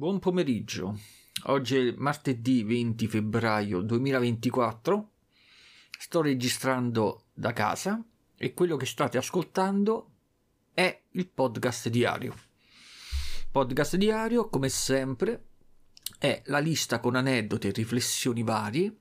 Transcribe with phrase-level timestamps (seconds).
[0.00, 0.98] Buon pomeriggio.
[1.42, 5.10] Oggi è martedì 20 febbraio 2024.
[5.90, 8.02] Sto registrando da casa
[8.34, 10.12] e quello che state ascoltando
[10.72, 12.34] è il podcast diario.
[13.50, 15.48] Podcast diario, come sempre,
[16.18, 19.00] è la lista con aneddoti e riflessioni varie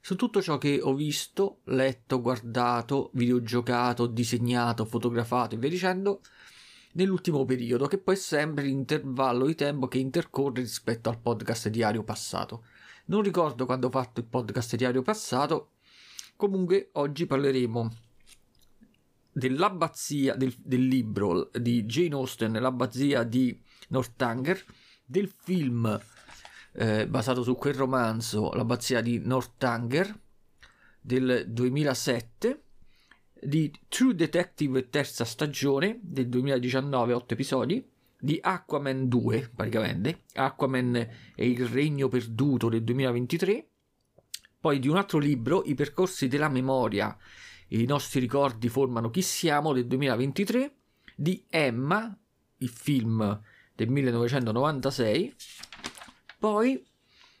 [0.00, 6.20] su tutto ciò che ho visto, letto, guardato, videogiocato, disegnato, fotografato e via dicendo
[6.92, 12.02] nell'ultimo periodo, che poi è sempre l'intervallo di tempo che intercorre rispetto al podcast diario
[12.02, 12.64] passato.
[13.06, 15.72] Non ricordo quando ho fatto il podcast diario passato,
[16.36, 17.90] comunque oggi parleremo
[19.32, 24.64] dell'abbazia del, del libro di Jane Austen, l'abbazia di Northanger,
[25.04, 26.00] del film
[26.72, 30.20] eh, basato su quel romanzo, l'abbazia di Northanger
[31.00, 32.62] del 2007
[33.44, 37.84] di True Detective terza stagione del 2019, 8 episodi,
[38.16, 40.94] di Aquaman 2 praticamente, Aquaman
[41.34, 43.66] e il regno perduto del 2023,
[44.60, 47.16] poi di un altro libro, I percorsi della memoria,
[47.68, 50.74] i nostri ricordi formano chi siamo del 2023,
[51.16, 52.16] di Emma,
[52.58, 53.40] il film
[53.74, 55.34] del 1996,
[56.38, 56.80] poi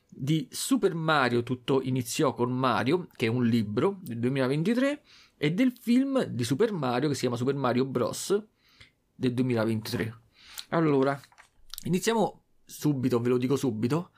[0.08, 5.02] di Super Mario tutto iniziò con Mario, che è un libro del 2023,
[5.42, 8.40] e del film di Super Mario che si chiama Super Mario Bros.
[9.12, 10.20] del 2023.
[10.68, 11.20] Allora,
[11.82, 14.12] iniziamo subito, ve lo dico subito,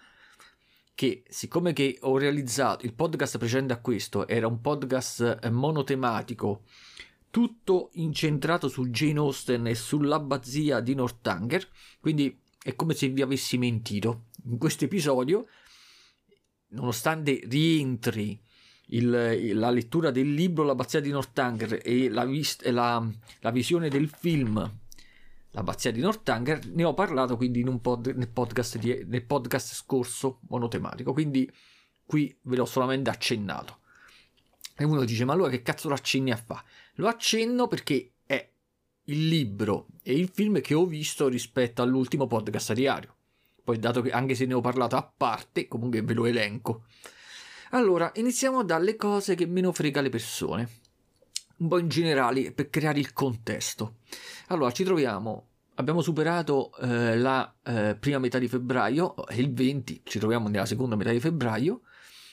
[0.94, 6.64] che siccome che ho realizzato il podcast precedente a questo, era un podcast eh, monotematico,
[7.30, 11.66] tutto incentrato su Jane Austen e sull'abbazia di Northanger,
[12.00, 14.26] quindi è come se vi avessi mentito.
[14.44, 15.46] In questo episodio,
[16.72, 18.38] nonostante rientri
[18.88, 23.06] il, la lettura del libro L'abbazia di Northanger e la, vist- la,
[23.40, 24.82] la visione del film
[25.54, 31.12] L'abbazia di Northanger ne ho parlato quindi pod, nel, podcast di, nel podcast scorso monotematico.
[31.12, 31.48] Quindi
[32.04, 33.78] qui ve l'ho solamente accennato.
[34.76, 36.62] E uno dice ma allora che cazzo lo accenni a fa?
[36.94, 38.50] lo accenno perché è
[39.04, 43.14] il libro e il film che ho visto rispetto all'ultimo podcast diario.
[43.62, 46.86] Poi dato che anche se ne ho parlato a parte comunque ve lo elenco
[47.74, 50.68] allora, iniziamo dalle cose che meno frega le persone,
[51.58, 53.96] un po' in generale per creare il contesto.
[54.48, 60.18] Allora, ci troviamo, abbiamo superato eh, la eh, prima metà di febbraio, il 20, ci
[60.20, 61.80] troviamo nella seconda metà di febbraio,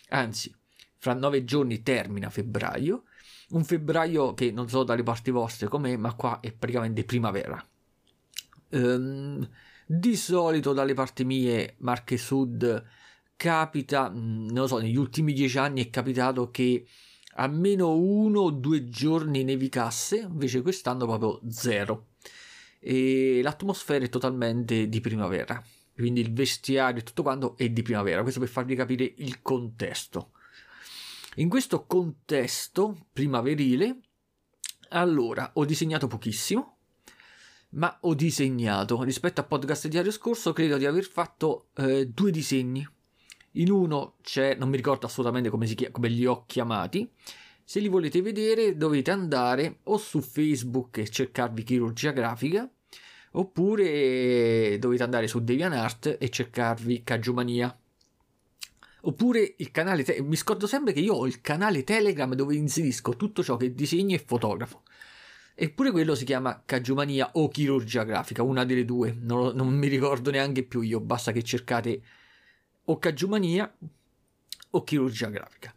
[0.10, 0.54] anzi,
[0.98, 3.06] fra nove giorni termina febbraio,
[3.50, 7.68] un febbraio che non so dalle parti vostre com'è, ma qua è praticamente primavera.
[8.70, 9.50] Um,
[9.88, 12.86] di solito dalle parti mie, Marche Sud,
[13.42, 16.86] capita, mm, non lo so, negli ultimi dieci anni è capitato che
[17.38, 22.10] almeno uno o due giorni nevicasse, invece quest'anno proprio zero.
[22.80, 25.60] E l'atmosfera è totalmente di primavera,
[25.96, 30.34] quindi il vestiario e tutto quanto è di primavera, questo per farvi capire il contesto.
[31.38, 34.02] In questo contesto primaverile,
[34.90, 36.78] allora, ho disegnato pochissimo,
[37.70, 42.88] ma ho disegnato rispetto al podcast diario scorso, credo di aver fatto eh, due disegni
[43.54, 47.10] in uno c'è, non mi ricordo assolutamente come, si chiama, come li ho chiamati.
[47.64, 52.70] Se li volete vedere dovete andare o su Facebook e cercarvi chirurgia grafica
[53.34, 57.76] oppure dovete andare su DeviantArt e cercarvi Cagiomania.
[59.04, 63.16] Oppure il canale, te- mi scordo sempre che io ho il canale Telegram dove inserisco
[63.16, 64.84] tutto ciò che disegno e fotografo.
[65.56, 70.32] Eppure quello si chiama Cagiomania o chirurgia grafica, una delle due, non, non mi ricordo
[70.32, 72.02] neanche più io, basta che cercate
[72.86, 73.72] o cagiumania
[74.72, 75.74] o chirurgia grafica.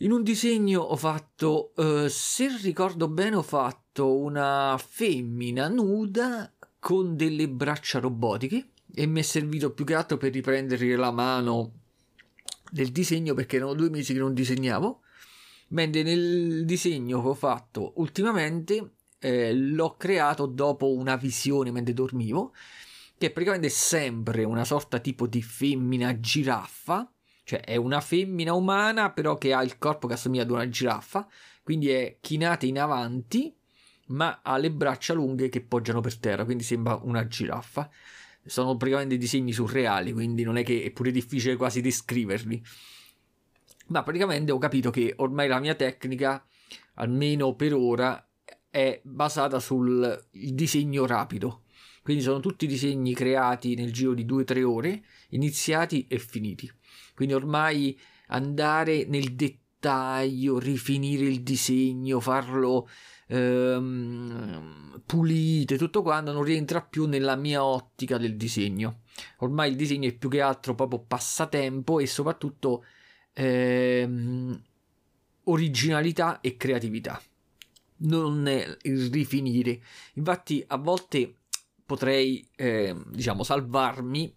[0.00, 7.16] In un disegno ho fatto, eh, se ricordo bene, ho fatto una femmina nuda con
[7.16, 11.72] delle braccia robotiche e mi è servito più che altro per riprendere la mano
[12.70, 15.00] del disegno perché erano due mesi che non disegnavo.
[15.68, 22.52] Mentre nel disegno che ho fatto ultimamente eh, l'ho creato dopo una visione mentre dormivo
[23.18, 27.10] che è praticamente sempre una sorta tipo di femmina giraffa,
[27.44, 31.26] cioè è una femmina umana però che ha il corpo che assomiglia ad una giraffa,
[31.62, 33.54] quindi è chinata in avanti
[34.08, 37.90] ma ha le braccia lunghe che poggiano per terra, quindi sembra una giraffa.
[38.44, 42.62] Sono praticamente disegni surreali, quindi non è che è pure difficile quasi descriverli.
[43.88, 46.46] Ma praticamente ho capito che ormai la mia tecnica,
[46.94, 48.24] almeno per ora,
[48.70, 51.62] è basata sul disegno rapido.
[52.06, 56.70] Quindi sono tutti disegni creati nel giro di 2-3 ore, iniziati e finiti.
[57.16, 57.98] Quindi ormai
[58.28, 62.88] andare nel dettaglio, rifinire il disegno, farlo
[63.26, 69.00] ehm, pulite, tutto quanto, non rientra più nella mia ottica del disegno.
[69.38, 72.84] Ormai il disegno è più che altro proprio passatempo e soprattutto
[73.32, 74.62] ehm,
[75.42, 77.20] originalità e creatività.
[77.96, 78.48] Non
[78.82, 79.80] il rifinire.
[80.14, 81.35] Infatti, a volte
[81.86, 84.34] potrei, eh, diciamo, salvarmi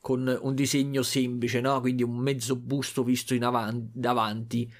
[0.00, 1.80] con un disegno semplice, no?
[1.80, 4.72] Quindi un mezzo busto visto in avanti, davanti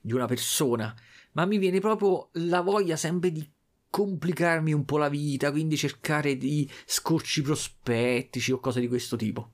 [0.00, 0.94] di una persona.
[1.32, 3.46] Ma mi viene proprio la voglia sempre di
[3.90, 9.52] complicarmi un po' la vita, quindi cercare di scorci prospettici o cose di questo tipo.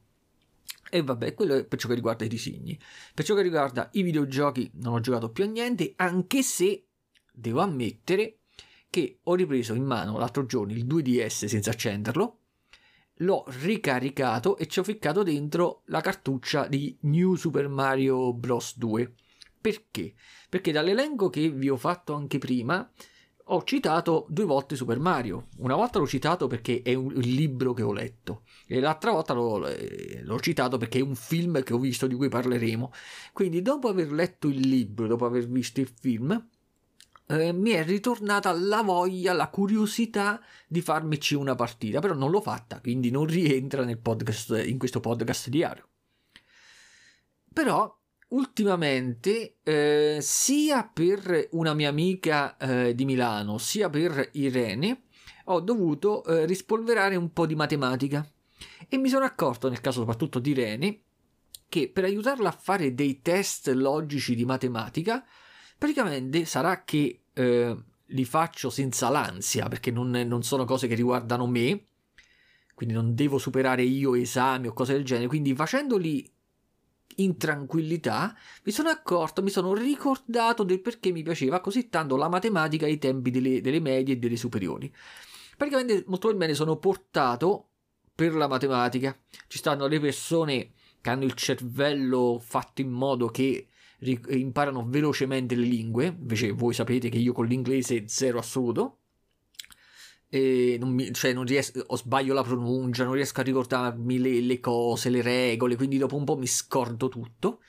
[0.91, 2.79] E vabbè, quello è per ciò che riguarda i disegni.
[3.15, 6.87] Per ciò che riguarda i videogiochi non ho giocato più a niente, anche se
[7.33, 8.41] devo ammettere
[8.93, 12.41] che ho ripreso in mano l'altro giorno il 2DS senza accenderlo,
[13.21, 18.77] l'ho ricaricato e ci ho ficcato dentro la cartuccia di New Super Mario Bros.
[18.77, 19.15] 2.
[19.59, 20.13] Perché?
[20.51, 22.87] Perché dall'elenco che vi ho fatto anche prima
[23.45, 25.49] ho citato due volte Super Mario.
[25.57, 29.67] Una volta l'ho citato perché è un libro che ho letto e l'altra volta l'ho,
[29.69, 32.93] eh, l'ho, citato perché è un film che ho visto di cui parleremo.
[33.33, 36.47] Quindi dopo aver letto il libro, dopo aver visto il film,
[37.33, 42.43] eh, mi è ritornata la voglia, la curiosità di farmici una partita, però non l'ho
[42.43, 45.89] fatta, quindi non rientra podcast, in questo podcast diario.
[47.51, 47.99] Però
[48.29, 55.05] ultimamente, eh, sia per una mia amica eh, di Milano, sia per Irene,
[55.47, 58.27] ho dovuto eh, rispolverare un po' di matematica
[58.89, 61.01] e mi sono accorto, nel caso soprattutto di Irene,
[61.69, 65.25] che per aiutarla a fare dei test logici di matematica,
[65.79, 67.77] praticamente sarà che eh,
[68.07, 71.87] li faccio senza l'ansia, perché non, non sono cose che riguardano me,
[72.75, 76.31] quindi non devo superare io esami o cose del genere, quindi facendoli
[77.17, 78.35] in tranquillità,
[78.65, 82.99] mi sono accorto, mi sono ricordato del perché mi piaceva così tanto la matematica ai
[82.99, 84.93] tempi delle, delle medie e delle superiori.
[85.57, 87.69] Praticamente molto bene sono portato
[88.15, 89.17] per la matematica.
[89.47, 93.69] Ci stanno le persone che hanno il cervello fatto in modo che
[94.29, 98.99] imparano velocemente le lingue, invece voi sapete che io con l'inglese zero assoluto
[100.79, 104.61] non mi, cioè non riesco, o sbaglio la pronuncia, non riesco a ricordarmi le, le,
[104.61, 107.61] cose, le regole, quindi dopo un po' mi scordo tutto.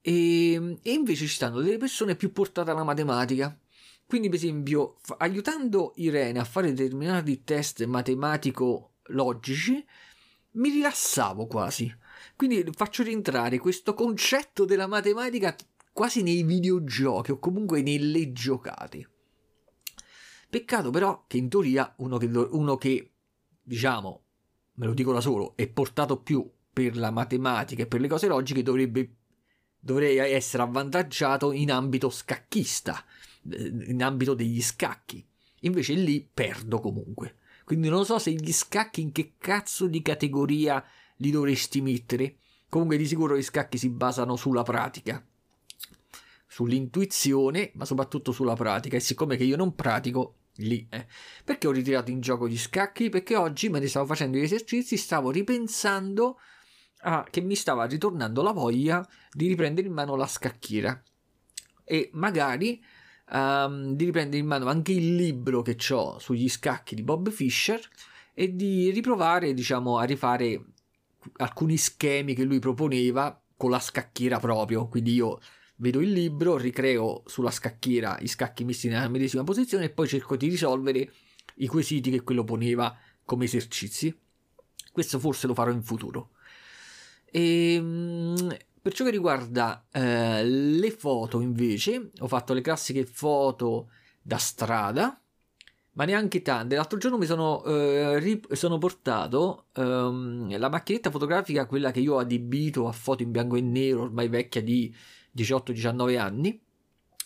[0.00, 3.58] E, e, invece ci stanno delle persone più portate alla matematica.
[4.06, 9.84] Quindi, per esempio, aiutando Irene a fare determinati test matematico-logici,
[10.52, 11.94] mi rilassavo quasi.
[12.36, 15.54] Quindi faccio rientrare questo concetto della matematica
[15.92, 19.10] quasi nei videogiochi o comunque nelle giocate.
[20.48, 23.12] Peccato però che in teoria uno che, uno che
[23.62, 24.22] diciamo,
[24.74, 28.28] me lo dico da solo, è portato più per la matematica e per le cose
[28.28, 29.16] logiche dovrebbe
[29.80, 33.04] dovrei essere avvantaggiato in ambito scacchista,
[33.42, 35.26] in ambito degli scacchi.
[35.60, 37.36] Invece lì perdo comunque.
[37.64, 40.82] Quindi non so se gli scacchi in che cazzo di categoria
[41.18, 42.36] li dovresti mettere.
[42.68, 45.24] Comunque di sicuro gli scacchi si basano sulla pratica
[46.48, 48.96] sull'intuizione, ma soprattutto sulla pratica.
[48.96, 50.86] E siccome che io non pratico, lì.
[50.90, 51.06] Eh.
[51.44, 53.10] Perché ho ritirato in gioco gli scacchi?
[53.10, 56.38] Perché oggi, mentre stavo facendo gli esercizi, stavo ripensando
[57.02, 61.00] a, che mi stava ritornando la voglia di riprendere in mano la scacchiera.
[61.84, 62.82] E magari
[63.30, 67.80] um, di riprendere in mano anche il libro che ho sugli scacchi di Bob Fischer
[68.34, 70.64] e di riprovare, diciamo, a rifare
[71.36, 74.88] alcuni schemi che lui proponeva con la scacchiera proprio.
[74.88, 75.40] Quindi io
[75.76, 80.36] vedo il libro, ricreo sulla scacchiera i scacchi messi nella medesima posizione e poi cerco
[80.36, 81.12] di risolvere
[81.56, 84.16] i quesiti che quello poneva come esercizi.
[84.92, 86.30] Questo forse lo farò in futuro.
[87.24, 93.90] E, ehm, per ciò che riguarda eh, le foto, invece, ho fatto le classiche foto
[94.22, 95.20] da strada,
[95.98, 96.76] ma neanche tante.
[96.76, 102.14] L'altro giorno mi sono, eh, rip- sono portato ehm, la macchinetta fotografica, quella che io
[102.14, 104.94] ho adibito a foto in bianco e nero, ormai vecchia di
[105.36, 106.60] 18-19 anni,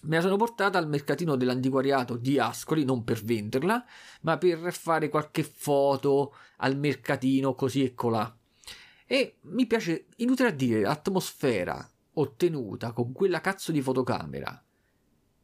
[0.05, 3.85] me la sono portata al mercatino dell'antiquariato di Ascoli, non per venderla,
[4.23, 8.35] ma per fare qualche foto al mercatino così e colà.
[9.07, 14.65] E mi piace, inutile a dire, l'atmosfera ottenuta con quella cazzo di fotocamera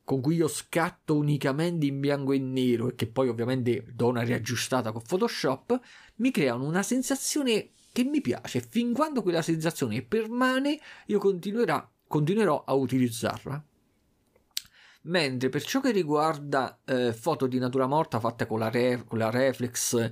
[0.08, 4.22] con cui io scatto unicamente in bianco e nero e che poi ovviamente do una
[4.22, 5.78] riaggiustata con Photoshop,
[6.14, 8.62] mi creano una sensazione che mi piace.
[8.66, 13.62] Fin quando quella sensazione permane, io continuerò a utilizzarla.
[15.02, 19.18] Mentre per ciò che riguarda eh, foto di natura morta fatte con la, re, con
[19.18, 20.10] la reflex,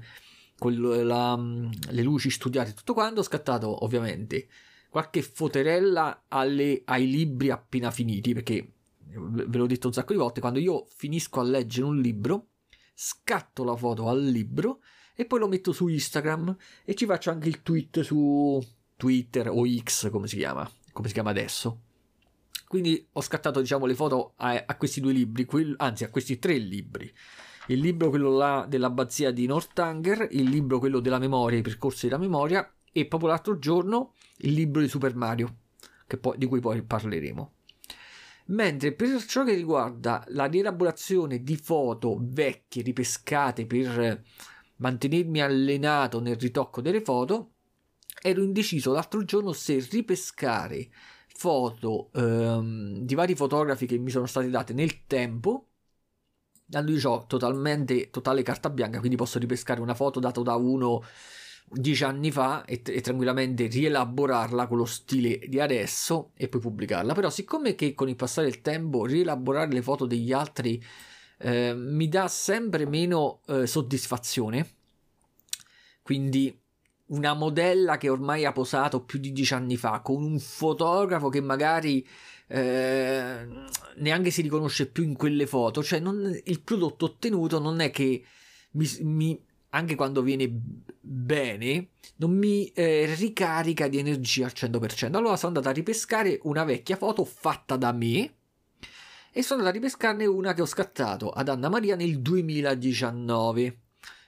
[0.58, 4.46] con la, le luci studiate e tutto quanto, ho scattato ovviamente
[4.90, 8.72] qualche foterella alle, ai libri appena finiti perché
[9.12, 12.48] ve l'ho detto un sacco di volte, quando io finisco a leggere un libro,
[12.94, 14.80] scatto la foto al libro
[15.14, 18.62] e poi lo metto su Instagram e ci faccio anche il tweet su
[18.96, 21.80] Twitter o X come si chiama, come si chiama adesso.
[22.66, 26.38] Quindi ho scattato diciamo le foto a, a questi due libri, quel, anzi a questi
[26.38, 27.12] tre libri.
[27.68, 32.18] Il libro quello là dell'abbazia di Northanger, il libro quello della memoria, i percorsi della
[32.18, 35.56] memoria e proprio l'altro giorno il libro di Super Mario,
[36.20, 37.52] poi, di cui poi parleremo.
[38.46, 44.22] Mentre per ciò che riguarda la rielaborazione di foto vecchie ripescate per
[44.76, 47.54] mantenermi allenato nel ritocco delle foto,
[48.22, 50.88] ero indeciso l'altro giorno se ripescare
[51.26, 55.68] foto ehm, di vari fotografi che mi sono state date nel tempo.
[56.64, 61.02] Dando io ho totalmente totale carta bianca, quindi posso ripescare una foto data da uno
[61.68, 67.12] dieci anni fa e, e, tranquillamente rielaborarla con lo stile di adesso e poi pubblicarla.
[67.14, 70.82] Però, siccome che con il passare del tempo rielaborare le foto degli altri
[71.38, 74.68] eh, mi dà sempre meno eh, soddisfazione,
[76.02, 76.58] quindi
[77.06, 81.40] una modella che ormai ha posato più di dieci anni fa con un fotografo che
[81.40, 82.06] magari
[82.48, 83.46] eh,
[83.96, 88.24] neanche si riconosce più in quelle foto, cioè non, il prodotto ottenuto non è che
[88.72, 89.45] mi, mi
[89.76, 90.50] anche quando viene
[91.00, 95.14] bene, non mi eh, ricarica di energia al 100%.
[95.14, 98.34] Allora sono andato a ripescare una vecchia foto fatta da me
[99.30, 103.80] e sono andato a ripescarne una che ho scattato ad Anna Maria nel 2019.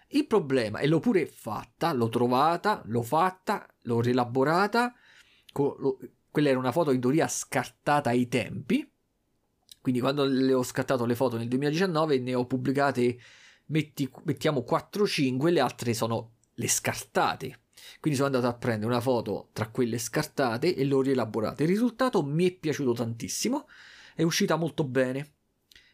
[0.08, 4.94] Il problema, e l'ho pure fatta, l'ho trovata, l'ho fatta, l'ho rielaborata,
[5.54, 5.98] lo,
[6.30, 8.90] quella era una foto in teoria scartata ai tempi,
[9.80, 13.18] quindi quando le ho scattato le foto nel 2019 ne ho pubblicate
[13.68, 17.60] metti, mettiamo 4-5, le altre sono le scartate.
[18.00, 21.62] Quindi sono andato a prendere una foto tra quelle scartate e l'ho rielaborata.
[21.62, 23.66] Il risultato mi è piaciuto tantissimo,
[24.14, 25.34] è uscita molto bene.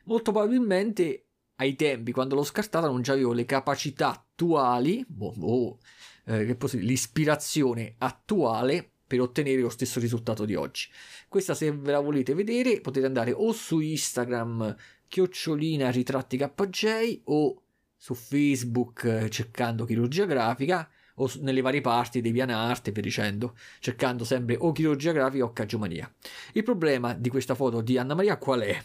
[0.05, 1.27] Molto probabilmente
[1.57, 5.79] ai tempi, quando l'ho scartata, non avevo le capacità attuali, oh, oh,
[6.25, 10.89] eh, l'ispirazione attuale per ottenere lo stesso risultato di oggi.
[11.29, 14.75] Questa, se ve la volete vedere, potete andare o su Instagram
[15.07, 17.63] chiocciolina ritratti KJ o
[18.05, 23.57] su Facebook eh, cercando chirurgia grafica o nelle varie parti dei pianarte e via dicendo,
[23.79, 26.13] cercando sempre o chirurgia grafica o cagiomaria.
[26.53, 28.79] Il problema di questa foto di Anna Maria qual è?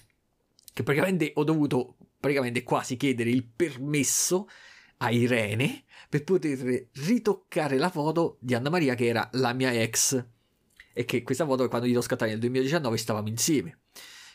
[0.72, 4.48] Che praticamente ho dovuto praticamente quasi chiedere il permesso
[5.00, 10.26] a Irene per poter ritoccare la foto di Anna Maria che era la mia ex
[10.94, 13.80] e che questa foto quando gli l'ho scattata nel 2019 stavamo insieme.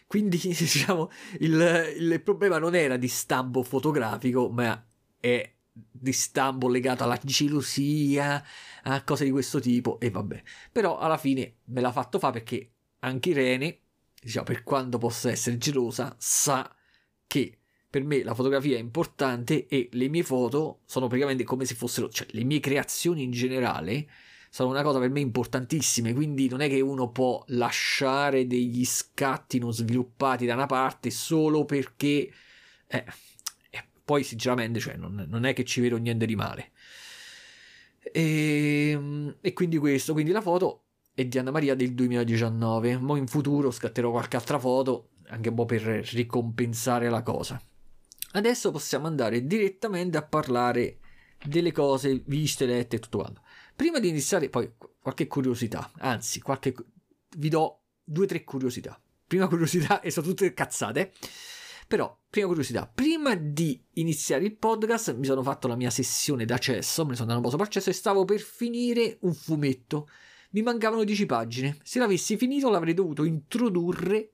[0.06, 4.84] Quindi, diciamo, il, il problema non era di stampo fotografico, ma
[5.18, 8.44] è di stampo legato alla gelosia,
[8.84, 10.42] a cose di questo tipo, e vabbè.
[10.70, 13.80] Però alla fine me l'ha fatto fare perché anche Irene,
[14.20, 16.74] diciamo, per quanto possa essere gelosa, sa
[17.26, 17.58] che
[17.94, 22.08] per me la fotografia è importante e le mie foto sono praticamente come se fossero,
[22.08, 24.08] cioè le mie creazioni in generale
[24.54, 29.58] sono una cosa per me importantissime, quindi non è che uno può lasciare degli scatti
[29.58, 32.32] non sviluppati da una parte solo perché...
[32.86, 33.04] Eh,
[33.70, 36.70] eh, poi sinceramente cioè, non, non, è che ci vedo niente di male.
[38.12, 40.84] E, ehm, e quindi questo, quindi la foto
[41.14, 45.56] è di Anna Maria del 2019, mo in futuro scatterò qualche altra foto, anche un
[45.56, 47.60] po' per ricompensare la cosa.
[48.34, 50.98] Adesso possiamo andare direttamente a parlare
[51.44, 53.42] delle cose viste, lette e tutto quanto.
[53.76, 56.74] Prima di iniziare, poi qualche curiosità, anzi, qualche,
[57.36, 59.00] vi do due o tre curiosità.
[59.26, 61.12] Prima curiosità, e sono tutte cazzate.
[61.86, 67.02] Però, prima curiosità, prima di iniziare il podcast mi sono fatto la mia sessione d'accesso,
[67.04, 70.08] me ne sono andato un po' sopra accesso e stavo per finire un fumetto.
[70.50, 71.76] Mi mancavano 10 pagine.
[71.82, 74.30] Se l'avessi finito l'avrei dovuto introdurre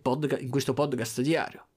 [0.00, 1.68] podcast, in questo podcast diario.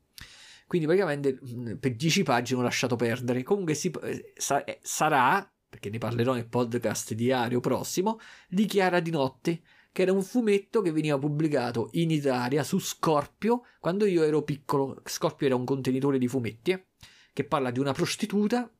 [0.67, 1.39] Quindi praticamente
[1.79, 3.43] per 10 pagine ho lasciato perdere.
[3.43, 8.99] Comunque si, eh, sa, eh, sarà perché ne parlerò nel podcast diario prossimo, di Chiara
[8.99, 14.23] di Notte, che era un fumetto che veniva pubblicato in Italia su Scorpio quando io
[14.23, 15.01] ero piccolo.
[15.03, 16.85] Scorpio era un contenitore di fumetti eh,
[17.33, 18.71] che parla di una prostituta.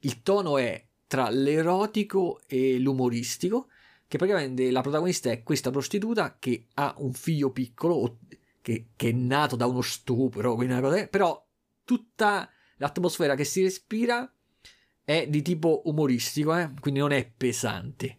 [0.00, 3.68] Il tono è tra l'erotico e l'umoristico,
[4.06, 8.18] che praticamente la protagonista è questa prostituta che ha un figlio piccolo,
[8.62, 10.56] che, che è nato da uno stupro,
[11.10, 11.46] però
[11.84, 14.30] tutta l'atmosfera che si respira
[15.08, 16.70] è di tipo umoristico, eh?
[16.80, 18.18] quindi non è pesante.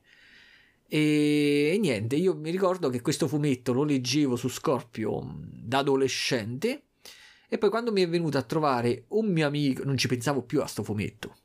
[0.88, 5.78] E, e, niente, io mi ricordo che questo fumetto lo leggevo su Scorpio mm, da
[5.78, 6.86] adolescente
[7.48, 10.64] e poi quando mi è venuto a trovare un mio amico, non ci pensavo più
[10.64, 11.36] a sto fumetto.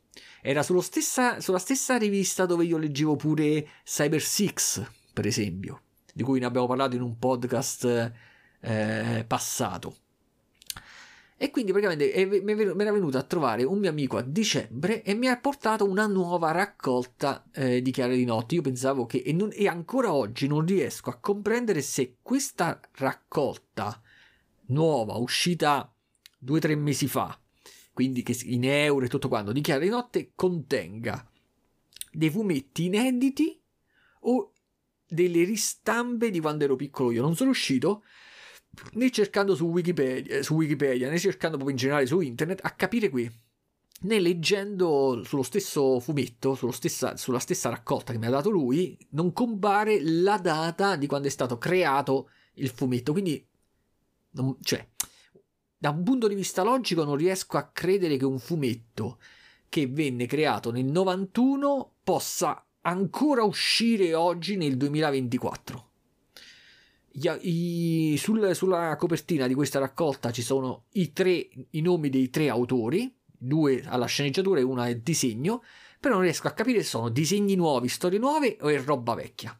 [0.41, 4.83] Era stessa, sulla stessa rivista dove io leggevo pure Cyber Six,
[5.13, 8.13] per esempio, di cui ne abbiamo parlato in un podcast
[8.61, 9.95] eh, passato.
[11.37, 15.27] E quindi praticamente mi era venuto a trovare un mio amico a dicembre e mi
[15.27, 18.55] ha portato una nuova raccolta eh, di Chiare di Notte.
[18.55, 24.01] Io pensavo che, e, non, e ancora oggi non riesco a comprendere se questa raccolta
[24.67, 25.93] nuova, uscita
[26.37, 27.37] due o tre mesi fa,
[27.91, 31.29] quindi in euro e tutto quanto, di Chiara di Notte contenga
[32.11, 33.61] dei fumetti inediti
[34.21, 34.53] o
[35.05, 37.21] delle ristampe di quando ero piccolo io.
[37.21, 38.03] Non sono uscito
[38.93, 43.09] né cercando su Wikipedia, su Wikipedia, né cercando proprio in generale su internet a capire
[43.09, 43.29] qui.
[44.01, 49.31] Né leggendo sullo stesso fumetto, stessa, sulla stessa raccolta che mi ha dato lui, non
[49.33, 53.13] compare la data di quando è stato creato il fumetto.
[53.13, 53.43] Quindi,
[54.31, 54.85] non, cioè,
[55.77, 59.19] da un punto di vista logico non riesco a credere che un fumetto
[59.69, 65.89] che venne creato nel 91 possa ancora uscire oggi nel 2024.
[67.17, 72.49] I, sul, sulla copertina di questa raccolta ci sono i, tre, i nomi dei tre
[72.49, 75.63] autori, due alla sceneggiatura e una al disegno,
[75.99, 79.57] però non riesco a capire se sono disegni nuovi, storie nuove o è roba vecchia.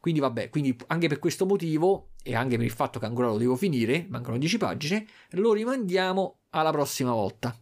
[0.00, 3.38] Quindi vabbè, quindi anche per questo motivo e anche per il fatto che ancora lo
[3.38, 7.58] devo finire, mancano 10 pagine, lo rimandiamo alla prossima volta.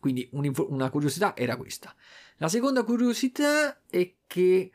[0.00, 1.94] Quindi una curiosità era questa.
[2.38, 4.72] La seconda curiosità è che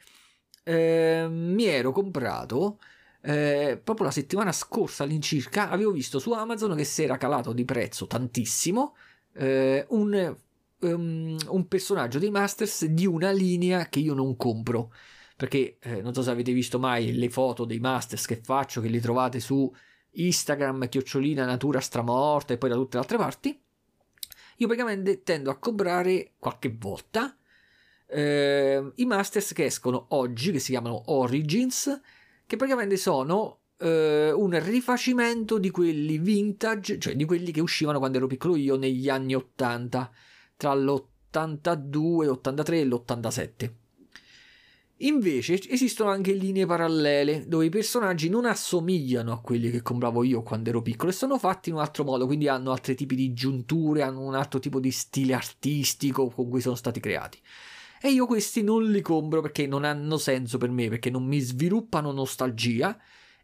[0.64, 2.80] eh, mi ero comprato
[3.22, 7.66] eh, proprio la settimana scorsa all'incirca, avevo visto su Amazon che si era calato di
[7.66, 8.96] prezzo tantissimo
[9.34, 10.36] eh, un,
[10.80, 14.92] um, un personaggio dei Masters di una linea che io non compro
[15.38, 18.88] perché eh, non so se avete visto mai le foto dei Masters che faccio, che
[18.88, 19.72] li trovate su
[20.10, 23.62] Instagram, chiocciolina natura stramorta e poi da tutte le altre parti.
[24.60, 27.38] Io praticamente tendo a comprare qualche volta
[28.08, 32.02] eh, i Masters che escono oggi, che si chiamano Origins,
[32.48, 38.18] che praticamente sono eh, un rifacimento di quelli vintage, cioè di quelli che uscivano quando
[38.18, 40.12] ero piccolo io negli anni 80,
[40.56, 43.72] tra l'82, l'83 e l'87.
[45.02, 50.42] Invece esistono anche linee parallele dove i personaggi non assomigliano a quelli che compravo io
[50.42, 53.32] quando ero piccolo e sono fatti in un altro modo, quindi hanno altri tipi di
[53.34, 57.40] giunture, hanno un altro tipo di stile artistico con cui sono stati creati.
[58.02, 61.40] E io questi non li compro perché non hanno senso per me, perché non mi
[61.40, 62.98] sviluppano nostalgia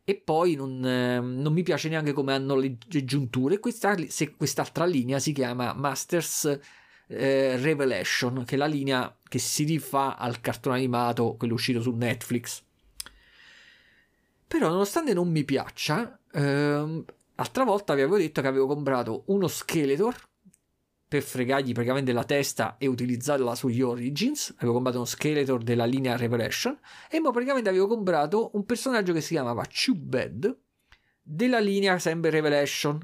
[0.04, 3.60] e poi non, eh, non mi piace neanche come hanno le, le giunture.
[3.60, 6.60] Questa, se, quest'altra linea si chiama Masters
[7.08, 11.92] eh, Revelation, che è la linea che si rifà al cartone animato, quello uscito su
[11.92, 12.62] Netflix.
[14.48, 17.04] Però, nonostante non mi piaccia, ehm,
[17.36, 20.16] altra volta vi avevo detto che avevo comprato uno Skeletor
[21.14, 24.52] per fregargli praticamente la testa e utilizzarla sugli Origins.
[24.58, 26.76] Avevo comprato uno Skeletor della linea Revelation.
[27.08, 30.58] E poi praticamente avevo comprato un personaggio che si chiamava Chubed
[31.22, 33.00] della linea sempre Revelation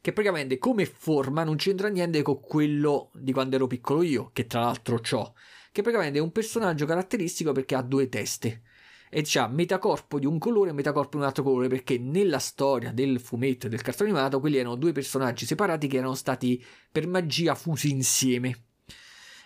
[0.00, 4.46] che praticamente come forma non c'entra niente con quello di quando ero piccolo io, che
[4.46, 5.34] tra l'altro ho,
[5.70, 8.62] che praticamente è un personaggio caratteristico perché ha due teste
[9.10, 11.98] e ha metà corpo di un colore e metà corpo di un altro colore perché
[11.98, 16.14] nella storia del fumetto e del cartone animato quelli erano due personaggi separati che erano
[16.14, 18.64] stati per magia fusi insieme.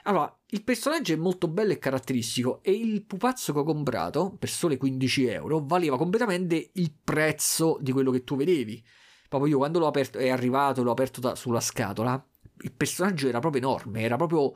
[0.04, 4.48] Allora, il personaggio è molto bello e caratteristico e il pupazzo che ho comprato per
[4.48, 8.84] sole 15 euro valeva completamente il prezzo di quello che tu vedevi.
[9.28, 12.22] Proprio io quando l'ho aperto, è arrivato, l'ho aperto da, sulla scatola,
[12.62, 14.54] il personaggio era proprio enorme, era proprio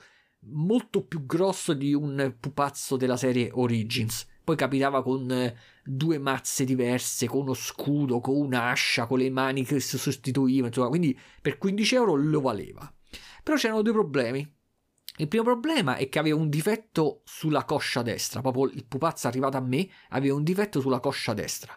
[0.49, 4.27] molto più grosso di un pupazzo della serie Origins.
[4.47, 9.65] Poi capitava con eh, due mazze diverse, con uno scudo, con un'ascia, con le mani
[9.65, 12.89] che si sostituivano, insomma, quindi per 15 euro lo valeva.
[13.43, 14.49] Però c'erano due problemi.
[15.17, 19.57] Il primo problema è che aveva un difetto sulla coscia destra, proprio il pupazzo arrivato
[19.57, 21.77] a me aveva un difetto sulla coscia destra.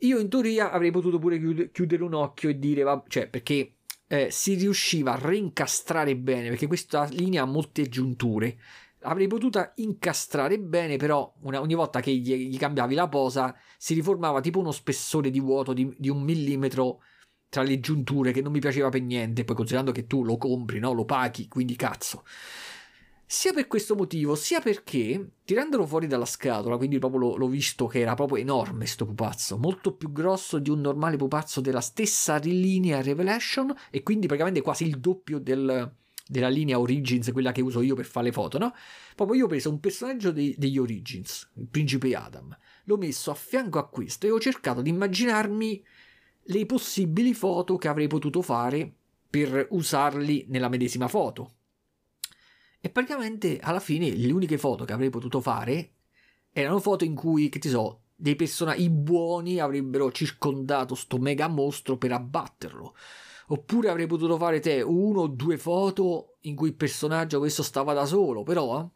[0.00, 3.76] Io in teoria avrei potuto pure chiudere un occhio e dire, va, cioè, perché
[4.08, 8.58] eh, si riusciva a reincastrare bene, perché questa linea ha molte giunture.
[9.02, 13.94] Avrei potuto incastrare bene, però una, ogni volta che gli, gli, cambiavi la posa si
[13.94, 17.02] riformava tipo uno spessore di vuoto di, di, un millimetro
[17.48, 19.44] tra le giunture che non mi piaceva per niente.
[19.44, 20.92] Poi considerando che tu lo compri, no?
[20.92, 22.24] lo paghi, quindi cazzo.
[23.30, 27.86] Sia per questo motivo, sia perché tirandolo fuori dalla scatola, quindi proprio l'ho, l'ho visto
[27.86, 32.38] che era proprio enorme sto pupazzo, molto più grosso di un normale pupazzo della stessa
[32.38, 35.94] linea Revelation e quindi praticamente quasi il doppio del,
[36.28, 38.74] della linea Origins, quella che uso io per fare le foto, no?
[39.14, 43.34] Proprio io ho preso un personaggio dei, degli Origins, il principe Adam, l'ho messo a
[43.34, 45.84] fianco a questo e ho cercato di immaginarmi
[46.42, 48.90] le possibili foto che avrei potuto fare
[49.28, 51.52] per usarli nella medesima foto
[52.80, 55.92] e praticamente alla fine le uniche foto che avrei potuto fare
[56.52, 61.96] erano foto in cui, che ti so, dei personaggi, buoni avrebbero circondato sto mega mostro
[61.96, 62.96] per abbatterlo.
[63.50, 67.94] Oppure avrei potuto fare te uno o due foto in cui il personaggio questo stava
[67.94, 68.88] da solo, però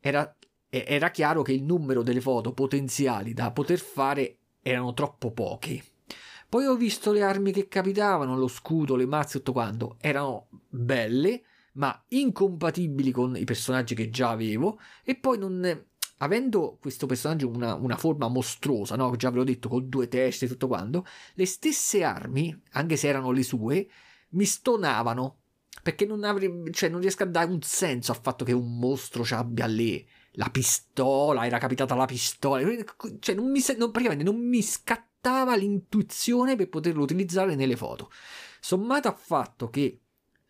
[0.00, 0.34] era,
[0.68, 5.82] era chiaro che il numero delle foto potenziali da poter fare erano troppo poche.
[6.48, 11.42] Poi ho visto le armi che capitavano, lo scudo, le mazze, tutto quanto, erano belle,
[11.72, 15.84] ma incompatibili con i personaggi che già avevo, e poi non,
[16.18, 19.14] avendo questo personaggio una, una forma mostruosa, no?
[19.16, 23.08] già ve l'ho detto, con due teste e tutto quanto, le stesse armi, anche se
[23.08, 23.88] erano le sue,
[24.30, 25.38] mi stonavano.
[25.82, 29.24] Perché non, avrei, cioè, non riesco a dare un senso al fatto che un mostro
[29.36, 32.66] abbia lì la pistola, era capitata la pistola.
[33.20, 38.10] Cioè, non mi, non, praticamente non mi scattava l'intuizione per poterlo utilizzare nelle foto.
[38.58, 40.00] Sommato al fatto che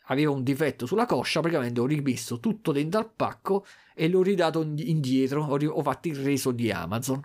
[0.06, 3.64] aveva un difetto sulla coscia, praticamente ho rimesso tutto dentro al pacco
[3.94, 7.22] e l'ho ridato indietro, ho, ho fatto il reso di Amazon.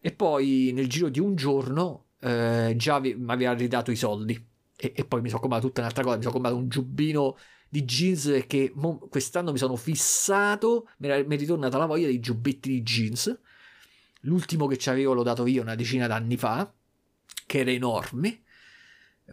[0.00, 4.50] E poi nel giro di un giorno eh, già mi aveva ridato i soldi.
[4.74, 7.36] E, e poi mi sono comprato tutta un'altra cosa, mi sono comprato un giubbino
[7.68, 8.72] di jeans perché
[9.08, 13.38] quest'anno mi sono fissato, mi è ritornata la voglia dei giubbetti di jeans.
[14.22, 16.72] L'ultimo che avevo l'ho dato io una decina d'anni fa,
[17.46, 18.41] che era enorme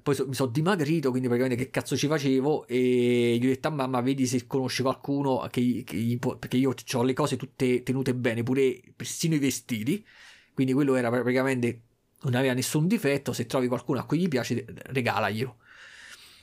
[0.04, 2.68] poi so, mi sono dimagrito, quindi praticamente che cazzo ci facevo?
[2.68, 6.74] E gli ho detto a mamma, vedi se conosci qualcuno che, che può, perché io
[6.94, 10.06] ho le cose tutte tenute bene, pure persino i vestiti.
[10.54, 11.82] Quindi quello era praticamente
[12.22, 13.34] non aveva nessun difetto.
[13.34, 15.58] Se trovi qualcuno a cui gli piace, regalaglielo.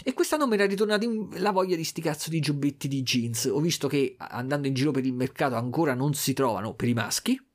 [0.03, 1.07] E quest'anno mi era ritornata
[1.39, 3.45] la voglia di sti cazzo di giubbetti di jeans.
[3.45, 6.95] Ho visto che andando in giro per il mercato ancora non si trovano per i
[6.95, 7.46] maschi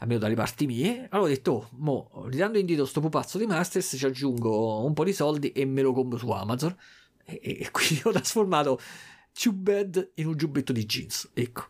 [0.00, 1.06] almeno dalle parti mie.
[1.10, 5.04] Allora ho detto, oh, mo, ridando indietro sto pupazzo di Masters, ci aggiungo un po'
[5.04, 6.76] di soldi e me lo compro su Amazon.
[7.24, 8.80] E, e quindi ho trasformato
[9.32, 11.30] Tubed in un giubbetto di jeans.
[11.32, 11.68] Ecco,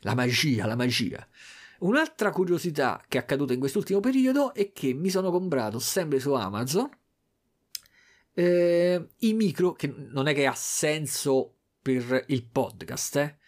[0.00, 1.26] la magia, la magia.
[1.80, 6.32] Un'altra curiosità che è accaduta in quest'ultimo periodo è che mi sono comprato sempre su
[6.32, 6.90] Amazon
[8.34, 13.38] eh, i micro, che non è che ha senso per il podcast, eh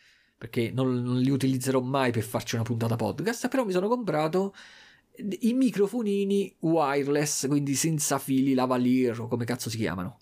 [0.42, 4.52] perché non, non, li utilizzerò mai per farci una puntata podcast, però mi sono comprato
[5.38, 10.18] i microfonini wireless, quindi senza fili lavalier o come cazzo si chiamano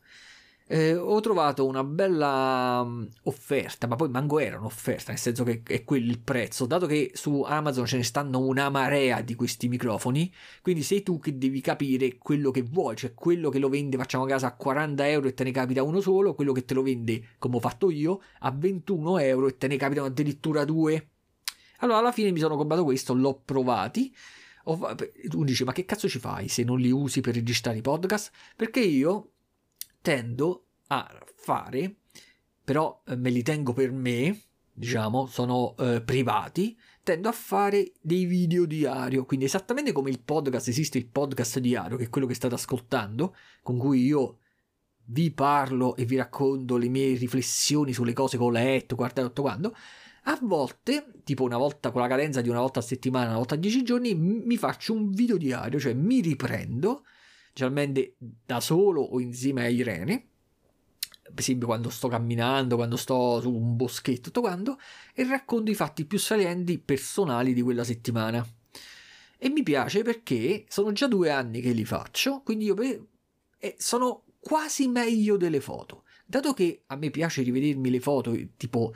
[0.72, 5.62] eh, ho trovato una bella um, offerta, ma poi manco era un'offerta, nel senso che
[5.66, 9.66] è quello il prezzo, dato che su Amazon ce ne stanno una marea di questi
[9.66, 13.96] microfoni, quindi sei tu che devi capire quello che vuoi, cioè quello che lo vende,
[13.96, 16.82] facciamo caso, a 40 euro e te ne capita uno solo, quello che te lo
[16.82, 21.08] vende, come ho fatto io, a 21 euro e te ne capitano addirittura due.
[21.78, 24.14] Allora alla fine mi sono comprato questo, l'ho provati.
[25.28, 28.30] Tu dici, ma che cazzo ci fai se non li usi per registrare i podcast?
[28.54, 29.30] Perché io
[30.00, 31.96] tendo a fare,
[32.64, 34.40] però eh, me li tengo per me,
[34.72, 40.68] diciamo, sono eh, privati, tendo a fare dei video diario, quindi esattamente come il podcast
[40.68, 44.38] esiste il podcast diario, che è quello che state ascoltando, con cui io
[45.06, 49.42] vi parlo e vi racconto le mie riflessioni sulle cose che ho letto, guardato tutto
[49.42, 49.74] quando,
[50.24, 53.54] a volte, tipo una volta con la cadenza di una volta a settimana, una volta
[53.54, 57.04] a dieci giorni, mi faccio un video diario, cioè mi riprendo
[57.52, 60.28] generalmente da solo o insieme a Irene,
[61.22, 64.78] per esempio quando sto camminando, quando sto su un boschetto, tutto quanto,
[65.14, 68.46] e racconto i fatti più salienti personali di quella settimana.
[69.38, 73.06] E mi piace perché sono già due anni che li faccio, quindi io pe-
[73.58, 76.04] e sono quasi meglio delle foto.
[76.26, 78.92] Dato che a me piace rivedermi le foto, tipo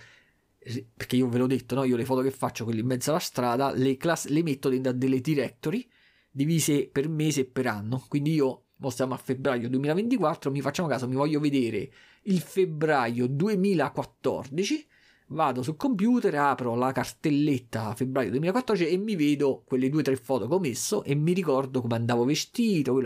[0.96, 1.84] perché io ve l'ho detto, no?
[1.84, 4.92] io le foto che faccio, quelle in mezzo alla strada, le, class- le metto dentro
[4.92, 5.86] delle directory
[6.34, 8.04] divise per mese e per anno.
[8.08, 11.90] Quindi io, mo stiamo a febbraio 2024, mi facciamo caso, mi voglio vedere
[12.22, 14.86] il febbraio 2014
[15.28, 20.16] vado sul computer, apro la cartelletta febbraio 2014 e mi vedo quelle due o tre
[20.16, 23.00] foto che ho messo e mi ricordo come andavo vestito.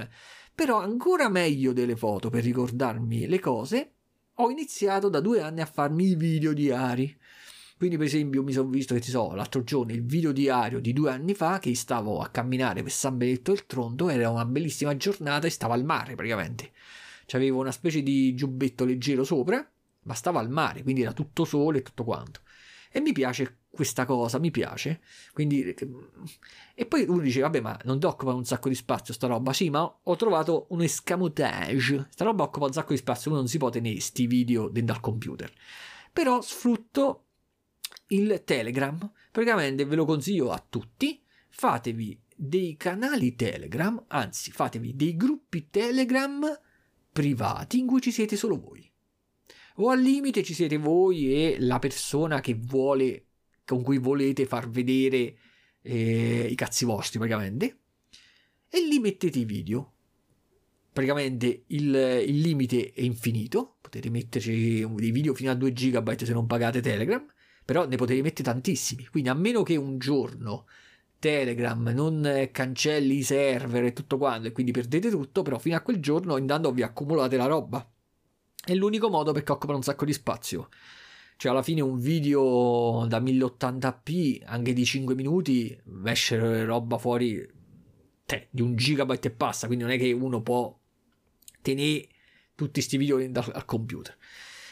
[0.54, 3.92] Però ancora meglio delle foto per ricordarmi le cose,
[4.34, 7.16] ho iniziato da due anni a farmi i video diari.
[7.78, 10.92] Quindi, per esempio, mi sono visto che ti so, l'altro giorno il video diario di
[10.92, 14.96] due anni fa che stavo a camminare per San Benedetto del Tronto, era una bellissima
[14.96, 16.72] giornata e stavo al mare praticamente.
[17.24, 19.64] C'avevo una specie di giubbetto leggero sopra,
[20.02, 22.40] ma stavo al mare, quindi era tutto sole e tutto quanto.
[22.90, 25.00] E mi piace questa cosa, mi piace.
[25.32, 25.72] Quindi,
[26.74, 29.52] e poi uno dice, vabbè, ma non ti occupa un sacco di spazio sta roba?
[29.52, 32.08] Sì, ma ho trovato un escamotage.
[32.10, 34.96] Sta roba occupa un sacco di spazio, uno non si può tenere sti video dentro
[34.96, 35.52] al computer.
[36.12, 37.27] Però sfrutto
[38.08, 39.10] il Telegram.
[39.30, 41.20] Praticamente ve lo consiglio a tutti.
[41.48, 46.60] Fatevi dei canali Telegram, anzi fatevi dei gruppi Telegram
[47.10, 48.88] privati in cui ci siete solo voi.
[49.76, 53.26] O al limite ci siete voi e la persona che vuole,
[53.64, 55.36] con cui volete far vedere
[55.82, 57.78] eh, i cazzi vostri praticamente,
[58.68, 59.92] e lì mettete i video.
[60.92, 61.94] Praticamente il,
[62.26, 66.80] il limite è infinito, potete metterci dei video fino a 2 GB se non pagate
[66.80, 67.24] Telegram,
[67.68, 70.64] però ne potete mettere tantissimi, quindi a meno che un giorno
[71.18, 75.82] Telegram non cancelli i server e tutto quanto e quindi perdete tutto, però fino a
[75.82, 77.86] quel giorno intanto vi accumulate la roba.
[78.64, 80.70] È l'unico modo perché occupa un sacco di spazio.
[81.36, 87.46] Cioè, alla fine un video da 1080p, anche di 5 minuti, esce roba fuori
[88.24, 89.66] te, di un gigabyte e passa.
[89.66, 90.74] Quindi non è che uno può
[91.60, 92.08] tenere
[92.54, 94.16] tutti questi video al computer.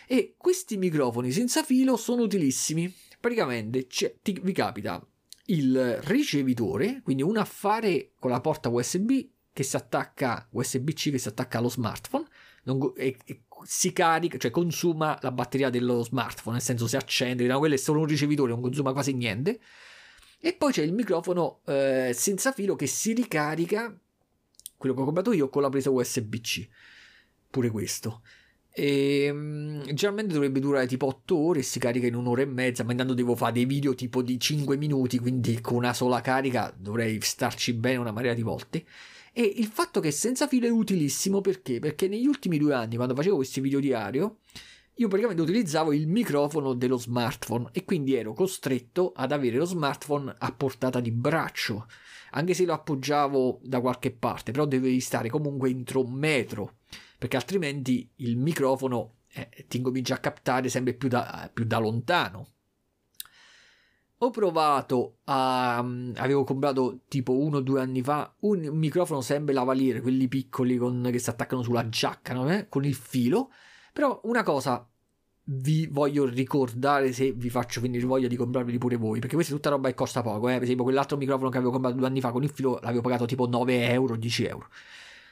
[0.06, 2.92] E questi microfoni senza filo sono utilissimi.
[3.18, 5.04] Praticamente ti, vi capita
[5.46, 9.10] il ricevitore, quindi un affare con la porta USB
[9.52, 12.26] che si attacca, USB-C che si attacca allo smartphone
[12.64, 17.46] non, e, e, si carica, cioè consuma la batteria dello smartphone, nel senso si accende,
[17.46, 19.60] no, quello è solo un ricevitore, non consuma quasi niente.
[20.38, 23.98] E poi c'è il microfono eh, senza filo che si ricarica,
[24.76, 26.68] quello che ho comprato io, con la presa USB-C.
[27.50, 28.22] Pure questo.
[28.78, 32.84] E, um, generalmente dovrebbe durare tipo 8 ore e si carica in un'ora e mezza,
[32.84, 36.74] ma intanto devo fare dei video tipo di 5 minuti, quindi con una sola carica
[36.76, 38.84] dovrei starci bene una marea di volte.
[39.32, 41.78] E il fatto che senza filo è utilissimo perché?
[41.78, 44.40] Perché negli ultimi due anni, quando facevo questi video diario,
[44.96, 50.34] io praticamente utilizzavo il microfono dello smartphone e quindi ero costretto ad avere lo smartphone
[50.36, 51.86] a portata di braccio,
[52.32, 56.76] anche se lo appoggiavo da qualche parte, però dovevi stare comunque entro un metro,
[57.18, 62.50] perché altrimenti il microfono eh, ti incomincia a captare sempre più da, più da lontano
[64.18, 65.82] ho provato a.
[65.82, 70.76] Mm, avevo comprato tipo uno o due anni fa un microfono sempre lavaliere, quelli piccoli
[70.78, 72.50] con, che si attaccano sulla giacca, no?
[72.50, 72.68] eh?
[72.68, 73.50] con il filo.
[73.92, 74.88] Però una cosa
[75.48, 79.56] vi voglio ricordare se vi faccio venire voglia di comprarveli pure voi, perché questa è
[79.56, 80.48] tutta roba che costa poco.
[80.48, 80.54] Eh?
[80.54, 83.26] Per esempio, quell'altro microfono che avevo comprato due anni fa con il filo l'avevo pagato
[83.26, 84.68] tipo 9 euro, 10 euro.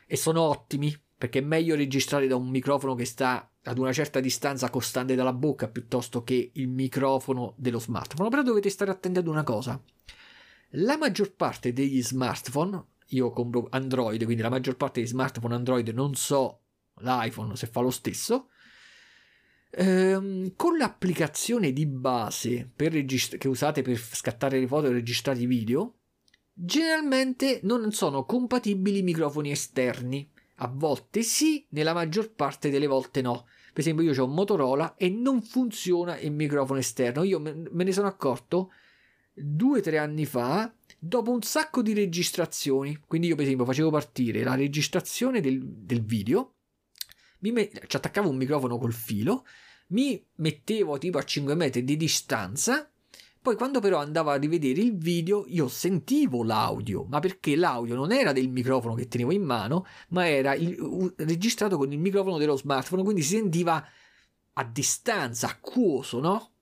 [0.07, 0.95] E sono ottimi
[1.25, 5.33] perché è meglio registrare da un microfono che sta ad una certa distanza costante dalla
[5.33, 8.29] bocca piuttosto che il microfono dello smartphone.
[8.29, 9.83] Però dovete stare attenti ad una cosa.
[10.73, 15.89] La maggior parte degli smartphone, io compro Android, quindi la maggior parte degli smartphone Android,
[15.89, 16.61] non so
[16.97, 18.51] l'iPhone se fa lo stesso,
[19.71, 25.47] ehm, con l'applicazione di base regist- che usate per scattare le foto e registrare i
[25.47, 26.01] video,
[26.53, 30.31] generalmente non sono compatibili i microfoni esterni.
[30.57, 33.47] A volte sì, nella maggior parte delle volte no.
[33.73, 37.25] Per esempio, io ho un Motorola e non funziona il microfono esterno.
[37.25, 38.73] Io me ne sono accorto
[39.33, 43.01] due o tre anni fa, dopo un sacco di registrazioni.
[43.05, 46.55] Quindi, io, per esempio, facevo partire la registrazione del, del video,
[47.41, 49.45] met- ci attaccavo un microfono col filo,
[49.89, 52.89] mi mettevo tipo a 5 metri di distanza
[53.45, 58.11] poi quando però andavo a rivedere il video io sentivo l'audio, ma perché l'audio non
[58.11, 62.39] era del microfono che tenevo in mano, ma era il, uh, registrato con il microfono
[62.39, 63.87] dello smartphone, quindi si sentiva
[64.55, 66.53] a distanza, acquoso, no?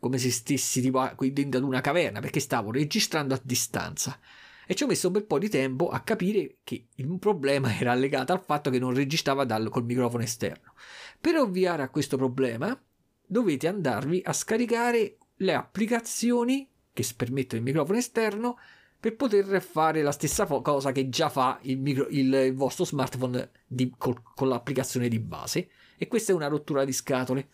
[0.00, 4.18] Come se stessi tipo qui dentro ad una caverna, perché stavo registrando a distanza.
[4.66, 7.94] E ci ho messo un bel po' di tempo a capire che il problema era
[7.94, 10.72] legato al fatto che non registrava dal, col microfono esterno.
[11.20, 12.76] Per ovviare a questo problema
[13.24, 18.56] dovete andarvi a scaricare le applicazioni che permettono il microfono esterno
[19.04, 23.92] per poter fare la stessa cosa che già fa il, micro, il, vostro smartphone di,
[23.98, 25.68] col, con l'applicazione di base.
[25.98, 27.50] E questa è una rottura di scatole.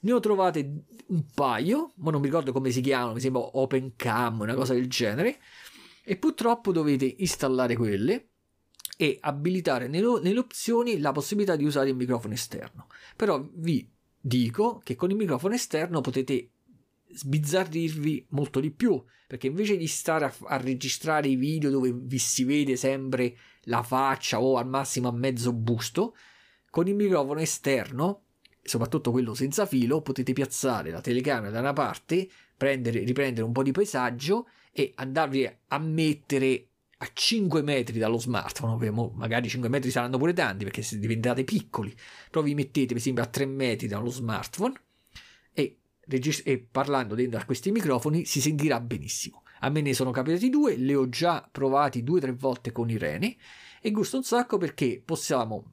[0.00, 4.40] Ne ho trovate un paio, ma non mi ricordo come si chiamano, mi sembra OpenCam,
[4.40, 5.38] una cosa del genere.
[6.04, 8.28] E purtroppo dovete installare quelle
[8.98, 12.88] e abilitare nelle opzioni la possibilità di usare il microfono esterno.
[13.16, 13.90] Però vi
[14.20, 16.50] dico che con il microfono esterno potete
[17.12, 22.18] sbizzarrirvi molto di più perché invece di stare a, a, registrare i video dove vi
[22.18, 26.16] si vede sempre la faccia o al massimo a mezzo busto
[26.70, 28.24] con il microfono esterno
[28.62, 33.62] soprattutto quello senza filo potete piazzare la telecamera da una parte prendere, riprendere un po'
[33.62, 36.66] di paesaggio e andarvi a mettere
[36.98, 41.94] a 5 metri dallo smartphone, magari 5 metri saranno pure tanti perché se diventate piccoli,
[42.28, 44.74] però vi mettete per esempio a 3 metri dallo smartphone
[46.10, 49.42] regist- e parlando dentro a questi microfoni si sentirà benissimo.
[49.60, 52.90] A me ne sono capitati due, le ho già provati due o tre volte con
[52.90, 53.36] Irene
[53.80, 55.72] e gusto un sacco perché possiamo,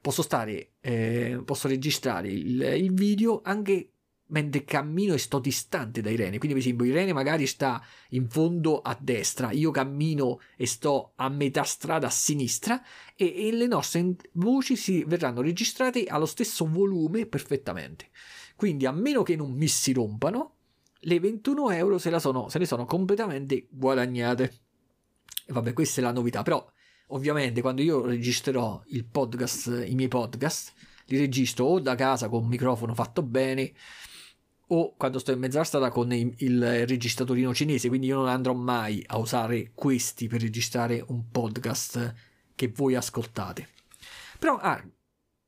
[0.00, 3.92] posso stare, eh, posso registrare il, il video anche
[4.30, 6.38] mentre cammino e sto distante da Irene.
[6.38, 11.28] Quindi, per esempio, Irene magari sta in fondo a destra, io cammino e sto a
[11.28, 12.82] metà strada a sinistra
[13.14, 18.08] e, e le nostre voci si verranno registrate allo stesso volume perfettamente.
[18.60, 20.56] Quindi, a meno che non mi si rompano,
[20.98, 24.52] le 21 euro se, sono, se le sono completamente guadagnate.
[25.46, 26.62] E vabbè, questa è la novità, però
[27.06, 30.74] ovviamente quando io registrerò il podcast, i miei podcast,
[31.06, 33.72] li registro o da casa con un microfono fatto bene
[34.66, 39.02] o quando sto in mezza strada con il registratorino cinese, quindi io non andrò mai
[39.06, 42.14] a usare questi per registrare un podcast
[42.54, 43.68] che voi ascoltate.
[44.38, 44.86] Però, ah,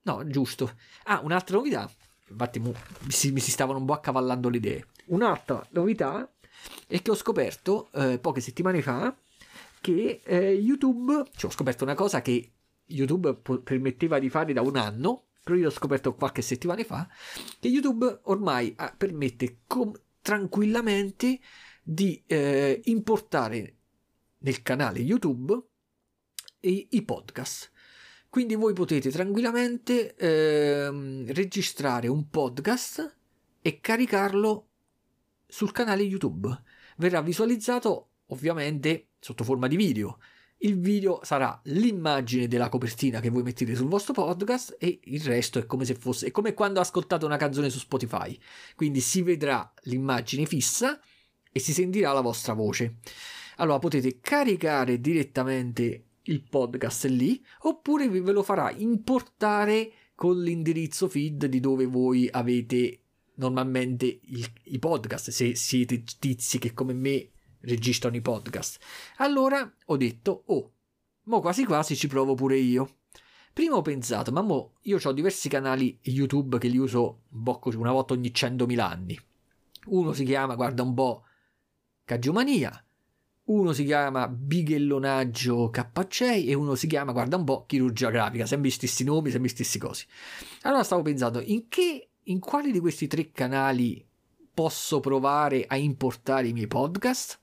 [0.05, 0.73] no, giusto.
[1.05, 1.91] Ah, un'altra novità.
[2.33, 2.75] Infatti, mi
[3.09, 4.87] si, mi si stavano un po' accavallando le idee.
[5.07, 6.31] Un'altra novità
[6.87, 9.17] è che ho scoperto eh, poche settimane fa
[9.81, 12.53] che eh, YouTube, cioè ho scoperto una cosa che
[12.87, 17.09] YouTube permetteva di fare da un anno, però io ho scoperto qualche settimana fa,
[17.59, 19.93] che YouTube ormai ah, permette com-
[20.23, 21.41] tranquillamente
[21.83, 23.77] di eh, importare
[24.39, 25.61] nel canale YouTube
[26.61, 27.72] i, i, podcast.
[28.33, 30.89] Quindi voi potete tranquillamente eh,
[31.35, 33.17] registrare un podcast
[33.61, 34.69] e caricarlo
[35.47, 36.49] sul canale YouTube.
[36.97, 40.19] Verrà visualizzato ovviamente sotto forma di video.
[40.61, 45.59] Il video sarà l'immagine della copertina che voi mettete sul vostro podcast e il resto
[45.59, 48.35] è come se fosse è come quando ascoltate una canzone su Spotify.
[48.75, 50.99] Quindi si vedrà l'immagine fissa
[51.53, 52.95] e si sentirà la vostra voce.
[53.57, 61.47] Allora potete caricare direttamente il podcast lì oppure ve lo farà importare con l'indirizzo feed
[61.47, 63.01] di dove voi avete
[63.35, 67.31] normalmente il, i podcast se siete tizi che come me
[67.61, 68.79] registrano i podcast.
[69.17, 70.73] Allora ho detto, oh,
[71.25, 72.97] mo quasi quasi ci provo pure io.
[73.53, 78.15] Prima ho pensato, ma mo io ho diversi canali YouTube che li uso una volta
[78.15, 79.19] ogni 100.000 anni.
[79.87, 81.25] Uno si chiama, guarda un po',
[82.05, 82.85] Cagiomania,
[83.53, 88.71] uno si chiama Bighellonaggio KC e uno si chiama, guarda un po', Chirurgia Grafica, sempre
[88.71, 90.07] stessi nomi, sempre stessi cosi.
[90.63, 94.05] Allora stavo pensando, in che, in quali di questi tre canali
[94.55, 97.41] posso provare a importare i miei podcast?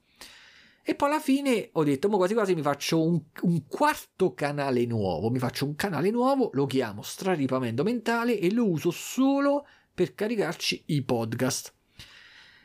[0.81, 4.87] E poi alla fine ho detto, ma quasi quasi mi faccio un, un, quarto canale
[4.87, 5.29] nuovo.
[5.29, 10.85] Mi faccio un canale nuovo, lo chiamo Straripamento Mentale e lo uso solo per caricarci
[10.87, 11.73] i podcast.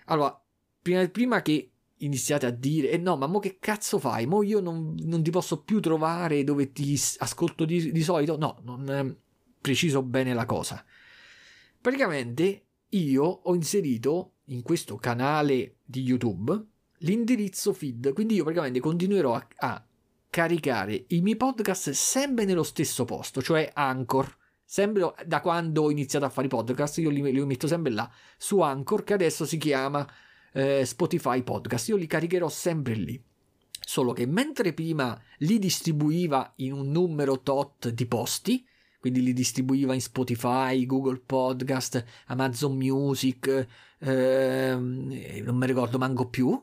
[0.06, 0.42] Allora,
[0.80, 1.73] prima, prima che
[2.04, 4.26] iniziate a dire, eh no, ma mo che cazzo fai?
[4.26, 8.36] Mo io non, non ti posso più trovare dove ti ascolto di, di solito.
[8.36, 9.16] No, non
[9.60, 10.84] preciso bene la cosa.
[11.80, 16.66] Praticamente io ho inserito in questo canale di YouTube
[16.98, 19.86] l'indirizzo feed, quindi io praticamente continuerò a, a
[20.30, 24.36] caricare i miei podcast sempre nello stesso posto, cioè Anchor.
[24.66, 28.10] Sempre da quando ho iniziato a fare i podcast, io li, li metto sempre là
[28.36, 30.06] su Anchor, che adesso si chiama
[30.54, 31.88] eh, Spotify Podcast.
[31.88, 33.22] Io li caricherò sempre lì.
[33.86, 38.66] Solo che mentre prima li distribuiva in un numero tot di posti,
[38.98, 43.66] quindi li distribuiva in Spotify, Google Podcast, Amazon Music,
[43.98, 46.58] ehm, non mi ricordo manco più,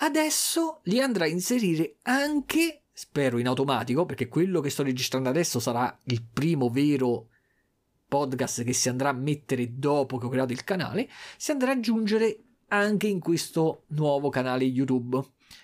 [0.00, 5.58] Adesso li andrà a inserire anche, spero in automatico, perché quello che sto registrando adesso
[5.58, 7.30] sarà il primo vero
[8.06, 11.78] podcast che si andrà a mettere dopo che ho creato il canale, si andrà ad
[11.78, 15.16] aggiungere anche in questo nuovo canale YouTube.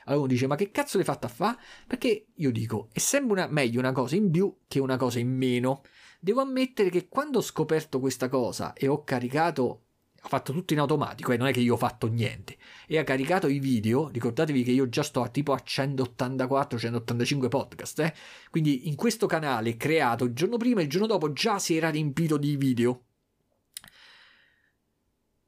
[0.05, 1.59] Allora uno dice, ma che cazzo l'hai fatta a fa?
[1.87, 5.35] Perché io dico, è sempre una, meglio una cosa in più che una cosa in
[5.35, 5.83] meno.
[6.21, 9.81] Devo ammettere che quando ho scoperto questa cosa e ho caricato
[10.25, 12.99] ha fatto tutto in automatico e eh, non è che io ho fatto niente e
[12.99, 18.15] ha caricato i video ricordatevi che io già sto a tipo a 184-185 podcast eh?
[18.51, 21.91] quindi in questo canale creato il giorno prima e il giorno dopo già si era
[21.91, 23.03] riempito di video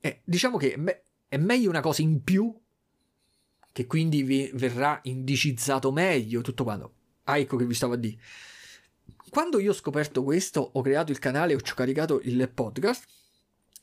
[0.01, 0.77] eh, diciamo che
[1.29, 2.55] è meglio una cosa in più
[3.73, 6.95] che quindi vi verrà indicizzato meglio tutto quanto.
[7.25, 8.19] Ah ecco che vi stavo a dire.
[9.29, 13.05] Quando io ho scoperto questo ho creato il canale e ho caricato il podcast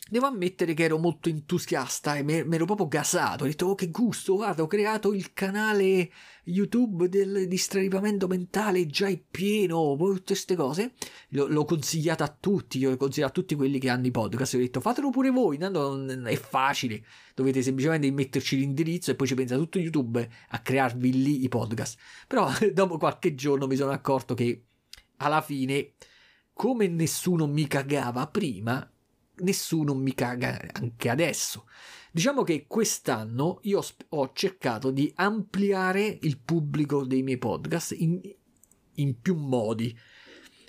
[0.10, 3.46] Devo ammettere che ero molto entusiasta e mi ero proprio gasato.
[3.46, 6.12] Ho detto, oh che gusto, guarda, ho creato il canale
[6.44, 10.94] YouTube del distraripamento mentale, già è pieno, tutte queste cose.
[11.30, 14.56] L- l'ho consigliato a tutti, io ho consigliato a tutti quelli che hanno i podcast.
[14.56, 17.04] Ho detto, fatelo pure voi, tanto è facile.
[17.34, 21.98] Dovete semplicemente metterci l'indirizzo e poi ci pensa tutto YouTube a crearvi lì i podcast.
[22.28, 24.66] Però dopo qualche giorno mi sono accorto che
[25.18, 25.94] alla fine,
[26.52, 28.88] come nessuno mi cagava prima,
[29.38, 31.65] nessuno mi caga anche adesso.
[32.12, 38.21] Diciamo che quest'anno io ho cercato di ampliare il pubblico dei miei podcast in,
[38.96, 39.98] in più modi.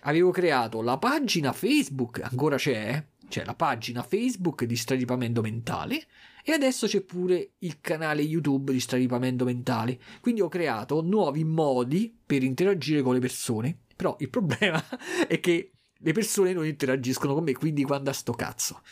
[0.07, 6.07] Avevo creato la pagina Facebook, ancora c'è, c'è la pagina Facebook di straripamento mentale
[6.43, 9.99] e adesso c'è pure il canale YouTube di straripamento mentale.
[10.21, 13.79] Quindi ho creato nuovi modi per interagire con le persone.
[13.97, 14.83] Però il problema
[15.29, 15.74] è che
[16.05, 18.83] le persone non interagiscono con me, quindi quando a sto cazzo.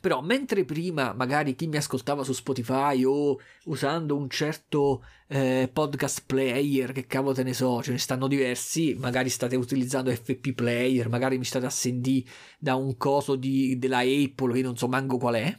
[0.00, 6.22] Però mentre prima magari chi mi ascoltava su Spotify o usando un certo eh, podcast
[6.24, 11.10] player, che cavolo te ne so, ce ne stanno diversi, magari state utilizzando FP player,
[11.10, 12.28] magari mi state a sentire
[12.58, 15.58] da un coso di, della Apple che non so manco qual è,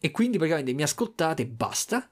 [0.00, 2.10] e quindi praticamente mi ascoltate e basta.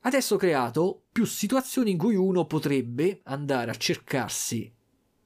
[0.00, 4.72] Adesso ho creato più situazioni in cui uno potrebbe andare a cercarsi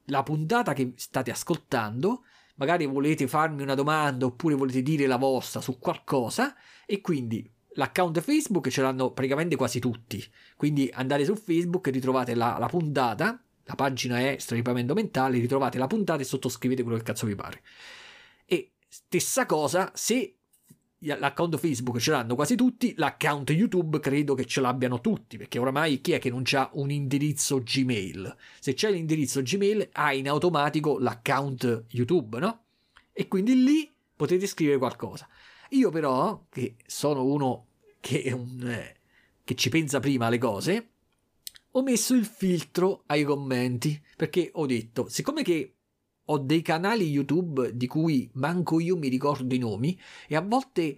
[0.09, 2.23] la puntata che state ascoltando
[2.55, 6.55] magari volete farmi una domanda oppure volete dire la vostra su qualcosa
[6.85, 10.23] e quindi l'account Facebook ce l'hanno praticamente quasi tutti.
[10.57, 15.77] Quindi andate su Facebook e ritrovate la, la puntata, la pagina è Straripamento Mentale, ritrovate
[15.77, 17.61] la puntata e sottoscrivete quello che cazzo vi pare.
[18.45, 20.38] E stessa cosa, se
[20.99, 26.01] l'account Facebook ce l'hanno quasi tutti, l'account YouTube credo che ce l'abbiano tutti, perché oramai
[26.01, 28.35] chi è che non ha un indirizzo Gmail?
[28.59, 32.63] Se c'è l'indirizzo Gmail, ha in automatico l'account YouTube, no?
[33.13, 35.27] E quindi lì potete scrivere qualcosa.
[35.69, 37.67] Io però, che sono uno
[37.99, 38.95] che, un, eh,
[39.43, 40.89] che ci pensa prima alle cose,
[41.71, 45.75] ho messo il filtro ai commenti, perché ho detto, siccome che
[46.31, 50.97] ho dei canali YouTube di cui manco io mi ricordo i nomi e a volte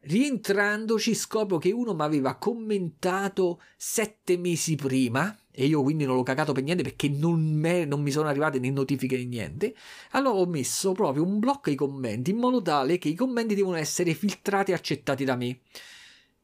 [0.00, 6.22] rientrandoci scopro che uno mi aveva commentato sette mesi prima e io quindi non l'ho
[6.22, 9.74] cagato per niente perché non, me, non mi sono arrivate né notifiche né niente.
[10.12, 13.76] Allora ho messo proprio un blocco ai commenti in modo tale che i commenti devono
[13.76, 15.58] essere filtrati e accettati da me.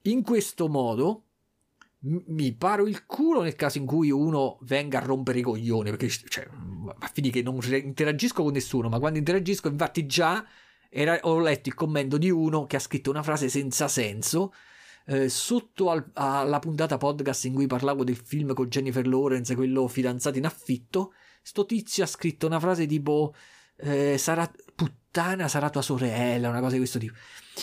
[0.02, 1.22] In questo modo
[2.06, 6.08] mi paro il culo nel caso in cui uno venga a rompere i coglioni perché
[6.08, 6.46] cioè,
[6.98, 10.44] a fini che non interagisco con nessuno ma quando interagisco infatti già
[10.90, 14.52] era, ho letto il commento di uno che ha scritto una frase senza senso
[15.06, 19.88] eh, sotto al, alla puntata podcast in cui parlavo del film con Jennifer Lawrence quello
[19.88, 23.34] fidanzato in affitto sto tizio ha scritto una frase tipo
[23.76, 27.14] eh, sarà puttana sarà tua sorella una cosa di questo tipo.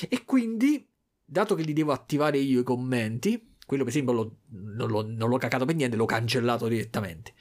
[0.10, 0.88] E quindi
[1.24, 5.30] dato che li devo attivare io i commenti quello per esempio l'ho, non, l'ho, non
[5.30, 7.34] l'ho cacato per niente, l'ho cancellato direttamente.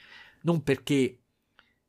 [0.43, 1.23] Non perché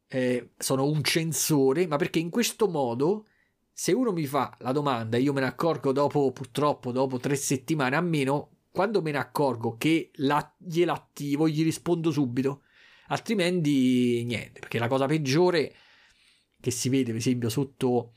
[0.08, 3.28] eh, sono un censore, ma perché in questo modo,
[3.72, 7.36] se uno mi fa la domanda e io me ne accorgo dopo, purtroppo, dopo tre
[7.36, 12.64] settimane a meno, quando me ne accorgo che la, gliela attivo, gli rispondo subito.
[13.10, 15.72] Altrimenti niente, perché la cosa peggiore
[16.60, 18.14] che si vede, per esempio, sotto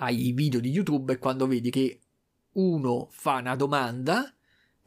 [0.00, 2.00] ai video di YouTube è quando vedi che
[2.54, 4.32] uno fa una domanda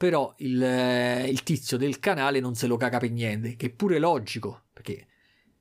[0.02, 3.70] però il, eh, il, tizio del canale non se lo caga per niente, che è
[3.70, 5.06] pure logico, perché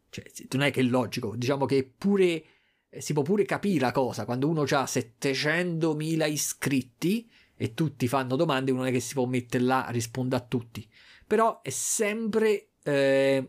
[0.08, 2.42] cioè, non è che è logico, diciamo che pure,
[2.88, 8.34] eh, si può pure capire la cosa, quando uno ha 700.000 iscritti e tutti fanno
[8.34, 10.88] domande, uno non è che si può mettere là a rispondere a tutti,
[11.26, 13.46] però è sempre, eh,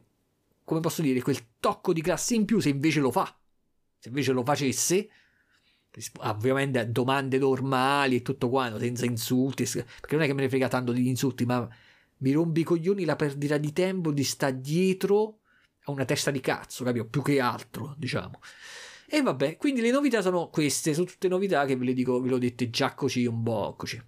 [0.66, 3.34] come posso dire, quel tocco di classe in più se invece lo fa,
[3.98, 5.08] se invece lo facesse
[6.20, 10.50] ovviamente a domande normali e tutto quanto, senza insulti, perché non è che me ne
[10.50, 11.68] frega tanto di insulti, ma
[12.18, 15.40] mi rompi i coglioni la perdita di tempo di sta dietro
[15.86, 17.06] a una testa di cazzo, capito?
[17.06, 18.40] Più che altro, diciamo.
[19.08, 22.30] E vabbè, quindi le novità sono queste, sono tutte novità che ve le dico, ve
[22.30, 24.02] le ho dette già così, un po' così.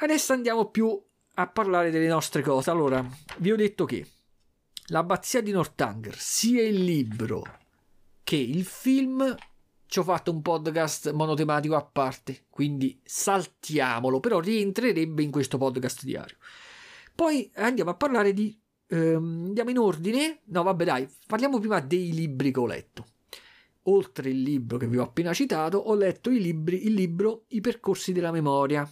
[0.00, 1.02] Adesso andiamo più
[1.34, 2.70] a parlare delle nostre cose.
[2.70, 3.04] Allora,
[3.38, 4.06] vi ho detto che
[4.86, 7.58] l'abbazia di Northanger, sia il libro
[8.22, 9.34] che il film
[9.88, 16.04] ci ho fatto un podcast monotematico a parte, quindi saltiamolo, però rientrerebbe in questo podcast
[16.04, 16.36] diario.
[17.14, 18.56] Poi andiamo a parlare di...
[18.88, 20.40] Ehm, andiamo in ordine?
[20.44, 23.06] No, vabbè dai, parliamo prima dei libri che ho letto.
[23.84, 28.12] Oltre il libro che vi ho appena citato, ho letto libri, il libro I percorsi
[28.12, 28.86] della memoria,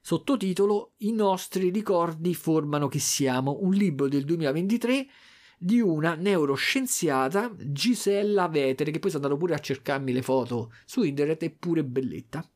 [0.00, 5.06] sottotitolo I nostri ricordi formano chi siamo, un libro del 2023
[5.58, 11.02] di una neuroscienziata Gisella Vetere, che poi sono andato pure a cercarmi le foto su
[11.02, 12.48] internet, è pure belletta.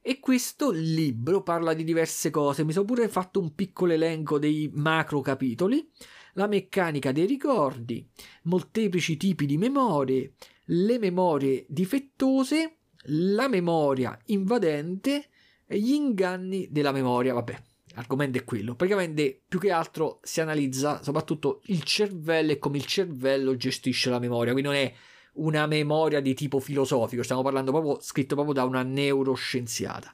[0.00, 4.70] E questo libro parla di diverse cose, mi sono pure fatto un piccolo elenco dei
[4.72, 5.90] macro capitoli,
[6.34, 8.08] la meccanica dei ricordi,
[8.44, 10.34] molteplici tipi di memorie,
[10.66, 12.76] le memorie difettose,
[13.10, 15.28] la memoria invadente
[15.66, 17.62] gli inganni della memoria, vabbè,
[17.98, 18.74] l'argomento è quello.
[18.74, 24.20] Praticamente più che altro si analizza soprattutto il cervello e come il cervello gestisce la
[24.20, 24.52] memoria.
[24.52, 24.92] Quindi non è
[25.34, 30.12] una memoria di tipo filosofico, stiamo parlando proprio scritto proprio da una neuroscienziata.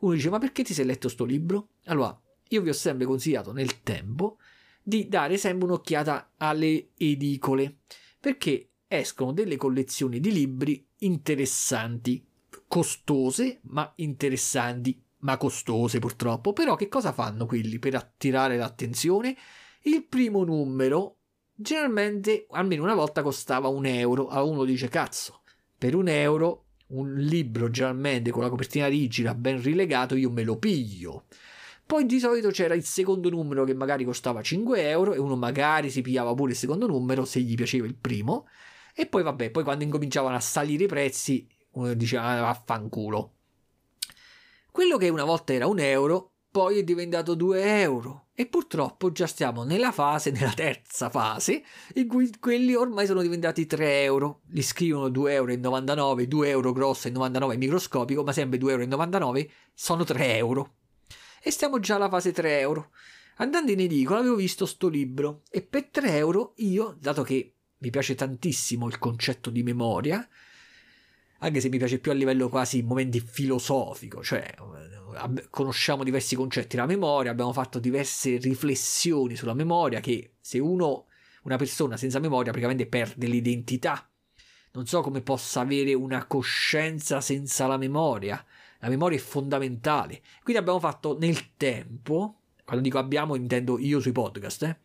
[0.00, 1.70] Uno dice: Ma perché ti sei letto sto libro?
[1.86, 2.18] Allora,
[2.48, 4.38] io vi ho sempre consigliato nel tempo
[4.82, 7.78] di dare sempre un'occhiata alle edicole
[8.20, 12.24] perché escono delle collezioni di libri interessanti,
[12.68, 16.52] costose ma interessanti ma costose purtroppo.
[16.52, 19.36] Però che cosa fanno quelli per attirare l'attenzione?
[19.82, 21.18] Il primo numero
[21.56, 24.28] generalmente almeno una volta costava un euro.
[24.28, 25.42] A uno dice cazzo,
[25.76, 30.58] per un euro un libro generalmente con la copertina rigida ben rilegato, io me lo
[30.58, 31.24] piglio.
[31.86, 35.90] Poi di solito c'era il secondo numero che magari costava 5 euro e uno magari
[35.90, 38.46] si pigliava pure il secondo numero se gli piaceva il primo.
[38.94, 43.32] E poi vabbè, poi quando incominciavano a salire i prezzi, uno diceva ah, vaffanculo.
[44.74, 48.30] Quello che una volta era un euro, poi è diventato 2 euro.
[48.34, 51.62] E purtroppo già stiamo nella fase, nella terza fase,
[51.94, 54.40] in cui quelli ormai sono diventati 3 euro.
[54.48, 60.02] Li scrivono 2,99 euro, 2 euro grosso e 99 microscopico, ma sempre 2,99 euro sono
[60.02, 60.74] 3 euro.
[61.40, 62.90] E stiamo già alla fase 3 euro.
[63.36, 67.90] Andando in edicola avevo visto sto libro e per 3 euro io, dato che mi
[67.90, 70.28] piace tantissimo il concetto di memoria,
[71.44, 74.54] anche se mi piace più a livello quasi momenti filosofico, cioè
[75.50, 81.06] conosciamo diversi concetti della memoria, abbiamo fatto diverse riflessioni sulla memoria che se uno,
[81.42, 84.08] una persona senza memoria praticamente perde l'identità.
[84.72, 88.44] Non so come possa avere una coscienza senza la memoria.
[88.80, 90.20] La memoria è fondamentale.
[90.42, 94.78] Quindi abbiamo fatto nel tempo, quando dico abbiamo intendo io sui podcast, eh,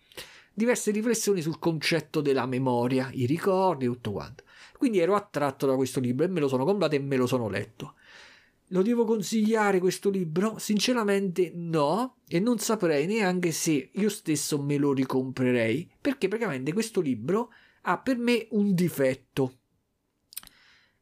[0.60, 4.44] diverse riflessioni sul concetto della memoria, i ricordi e tutto quanto.
[4.78, 7.48] Quindi ero attratto da questo libro e me lo sono comprato e me lo sono
[7.48, 7.96] letto.
[8.68, 10.60] Lo devo consigliare questo libro?
[10.60, 17.00] Sinceramente no, e non saprei neanche se io stesso me lo ricomprerei, perché praticamente questo
[17.02, 17.52] libro
[17.84, 19.54] ha per me un difetto.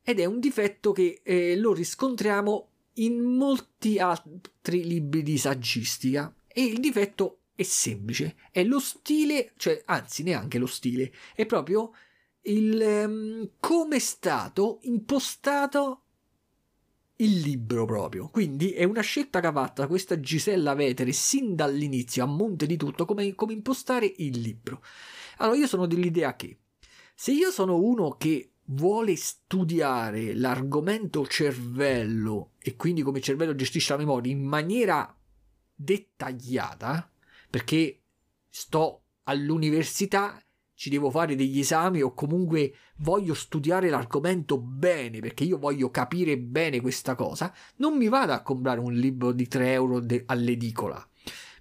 [0.04, 6.34] Ed è un difetto che eh, lo riscontriamo in molti altri libri di saggistica.
[6.48, 11.92] E il difetto è semplice, è lo stile, cioè anzi neanche lo stile, è proprio
[12.42, 16.04] il um, come è stato impostato
[17.16, 18.28] il libro proprio.
[18.28, 22.78] Quindi è una scelta che ha fatto questa Gisella Vetere sin dall'inizio, a monte di
[22.78, 24.84] tutto, come, come impostare il libro.
[25.38, 26.60] Allora io sono dell'idea che
[27.16, 33.94] se io sono uno che vuole studiare l'argomento cervello e quindi come il cervello gestisce
[33.94, 35.12] la memoria in maniera
[35.74, 37.10] dettagliata,
[37.50, 38.02] perché
[38.50, 40.42] sto all'università,
[40.74, 46.38] ci devo fare degli esami o comunque voglio studiare l'argomento bene perché io voglio capire
[46.38, 51.06] bene questa cosa, non mi vado a comprare un libro di 3 euro de- all'edicola.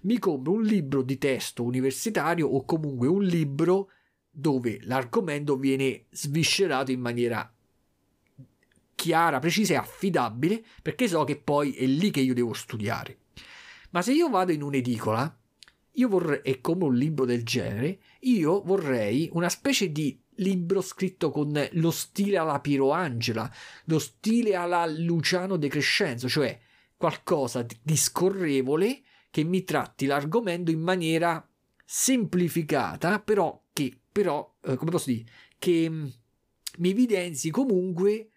[0.01, 3.89] Mi compro un libro di testo universitario o comunque un libro
[4.29, 7.51] dove l'argomento viene sviscerato in maniera
[8.93, 13.17] chiara, precisa e affidabile perché so che poi è lì che io devo studiare.
[13.91, 15.36] Ma se io vado in un'edicola
[15.97, 21.31] io vorrei, e come un libro del genere, io vorrei una specie di libro scritto
[21.31, 23.51] con lo stile alla Piero Angela,
[23.85, 26.59] lo stile alla Luciano De Crescenzo, cioè
[26.95, 31.47] qualcosa di scorrevole che mi tratti l'argomento in maniera
[31.83, 35.25] semplificata, però che, però, eh, come posso dire,
[35.57, 36.07] che mm,
[36.77, 38.29] mi evidenzi comunque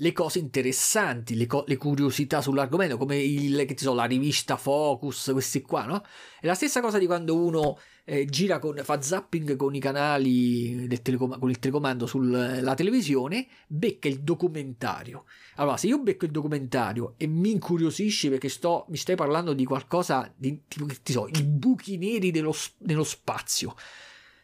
[0.00, 5.30] le cose interessanti, le, co- le curiosità sull'argomento, come il, che so, la rivista Focus,
[5.32, 6.04] questi qua, no?
[6.40, 10.86] È la stessa cosa di quando uno eh, gira con, fa zapping con i canali
[10.86, 15.24] del telecom- con il telecomando sulla televisione, becca il documentario.
[15.56, 19.64] Allora, se io becco il documentario e mi incuriosisce perché sto, mi stai parlando di
[19.64, 23.74] qualcosa di tipo, che ti so, i buchi neri dello, nello spazio.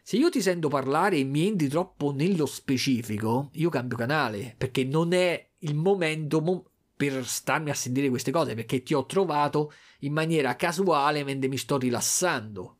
[0.07, 4.83] Se io ti sento parlare e mi entri troppo nello specifico, io cambio canale perché
[4.83, 9.73] non è il momento mo- per starmi a sentire queste cose perché ti ho trovato
[10.01, 12.77] in maniera casuale mentre mi sto rilassando.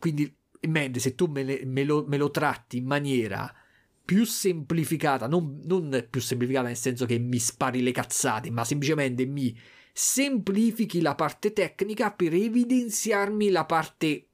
[0.00, 3.54] Quindi, mentre se tu me, le, me, lo, me lo, tratti in maniera
[4.04, 9.26] più semplificata, non, non più semplificata nel senso che mi spari le cazzate, ma semplicemente
[9.26, 9.56] mi
[9.92, 14.27] semplifichi la parte tecnica per evidenziarmi la parte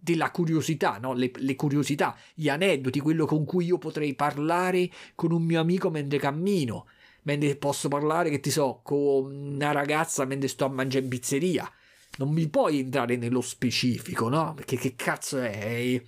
[0.00, 1.12] della curiosità, no?
[1.12, 5.90] le, le, curiosità, gli aneddoti, quello con cui io potrei parlare con un mio amico
[5.90, 6.86] mentre cammino,
[7.22, 11.70] mentre posso parlare, che ti so, con una ragazza mentre sto a mangiare in pizzeria.
[12.16, 14.54] Non mi puoi entrare nello specifico, no?
[14.54, 16.02] Perché che cazzo è?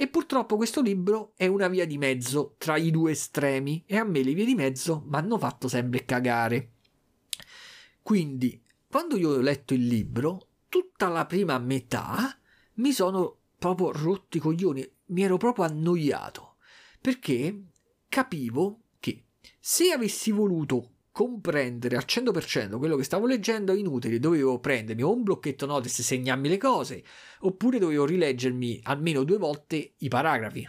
[0.00, 4.04] E purtroppo questo libro è una via di mezzo tra i due estremi e a
[4.04, 6.70] me le vie di mezzo mi hanno fatto sempre cagare.
[8.00, 12.38] Quindi, quando io ho letto il libro, tutta la prima metà
[12.74, 16.56] mi sono proprio rotti i coglioni, mi ero proprio annoiato
[17.00, 17.62] perché
[18.08, 19.24] capivo che
[19.60, 25.12] se avessi voluto comprendere al 100% quello che stavo leggendo è inutile, dovevo prendermi o
[25.12, 27.02] un blocchetto notice e segnarmi le cose,
[27.40, 30.68] oppure dovevo rileggermi almeno due volte i paragrafi.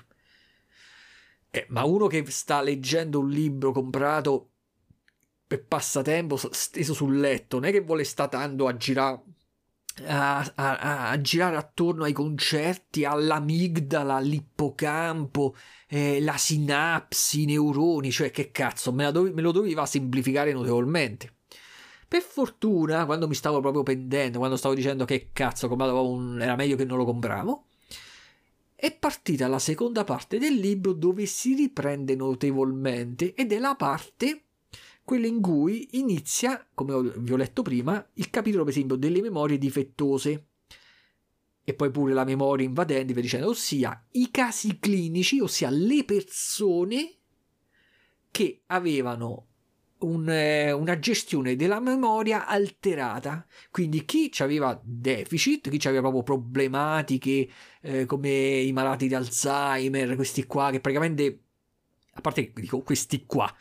[1.51, 4.49] Eh, ma uno che sta leggendo un libro comprato
[5.45, 9.21] per passatempo steso sul letto, non è che vuole sta tanto a girare
[10.05, 15.55] a, a, a, girare attorno ai concerti, all'amigdala, all'ippocampo,
[15.87, 21.33] eh, la sinapsi, i neuroni, cioè che cazzo, me, dovevi, me lo doveva semplificare notevolmente.
[22.07, 26.41] Per fortuna, quando mi stavo proprio pendendo, quando stavo dicendo che cazzo, un...
[26.41, 27.65] era meglio che non lo compravo,
[28.75, 34.45] è partita la seconda parte del libro dove si riprende notevolmente ed è la parte
[35.09, 39.57] quella in cui inizia, come vi ho letto prima, il capitolo per esempio delle memorie
[39.57, 40.49] difettose
[41.63, 47.15] e poi pure la memoria invadente, via dicendo, ossia i casi clinici, ossia le persone
[48.29, 49.47] che avevano
[50.01, 53.47] un, eh, una gestione della memoria alterata.
[53.71, 57.49] Quindi chi aveva deficit, chi aveva proprio problematiche
[57.81, 61.45] eh, come i malati di Alzheimer, questi qua, che praticamente,
[62.11, 63.51] a parte dico questi qua,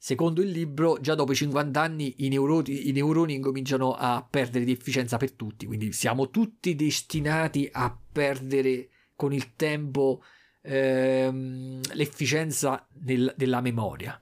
[0.00, 4.64] Secondo il libro, già dopo i 50 anni i neuroni, i neuroni incominciano a perdere
[4.64, 10.22] di efficienza per tutti, quindi siamo tutti destinati a perdere con il tempo
[10.62, 14.20] ehm, l'efficienza nel, della memoria.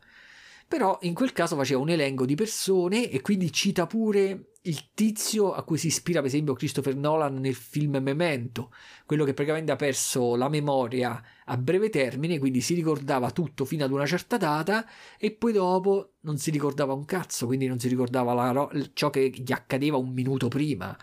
[0.67, 5.53] Però in quel caso faceva un elenco di persone e quindi cita pure il tizio
[5.53, 8.73] a cui si ispira per esempio Christopher Nolan nel film Memento,
[9.05, 13.85] quello che praticamente ha perso la memoria a breve termine, quindi si ricordava tutto fino
[13.85, 14.87] ad una certa data
[15.19, 19.31] e poi dopo non si ricordava un cazzo, quindi non si ricordava la, ciò che
[19.31, 20.97] gli accadeva un minuto prima.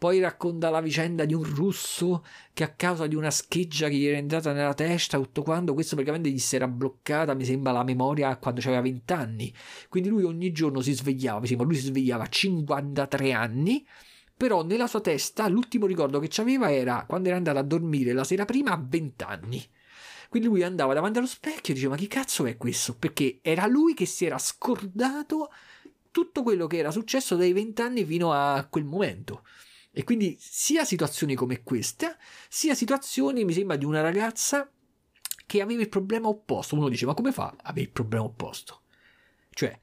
[0.00, 2.24] Poi racconta la vicenda di un russo
[2.54, 5.94] che a causa di una scheggia che gli era entrata nella testa, tutto quando questo
[5.94, 9.52] praticamente gli si era bloccata, mi sembra, la memoria quando aveva 20 anni.
[9.90, 13.86] Quindi lui ogni giorno si svegliava, mi sembra, lui si svegliava a 53 anni,
[14.34, 18.24] però nella sua testa l'ultimo ricordo che aveva era quando era andato a dormire la
[18.24, 19.68] sera prima a 20 anni.
[20.30, 22.94] Quindi lui andava davanti allo specchio e diceva: Ma che cazzo è questo?
[22.94, 25.50] Perché era lui che si era scordato
[26.12, 29.44] tutto quello che era successo dai 20 anni fino a quel momento.
[29.90, 32.16] E quindi sia situazioni come questa,
[32.48, 34.70] sia situazioni, mi sembra, di una ragazza
[35.46, 36.76] che aveva il problema opposto.
[36.76, 38.82] Uno dice, ma come fa a avere il problema opposto?
[39.50, 39.80] Cioè,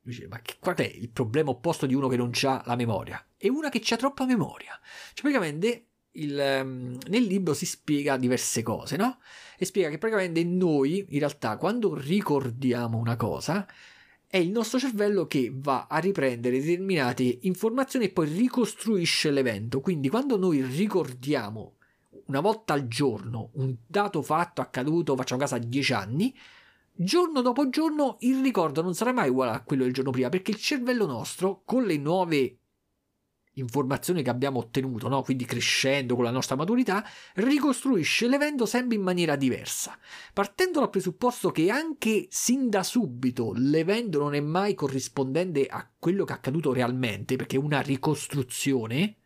[0.00, 3.22] dice, ma che, qual è il problema opposto di uno che non ha la memoria?
[3.36, 4.80] E una che ha troppa memoria.
[5.12, 9.18] Cioè, praticamente il, um, nel libro si spiega diverse cose, no?
[9.56, 13.66] E spiega che praticamente noi, in realtà, quando ricordiamo una cosa,
[14.26, 19.80] è il nostro cervello che va a riprendere determinate informazioni e poi ricostruisce l'evento.
[19.80, 21.74] Quindi quando noi ricordiamo
[22.26, 26.34] una volta al giorno un dato fatto accaduto, facciamo caso a 10 anni,
[26.92, 30.52] giorno dopo giorno il ricordo non sarà mai uguale a quello del giorno prima, perché
[30.52, 32.59] il cervello nostro, con le nuove
[33.60, 35.22] informazioni che abbiamo ottenuto, no?
[35.22, 37.04] quindi crescendo con la nostra maturità,
[37.34, 39.96] ricostruisce l'evento sempre in maniera diversa,
[40.32, 46.24] partendo dal presupposto che anche sin da subito l'evento non è mai corrispondente a quello
[46.24, 49.16] che è accaduto realmente, perché è una ricostruzione,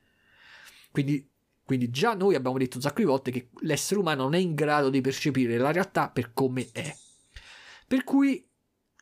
[0.91, 1.29] quindi,
[1.65, 4.55] quindi già noi abbiamo detto un sacco di volte che l'essere umano non è in
[4.55, 6.95] grado di percepire la realtà per come è.
[7.87, 8.47] Per cui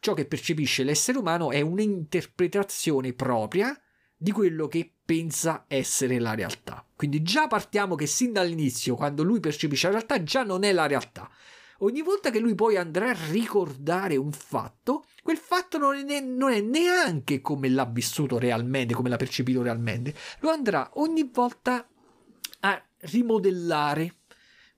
[0.01, 3.79] ciò che percepisce l'essere umano è un'interpretazione propria
[4.23, 6.87] di quello che pensa essere la realtà.
[6.95, 10.87] Quindi già partiamo che sin dall'inizio, quando lui percepisce la realtà, già non è la
[10.87, 11.29] realtà.
[11.79, 16.53] Ogni volta che lui poi andrà a ricordare un fatto, quel fatto non è, non
[16.53, 20.15] è neanche come l'ha vissuto realmente, come l'ha percepito realmente.
[20.39, 21.85] Lo andrà ogni volta
[22.61, 24.19] a rimodellare.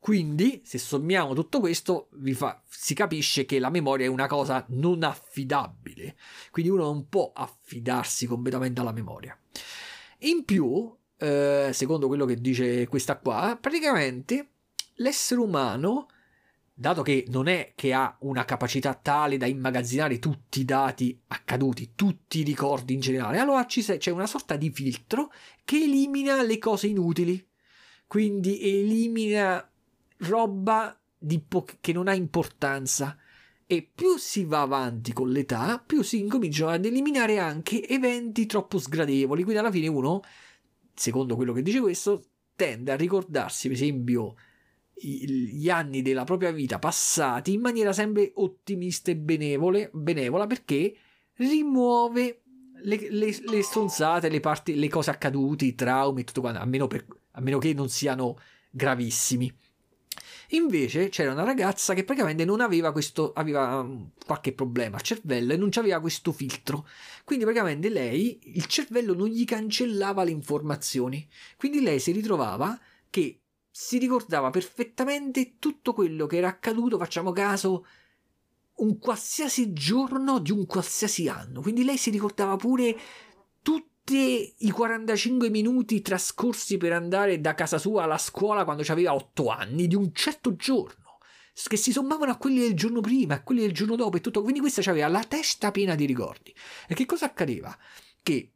[0.05, 5.02] Quindi, se sommiamo tutto questo, fa, si capisce che la memoria è una cosa non
[5.02, 6.16] affidabile.
[6.50, 9.34] Quindi uno non può affidarsi completamente alla memoria.
[10.18, 14.50] In più, eh, secondo quello che dice questa qua, praticamente
[14.96, 16.09] l'essere umano,
[16.74, 21.92] dato che non è che ha una capacità tale da immagazzinare tutti i dati accaduti,
[21.94, 25.32] tutti i ricordi in generale, allora c'è una sorta di filtro
[25.64, 27.42] che elimina le cose inutili.
[28.07, 29.66] Quindi elimina
[30.27, 30.99] roba
[31.49, 33.16] po- che non ha importanza.
[33.66, 38.79] E più si va avanti con l'età, più si incominciano ad eliminare anche eventi troppo
[38.79, 39.43] sgradevoli.
[39.43, 40.20] Quindi alla fine uno,
[40.95, 42.22] secondo quello che dice questo,
[42.55, 44.35] tende a ricordarsi, per esempio,
[44.95, 50.95] gli anni della propria vita passati in maniera sempre ottimista e benevole, benevola perché
[51.37, 52.43] rimuove
[52.83, 56.64] le, le, le stronzate, le, parti, le cose accadute, i traumi e tutto quanto, a
[56.64, 58.39] meno, per, a meno che non siano
[58.70, 59.53] gravissimi.
[60.51, 65.53] Invece c'era una ragazza che praticamente non aveva questo, aveva um, qualche problema al cervello
[65.53, 66.86] e non aveva questo filtro.
[67.24, 71.26] Quindi praticamente lei, il cervello non gli cancellava le informazioni.
[71.57, 72.78] Quindi lei si ritrovava
[73.11, 73.40] che
[73.70, 77.86] si ricordava perfettamente tutto quello che era accaduto, facciamo caso,
[78.76, 81.61] un qualsiasi giorno di un qualsiasi anno.
[81.61, 82.97] Quindi lei si ricordava pure
[84.05, 89.48] tutti i 45 minuti trascorsi per andare da casa sua alla scuola quando aveva 8
[89.48, 91.18] anni di un certo giorno
[91.68, 94.42] che si sommavano a quelli del giorno prima, a quelli del giorno dopo e tutto.
[94.42, 96.55] Quindi questa aveva la testa piena di ricordi.
[96.86, 97.74] E che cosa accadeva?
[98.22, 98.53] Che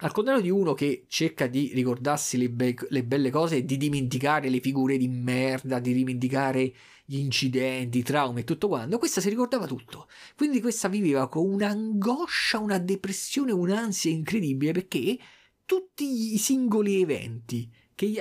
[0.00, 3.76] al contrario di uno che cerca di ricordarsi le, be- le belle cose e di
[3.76, 6.72] dimenticare le figure di merda, di dimenticare
[7.04, 10.08] gli incidenti, i traumi e tutto quanto, questa si ricordava tutto.
[10.36, 15.18] Quindi questa viveva con un'angoscia, una depressione, un'ansia incredibile perché
[15.64, 18.20] tutti i singoli eventi che gli,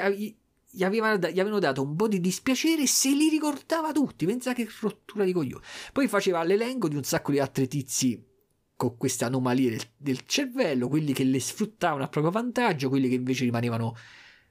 [0.71, 4.25] gli, avevano, gli avevano dato un po' di dispiacere se li ricordava tutti.
[4.25, 5.63] Pensa che rottura di coglioni.
[5.93, 8.35] Poi faceva l'elenco di un sacco di altri tizi
[8.77, 13.15] con queste anomalie del, del, cervello, quelli che le sfruttavano a proprio vantaggio, quelli che
[13.15, 13.97] invece rimanevano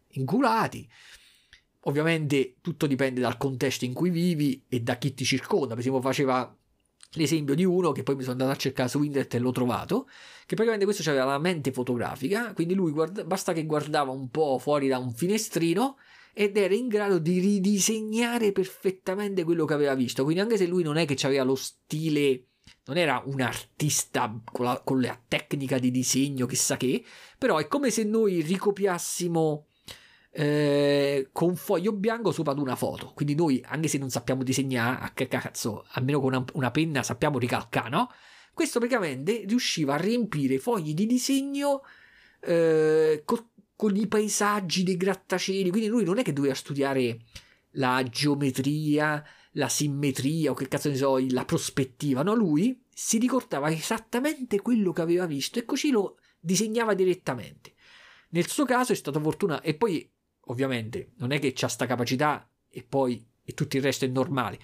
[0.09, 0.87] inculati.
[1.83, 5.69] Ovviamente tutto dipende dal contesto in cui vivi e da chi ti circonda.
[5.69, 6.55] Per esempio, faceva
[7.13, 10.09] l'esempio di uno che poi mi sono andato a cercare su internet e l'ho trovato,
[10.41, 14.59] che praticamente questo aveva la mente fotografica, quindi lui guarda, basta che guardava un po'
[14.59, 15.97] fuori da un finestrino
[16.33, 20.25] ed era in grado di ridisegnare perfettamente quello che aveva visto.
[20.25, 22.45] Quindi anche se lui non è che aveva lo stile,
[22.87, 27.05] non era un artista con la, con la tecnica di disegno, chissà che,
[27.39, 29.67] però è come se noi ricopiassimo
[30.31, 33.13] eh, con un foglio bianco sopra ad una foto.
[33.15, 37.03] Quindi noi, anche se non sappiamo disegnare, a che cazzo, almeno con una, una penna
[37.03, 38.11] sappiamo ricalcare, no?
[38.53, 41.83] Questo praticamente riusciva a riempire fogli di disegno
[42.41, 45.71] eh, con, con i paesaggi dei grattacieli.
[45.71, 47.19] Quindi lui non è che doveva studiare
[47.73, 49.23] la geometria,
[49.57, 52.23] la simmetria o che cazzo ne so, la prospettiva.
[52.23, 57.75] No, lui si ricordava esattamente quello che aveva visto e così lo disegnava direttamente.
[58.31, 60.09] Nel suo caso è stato fortunato e poi
[60.49, 64.59] ovviamente non è che ha sta capacità e poi e tutto il resto è normale.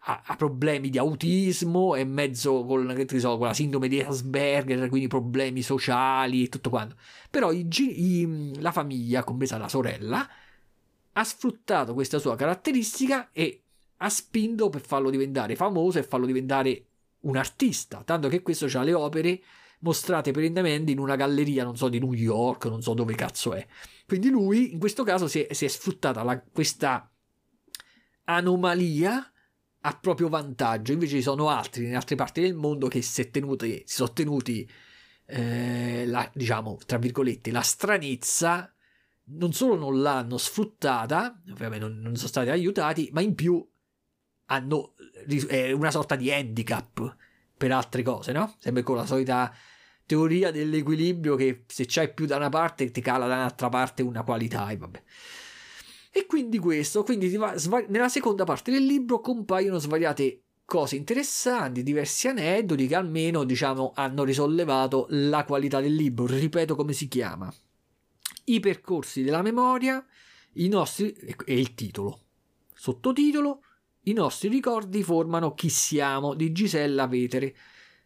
[0.00, 5.08] Ha, ha problemi di autismo, è mezzo con, so, con, la sindrome di Asperger, quindi
[5.08, 6.96] problemi sociali e tutto quanto.
[7.30, 10.28] Però i, i, la famiglia, compresa la sorella,
[11.12, 13.64] ha sfruttato questa sua caratteristica e
[13.98, 16.84] ha spinto per farlo diventare famoso e farlo diventare
[17.20, 18.02] un artista.
[18.04, 19.42] Tanto che questo ha le opere
[19.80, 23.66] mostrate perennemente in una galleria, non so, di New York, non so dove cazzo è.
[24.06, 27.10] Quindi lui, in questo caso, si è, si è sfruttata la, questa
[28.24, 29.32] anomalia
[29.80, 30.92] a proprio vantaggio.
[30.92, 34.68] Invece ci sono altri in altre parti del mondo che si, tenuti, si sono tenuti,
[35.26, 38.72] eh, la, diciamo, tra virgolette, la stranezza.
[39.30, 43.62] Non solo non l'hanno sfruttata, ovviamente non, non sono stati aiutati, ma in più
[44.50, 44.94] hanno
[45.48, 47.16] eh, una sorta di handicap
[47.56, 48.54] per altre cose, no?
[48.58, 49.52] Sempre con la solita
[50.06, 54.22] teoria dell'equilibrio che se c'hai più da una parte ti cala da un'altra parte una
[54.22, 55.02] qualità e vabbè.
[56.10, 57.30] E quindi questo, quindi
[57.88, 64.24] nella seconda parte del libro compaiono svariate cose interessanti, diversi aneddoti che almeno diciamo hanno
[64.24, 66.26] risollevato la qualità del libro.
[66.26, 67.52] Ripeto come si chiama.
[68.44, 70.04] I percorsi della memoria,
[70.54, 72.20] i nostri e il titolo.
[72.74, 73.60] Sottotitolo
[74.08, 77.54] i nostri ricordi formano chi siamo di Gisella Vetere.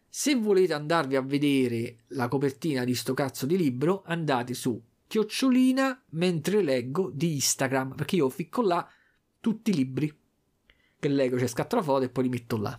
[0.09, 6.03] Se volete andarvi a vedere la copertina di sto cazzo di libro, andate su chiocciolina
[6.09, 8.85] mentre leggo di Instagram, perché io ficco là
[9.39, 10.13] tutti i libri
[10.99, 12.77] che leggo, cioè scatto la foto e poi li metto là.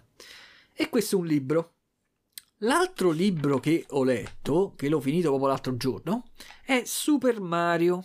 [0.73, 1.73] E questo è un libro.
[2.59, 6.25] L'altro libro che ho letto, che l'ho finito proprio l'altro giorno,
[6.63, 8.05] è Super Mario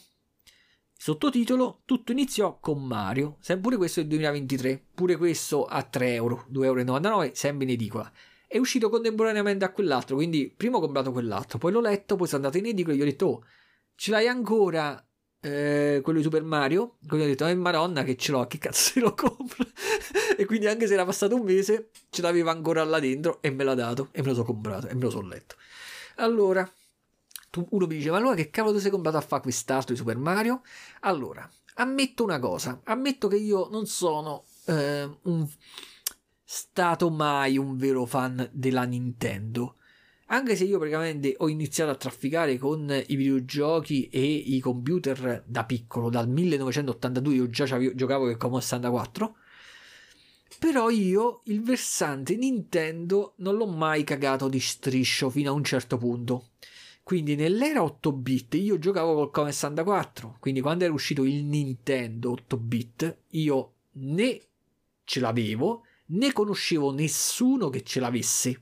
[1.01, 7.05] Sottotitolo Tutto iniziò con Mario, sempre questo il 2023, pure questo a 3 euro, 2,99
[7.05, 8.11] euro, sempre in edicola.
[8.45, 12.43] È uscito contemporaneamente a quell'altro, quindi prima ho comprato quell'altro, poi l'ho letto, poi sono
[12.43, 13.43] andato in edicola e gli ho detto, oh,
[13.95, 15.01] ce l'hai ancora
[15.39, 16.97] eh, quello di Super Mario?
[17.07, 19.65] Quindi ho detto, eh madonna che ce l'ho, che cazzo se lo compro?
[20.35, 23.63] e quindi anche se era passato un mese, ce l'aveva ancora là dentro e me
[23.63, 25.55] l'ha dato e me lo sono comprato e me lo sono letto.
[26.15, 26.69] Allora,
[27.49, 29.99] tu, uno mi dice, ma allora che cavolo ti sei comprato a fare quest'altro di
[29.99, 30.61] Super Mario?
[31.01, 35.47] Allora, ammetto una cosa, ammetto che io non sono eh, un,
[36.43, 39.75] stato mai un vero fan della Nintendo.
[40.31, 45.65] Anche se io praticamente ho iniziato a trafficare con i videogiochi e i computer da
[45.65, 49.35] piccolo, dal 1982 io già giocavo con Commodore 64.
[50.57, 55.97] Però io il versante Nintendo non l'ho mai cagato di striscio fino a un certo
[55.97, 56.49] punto.
[57.09, 62.29] Quindi nell'era 8 bit io giocavo col Come 64, quindi quando era uscito il Nintendo
[62.29, 64.39] 8 bit io né
[65.05, 68.61] ce l'avevo né conoscevo nessuno che ce l'avesse.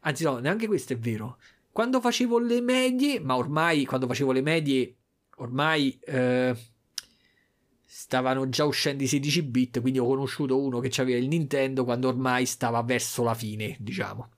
[0.00, 1.38] Anzi no, neanche questo è vero.
[1.72, 4.96] Quando facevo le medie, ma ormai quando facevo le medie
[5.36, 6.54] ormai eh,
[7.82, 12.08] stavano già uscendo i 16 bit, quindi ho conosciuto uno che aveva il Nintendo quando
[12.08, 14.32] ormai stava verso la fine, diciamo.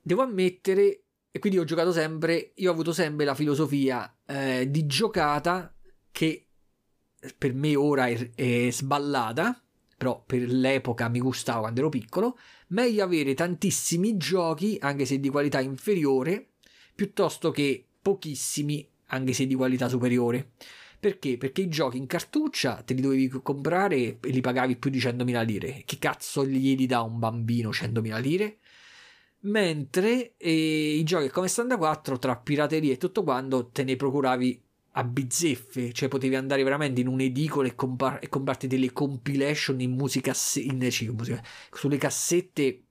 [0.00, 1.00] Devo ammettere
[1.36, 5.70] e quindi ho giocato sempre, io ho avuto sempre la filosofia eh, di giocata
[6.10, 6.46] che
[7.36, 9.62] per me ora è, è sballata,
[9.98, 15.28] però per l'epoca mi gustava quando ero piccolo, meglio avere tantissimi giochi, anche se di
[15.28, 16.52] qualità inferiore,
[16.94, 20.52] piuttosto che pochissimi, anche se di qualità superiore.
[20.98, 21.36] Perché?
[21.36, 25.44] Perché i giochi in cartuccia te li dovevi comprare e li pagavi più di 100.000
[25.44, 25.82] lire.
[25.84, 28.56] Che cazzo gli dà un bambino 100.000 lire?
[29.40, 34.62] Mentre eh, i giochi come Stand 4 tra pirateria e tutto quanto te ne procuravi
[34.92, 39.92] a bizzeffe, cioè potevi andare veramente in un'edicola e, compar- e comprarti delle compilation in
[39.92, 40.78] musica, in
[41.14, 42.82] musica sulle cassette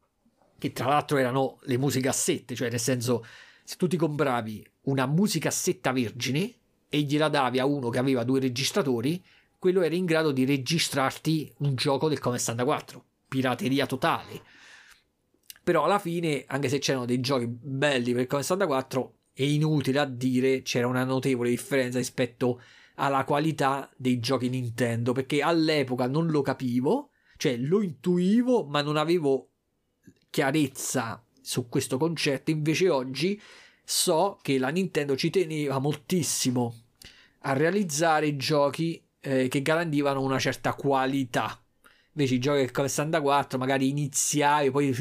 [0.57, 3.25] che tra l'altro erano le musicassette, cioè nel senso
[3.63, 6.53] se tu ti compravi una musicassetta vergine
[6.87, 9.23] e gliela davi a uno che aveva due registratori,
[9.57, 13.03] quello era in grado di registrarti un gioco del Come 64.
[13.27, 14.41] Pirateria totale.
[15.65, 19.97] Però alla fine, anche se c'erano dei giochi belli per il Come 64, è inutile
[19.97, 22.61] a dire c'era una notevole differenza rispetto
[22.97, 28.95] alla qualità dei giochi Nintendo, perché all'epoca non lo capivo, cioè lo intuivo, ma non
[28.95, 29.53] avevo
[30.29, 32.51] chiarezza su questo concetto.
[32.51, 33.41] Invece oggi
[33.83, 36.75] so che la Nintendo ci teneva moltissimo
[37.39, 41.59] a realizzare giochi eh, che garantivano una certa qualità.
[42.11, 44.93] Invece i giochi come 64 magari iniziavi, poi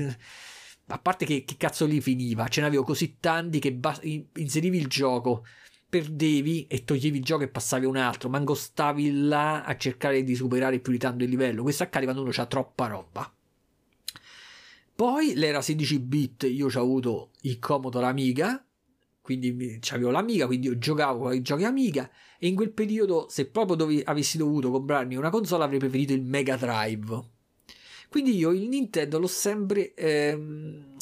[0.88, 4.86] a parte che, che cazzo li finiva, ce n'avevo così tanti che ba- inserivi il
[4.86, 5.44] gioco,
[5.88, 10.34] perdevi e toglievi il gioco e passavi un altro, manco stavi là a cercare di
[10.34, 11.62] superare più di tanto il livello.
[11.62, 13.32] Questo accade quando uno ha troppa roba.
[14.96, 18.64] Poi l'era 16 bit, io ho avuto il Commodore Amiga,
[19.20, 22.08] quindi avevo l'Amiga, quindi io giocavo con i giochi Amiga
[22.38, 26.22] e in quel periodo se proprio dovevi, avessi dovuto comprarmi una console avrei preferito il
[26.22, 27.33] Mega Drive.
[28.14, 30.94] Quindi io il Nintendo l'ho sempre ehm,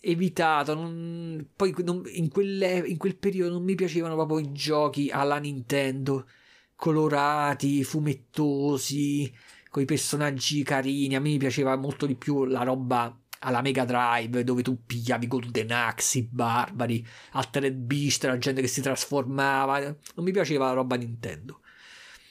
[0.00, 5.08] evitato, non, poi non, in, quelle, in quel periodo non mi piacevano proprio i giochi
[5.08, 6.28] alla Nintendo,
[6.76, 9.34] colorati, fumettosi,
[9.70, 14.44] con i personaggi carini, a me piaceva molto di più la roba alla Mega Drive
[14.44, 19.80] dove tu pigliavi Golden Axe, i barbari, Altered Beast, la gente che si trasformava.
[19.80, 21.60] Non mi piaceva la roba Nintendo.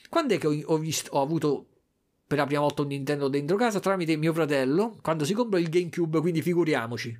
[0.08, 1.77] Quando è che ho, visto, ho avuto
[2.28, 3.80] per la prima volta un Nintendo dentro casa?
[3.80, 7.18] Tramite mio fratello, quando si compra il GameCube, quindi figuriamoci.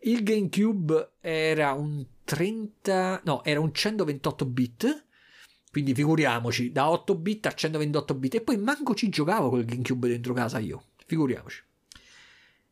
[0.00, 5.04] Il GameCube era un 30, no, era un 128 bit.
[5.70, 8.34] Quindi figuriamoci, da 8 bit a 128 bit.
[8.36, 10.84] E poi manco ci giocavo col GameCube dentro casa io.
[11.04, 11.62] Figuriamoci.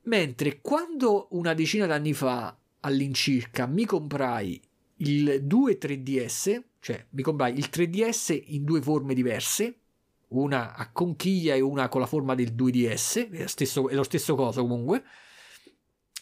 [0.05, 4.59] Mentre quando una decina d'anni fa all'incirca mi comprai
[4.97, 9.81] il 2 3DS, cioè mi comprai il 3DS in due forme diverse,
[10.29, 14.35] una a conchiglia e una con la forma del 2DS, è stesso, è lo stesso
[14.35, 15.03] cosa comunque,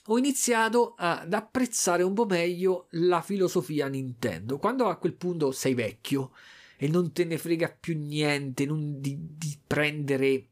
[0.08, 4.58] ho iniziato ad apprezzare un po' meglio la filosofia Nintendo.
[4.58, 6.30] Quando a quel punto sei vecchio
[6.76, 10.48] e non te ne frega più niente di, di, prendere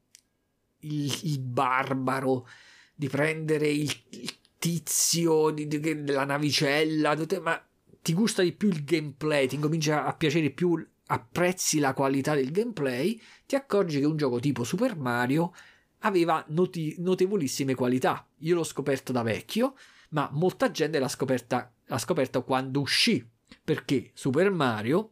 [0.81, 2.47] il, il barbaro
[2.95, 7.67] di prendere il, il tizio di, di, della navicella, ma
[8.01, 12.51] ti gusta di più il gameplay, ti comincia a piacere più, apprezzi la qualità del
[12.51, 15.53] gameplay, ti accorgi che un gioco tipo Super Mario
[16.01, 18.27] aveva noti- notevolissime qualità.
[18.39, 19.75] Io l'ho scoperto da vecchio,
[20.11, 23.27] ma molta gente l'ha scoperta, l'ha scoperto quando uscì,
[23.63, 25.11] perché Super Mario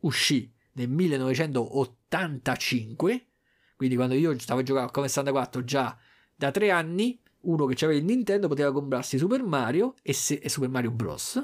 [0.00, 3.26] uscì nel 1985,
[3.76, 5.98] quindi quando io stavo giocando come 64 già
[6.34, 10.48] da tre anni uno che aveva il Nintendo poteva comprarsi Super Mario e, se, e
[10.48, 11.42] Super Mario Bros.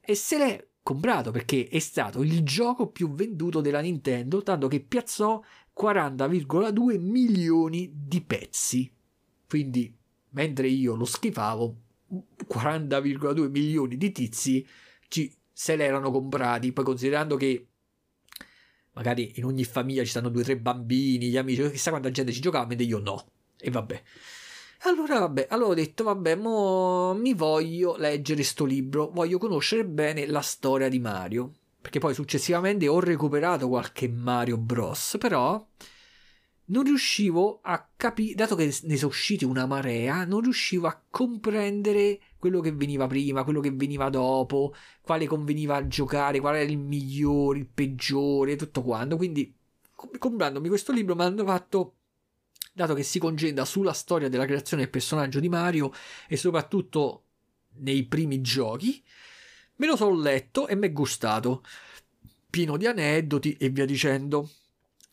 [0.00, 4.80] E se l'è comprato perché è stato il gioco più venduto della Nintendo, tanto che
[4.80, 5.42] piazzò
[5.76, 8.92] 40,2 milioni di pezzi.
[9.48, 9.92] Quindi,
[10.30, 11.80] mentre io lo schifavo,
[12.46, 14.64] 40,2 milioni di tizi
[15.08, 16.72] ci, se l'erano comprati.
[16.72, 17.66] Poi considerando che
[18.92, 22.30] magari in ogni famiglia ci stanno due o tre bambini, gli amici, chissà quanta gente
[22.30, 23.26] ci giocava, mentre io no.
[23.58, 24.02] E vabbè.
[24.86, 30.26] Allora, vabbè, allora ho detto, vabbè, mo mi voglio leggere sto libro, voglio conoscere bene
[30.26, 31.52] la storia di Mario.
[31.80, 35.16] Perché poi successivamente ho recuperato qualche Mario Bros.
[35.18, 35.66] Però
[36.66, 42.20] non riuscivo a capire, dato che ne sono usciti una marea, non riuscivo a comprendere
[42.38, 47.58] quello che veniva prima, quello che veniva dopo, quale conveniva giocare, qual era il migliore,
[47.58, 49.16] il peggiore, tutto quanto.
[49.16, 49.54] Quindi,
[50.18, 51.94] comprandomi questo libro mi hanno fatto
[52.72, 55.92] dato che si congeda sulla storia della creazione del personaggio di Mario
[56.28, 57.22] e soprattutto
[57.76, 59.02] nei primi giochi,
[59.76, 61.62] me lo sono letto e mi è gustato,
[62.50, 64.50] pieno di aneddoti e via dicendo.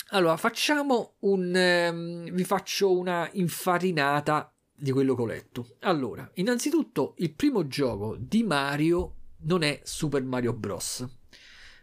[0.09, 1.55] Allora, facciamo un.
[1.55, 5.75] Ehm, vi faccio una infarinata di quello che ho letto.
[5.81, 11.20] Allora, innanzitutto, il primo gioco di Mario non è Super Mario Bros.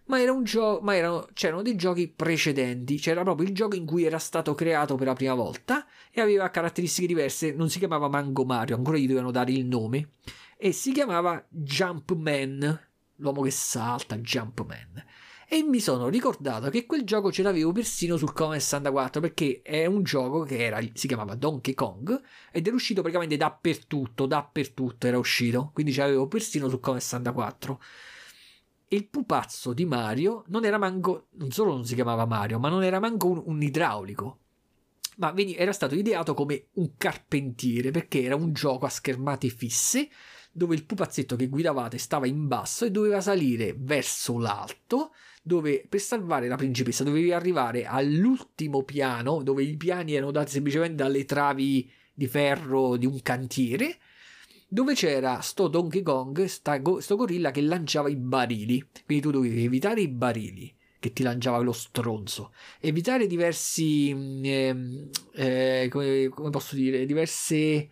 [0.09, 3.85] Ma, era un gioco, ma erano, c'erano dei giochi precedenti, c'era proprio il gioco in
[3.85, 8.09] cui era stato creato per la prima volta e aveva caratteristiche diverse, non si chiamava
[8.09, 10.13] Mango Mario, ancora gli dovevano dare il nome,
[10.57, 15.05] e si chiamava Jumpman, l'uomo che salta, Jumpman.
[15.47, 19.87] E mi sono ricordato che quel gioco ce l'avevo persino sul Commodore 64 perché è
[19.87, 25.17] un gioco che era, si chiamava Donkey Kong ed era uscito praticamente dappertutto, dappertutto era
[25.19, 27.81] uscito, quindi ce l'avevo persino sul Commodore 64.
[28.89, 32.83] Il pupazzo di Mario non era manco, non solo non si chiamava Mario, ma non
[32.83, 34.39] era manco un, un idraulico,
[35.19, 40.09] ma era stato ideato come un carpentiere perché era un gioco a schermate fisse
[40.51, 45.13] dove il pupazzetto che guidavate stava in basso e doveva salire verso l'alto
[45.43, 51.03] dove per salvare la principessa dovevi arrivare all'ultimo piano, dove i piani erano dati semplicemente
[51.03, 53.97] dalle travi di ferro di un cantiere,
[54.69, 58.87] dove c'era sto Donkey Kong, sta, sto gorilla che lanciava i barili.
[59.05, 65.89] Quindi tu dovevi evitare i barili che ti lanciava lo stronzo, evitare diversi, eh, eh,
[65.91, 67.89] come, come posso dire, diverse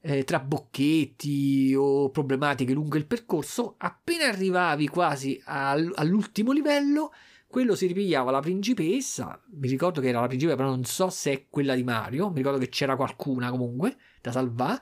[0.00, 7.12] eh, trabocchetti o problematiche lungo il percorso, appena arrivavi quasi al, all'ultimo livello,
[7.48, 9.42] quello si ripigliava la principessa.
[9.54, 12.28] Mi ricordo che era la principessa, però non so se è quella di Mario.
[12.28, 14.80] Mi ricordo che c'era qualcuna comunque da salvare.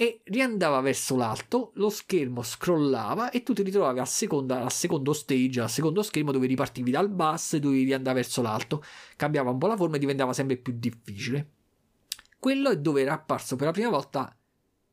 [0.00, 5.68] E riandava verso l'alto, lo schermo scrollava e tu ti ritrovavi al, secondo stage, al
[5.68, 8.80] secondo schermo dove ripartivi dal basso e dovevi andare verso l'alto.
[9.16, 11.50] Cambiava un po' la forma e diventava sempre più difficile.
[12.38, 14.32] Quello è dove era apparso per la prima volta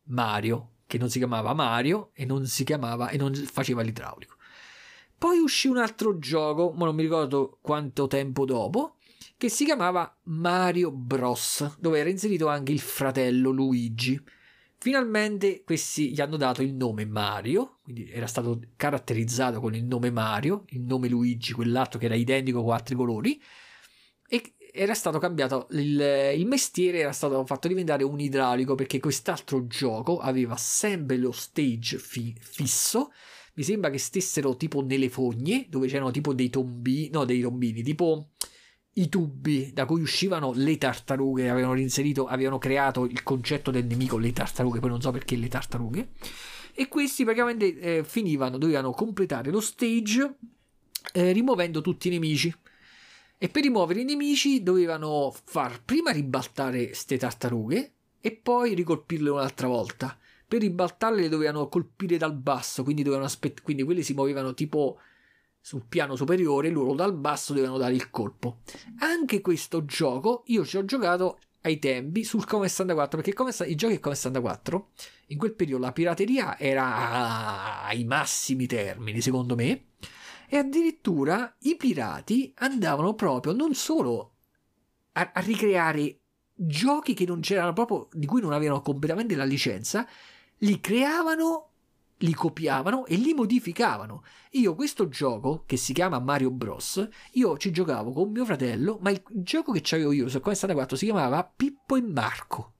[0.05, 4.37] Mario, che non si chiamava Mario e non si chiamava e non faceva l'idraulico.
[5.19, 8.95] Poi uscì un altro gioco, ma non mi ricordo quanto tempo dopo,
[9.37, 14.19] che si chiamava Mario Bros, dove era inserito anche il fratello Luigi.
[14.85, 20.11] Finalmente questi gli hanno dato il nome Mario, quindi era stato caratterizzato con il nome
[20.11, 23.41] Mario, il nome Luigi, quell'altro che era identico con altri colori,
[24.27, 29.65] e era stato cambiato il, il, mestiere era stato fatto diventare un idraulico perché quest'altro
[29.65, 33.11] gioco aveva sempre lo stage fi- fisso
[33.55, 37.81] mi sembra che stessero tipo nelle fogne dove c'erano tipo dei tombini no dei tombini
[37.81, 38.27] tipo
[38.97, 44.17] i tubi da cui uscivano le tartarughe avevano inserito avevano creato il concetto del nemico
[44.17, 46.09] le tartarughe poi non so perché le tartarughe
[46.73, 50.35] e questi praticamente eh, finivano dovevano completare lo stage
[51.13, 52.53] eh, rimuovendo tutti i nemici
[53.37, 57.91] e per rimuovere i nemici dovevano far prima ribaltare ste tartarughe
[58.21, 60.17] e poi ricolpirle un'altra volta.
[60.47, 64.99] Per ribaltarle dovevano colpire dal basso, quindi, aspett- quindi quelle si muovevano tipo
[65.65, 68.57] sul piano superiore, loro dal basso dovevano dare il colpo.
[68.99, 73.73] Anche questo gioco io ci ho giocato ai tempi sul Come 64 perché come, i
[73.73, 74.89] giochi Come 64
[75.29, 79.85] in quel periodo la pirateria era ai massimi termini secondo me
[80.47, 84.33] e addirittura i pirati andavano proprio non solo
[85.13, 86.19] a, a ricreare
[86.53, 90.07] giochi che non c'erano proprio, di cui non avevano completamente la licenza,
[90.59, 91.71] li creavano,
[92.19, 94.23] li copiavano e li modificavano.
[94.51, 99.09] Io questo gioco, che si chiama Mario Bros, io ci giocavo con mio fratello, ma
[99.09, 102.73] il gioco che avevo io su Come4 si chiamava Pippo e Marco.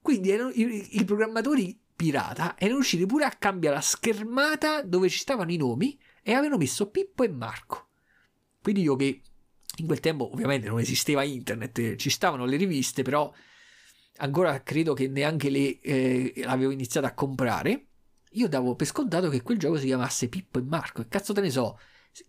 [0.00, 5.18] Quindi erano i, i programmatori pirata erano riusciti pure a cambiare la schermata dove ci
[5.18, 7.88] stavano i nomi e avevano messo Pippo e Marco.
[8.60, 9.20] Quindi io che
[9.78, 13.32] in quel tempo ovviamente non esisteva internet, ci stavano le riviste, però
[14.18, 17.86] ancora credo che neanche le eh, avevo iniziato a comprare.
[18.32, 21.02] Io davo per scontato che quel gioco si chiamasse Pippo e Marco.
[21.02, 21.78] E cazzo te ne so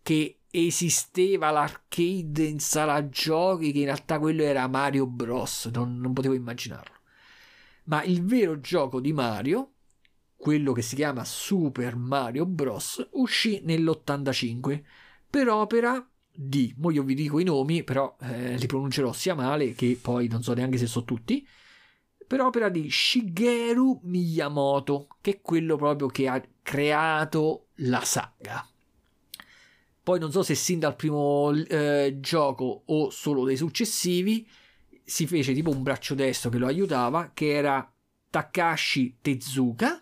[0.01, 5.69] che esisteva l'arcade in sala giochi, che in realtà quello era Mario Bros.
[5.73, 6.93] Non, non potevo immaginarlo.
[7.85, 9.71] Ma il vero gioco di Mario
[10.35, 13.07] quello che si chiama Super Mario Bros.
[13.13, 14.83] uscì nell'85
[15.27, 19.73] per opera di, mo io vi dico i nomi, però eh, li pronuncerò sia male
[19.73, 21.47] che poi non so neanche se sono tutti,
[22.27, 28.67] per opera di Shigeru Miyamoto, che è quello proprio che ha creato la saga.
[30.01, 34.47] Poi non so se sin dal primo eh, gioco o solo dei successivi
[35.03, 37.91] si fece tipo un braccio destro che lo aiutava, che era
[38.29, 39.99] Takashi Tezuka,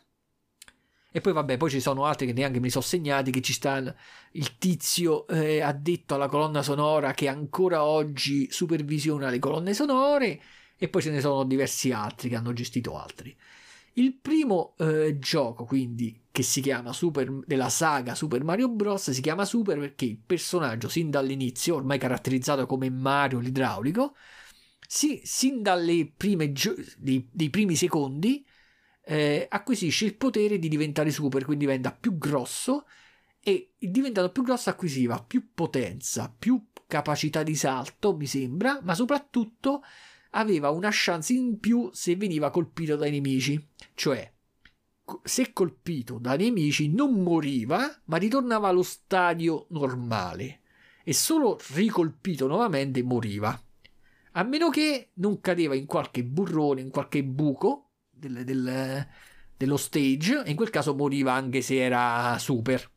[1.16, 3.96] e poi vabbè, poi ci sono altri che neanche mi sono segnati, che ci sta
[4.32, 10.42] il tizio eh, addetto alla colonna sonora che ancora oggi supervisiona le colonne sonore
[10.78, 13.36] e poi ce ne sono diversi altri che hanno gestito altri.
[13.94, 19.12] Il primo eh, gioco, quindi, che si chiama Super, della saga Super Mario Bros.
[19.12, 24.16] si chiama Super perché il personaggio, sin dall'inizio, ormai caratterizzato come Mario l'idraulico,
[24.88, 25.62] si, sin
[26.18, 26.76] prime gio-
[27.52, 28.44] primi secondi,
[29.06, 32.86] eh, acquisisce il potere di diventare super, quindi diventa più grosso
[33.40, 39.84] e diventato più grosso acquisiva più potenza, più capacità di salto, mi sembra, ma soprattutto
[40.36, 44.32] aveva una chance in più se veniva colpito dai nemici, cioè
[45.24, 50.62] se colpito dai nemici non moriva, ma ritornava allo stadio normale
[51.04, 53.62] e solo ricolpito nuovamente moriva.
[54.36, 59.08] A meno che non cadeva in qualche burrone, in qualche buco del, del,
[59.56, 62.90] dello stage, e in quel caso moriva anche se era super.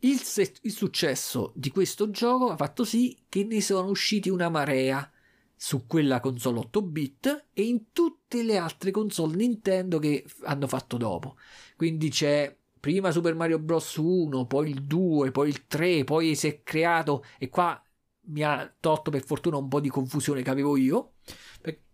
[0.00, 0.20] Il,
[0.62, 5.10] il, successo di questo gioco ha fatto sì che ne sono usciti una marea
[5.56, 10.96] su quella console 8 bit e in tutte le altre console Nintendo che hanno fatto
[10.96, 11.36] dopo.
[11.76, 16.46] Quindi c'è prima Super Mario Bros 1, poi il 2, poi il 3, poi si
[16.46, 17.80] è creato e qua
[18.28, 21.14] mi ha tolto per fortuna un po' di confusione che avevo io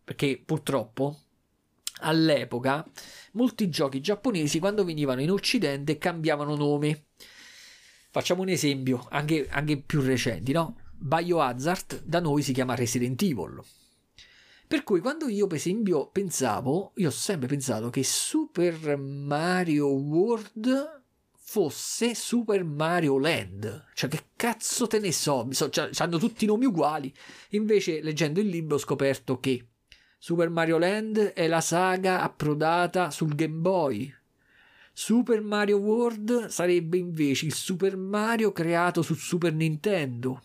[0.04, 1.18] perché purtroppo
[2.00, 2.84] all'epoca
[3.32, 7.06] molti giochi giapponesi quando venivano in occidente cambiavano nome
[8.10, 10.76] facciamo un esempio anche, anche più recenti no?
[11.02, 13.60] Biohazard da noi si chiama Resident Evil.
[14.68, 21.02] Per cui quando io per esempio pensavo, io ho sempre pensato che Super Mario World
[21.32, 23.88] fosse Super Mario Land.
[23.94, 27.12] Cioè che cazzo te ne so, so hanno tutti i nomi uguali.
[27.50, 29.66] Invece leggendo il libro ho scoperto che
[30.18, 34.14] Super Mario Land è la saga approdata sul Game Boy.
[34.92, 40.40] Super Mario World sarebbe invece il Super Mario creato su Super Nintendo.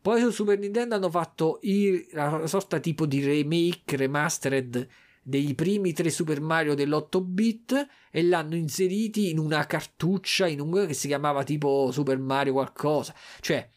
[0.00, 4.88] Poi su Super Nintendo hanno fatto una sorta tipo di remake remastered
[5.28, 10.86] dei primi tre Super Mario dell'8 bit e l'hanno inseriti in una cartuccia in un
[10.86, 13.14] che si chiamava tipo Super Mario qualcosa.
[13.40, 13.68] Cioè,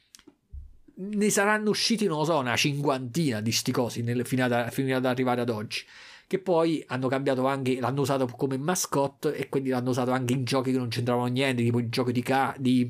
[0.95, 4.95] ne saranno usciti, non lo so, una cinquantina di sti cosi nel, fino, ad, fino
[4.95, 5.84] ad arrivare ad oggi.
[6.26, 10.45] Che poi hanno cambiato anche, l'hanno usato come mascotte e quindi l'hanno usato anche in
[10.45, 12.89] giochi che non c'entravano niente, tipo i giochi di, ca- di,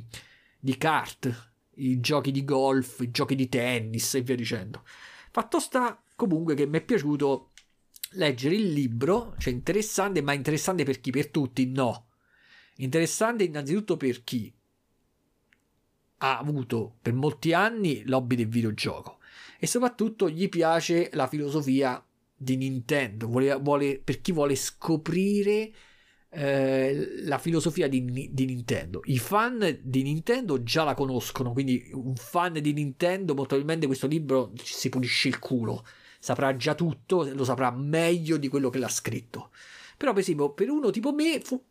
[0.60, 4.84] di kart i giochi di golf, i giochi di tennis e via dicendo.
[5.32, 7.52] Fatto sta comunque che mi è piaciuto
[8.12, 11.12] leggere il libro, cioè interessante, ma interessante per chi?
[11.12, 11.66] Per tutti?
[11.68, 12.08] No.
[12.78, 14.54] Interessante innanzitutto per chi
[16.24, 19.20] ha avuto per molti anni l'hobby del videogioco
[19.60, 22.04] e soprattutto gli piace la filosofia
[22.36, 25.72] di Nintendo, vuole, vuole, per chi vuole scoprire
[26.34, 29.02] eh, la filosofia di, di, Nintendo.
[29.04, 34.52] I fan di Nintendo già la conoscono, quindi un fan di Nintendo probabilmente questo libro
[34.64, 35.86] si pulisce il culo,
[36.20, 39.52] saprà già tutto, lo saprà meglio di quello che l'ha scritto.
[39.98, 41.62] Però per esempio per uno tipo me fu,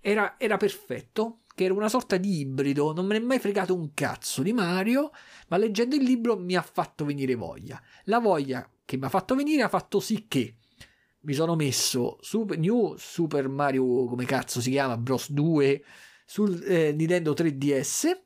[0.00, 3.74] era, era perfetto, che era una sorta di ibrido, non me ne è mai fregato
[3.74, 5.10] un cazzo di Mario,
[5.48, 7.80] ma leggendo il libro mi ha fatto venire voglia.
[8.04, 10.56] La voglia che mi ha fatto venire ha fatto sì che
[11.26, 15.84] mi sono messo Super, New Super Mario, come cazzo si chiama, Bros 2
[16.24, 18.20] sul eh, Nintendo 3DS.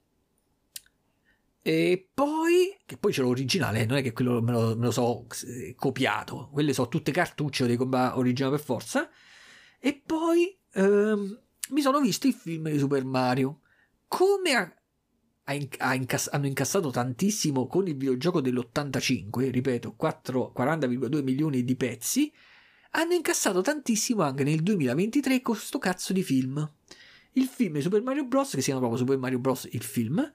[1.62, 5.26] E poi, che poi c'è l'originale, non è che quello me lo, me lo so
[5.46, 9.08] eh, copiato, quelle sono tutte cartucce dei combat originali per forza.
[9.78, 11.40] E poi ehm,
[11.70, 13.60] mi sono visto il film di Super Mario.
[14.08, 14.74] Come ha,
[15.44, 21.76] ha ha incass- hanno incassato tantissimo con il videogioco dell'85, ripeto, 4, 40,2 milioni di
[21.76, 22.32] pezzi
[22.90, 26.68] hanno incassato tantissimo anche nel 2023 con questo cazzo di film.
[27.32, 29.68] Il film di Super Mario Bros., che si chiama proprio Super Mario Bros.
[29.70, 30.32] il film,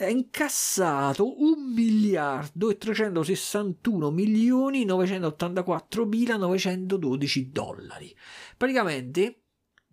[0.00, 8.16] ha incassato 1 miliardo e 361 milioni 984 mila 912 dollari.
[8.56, 9.40] Praticamente,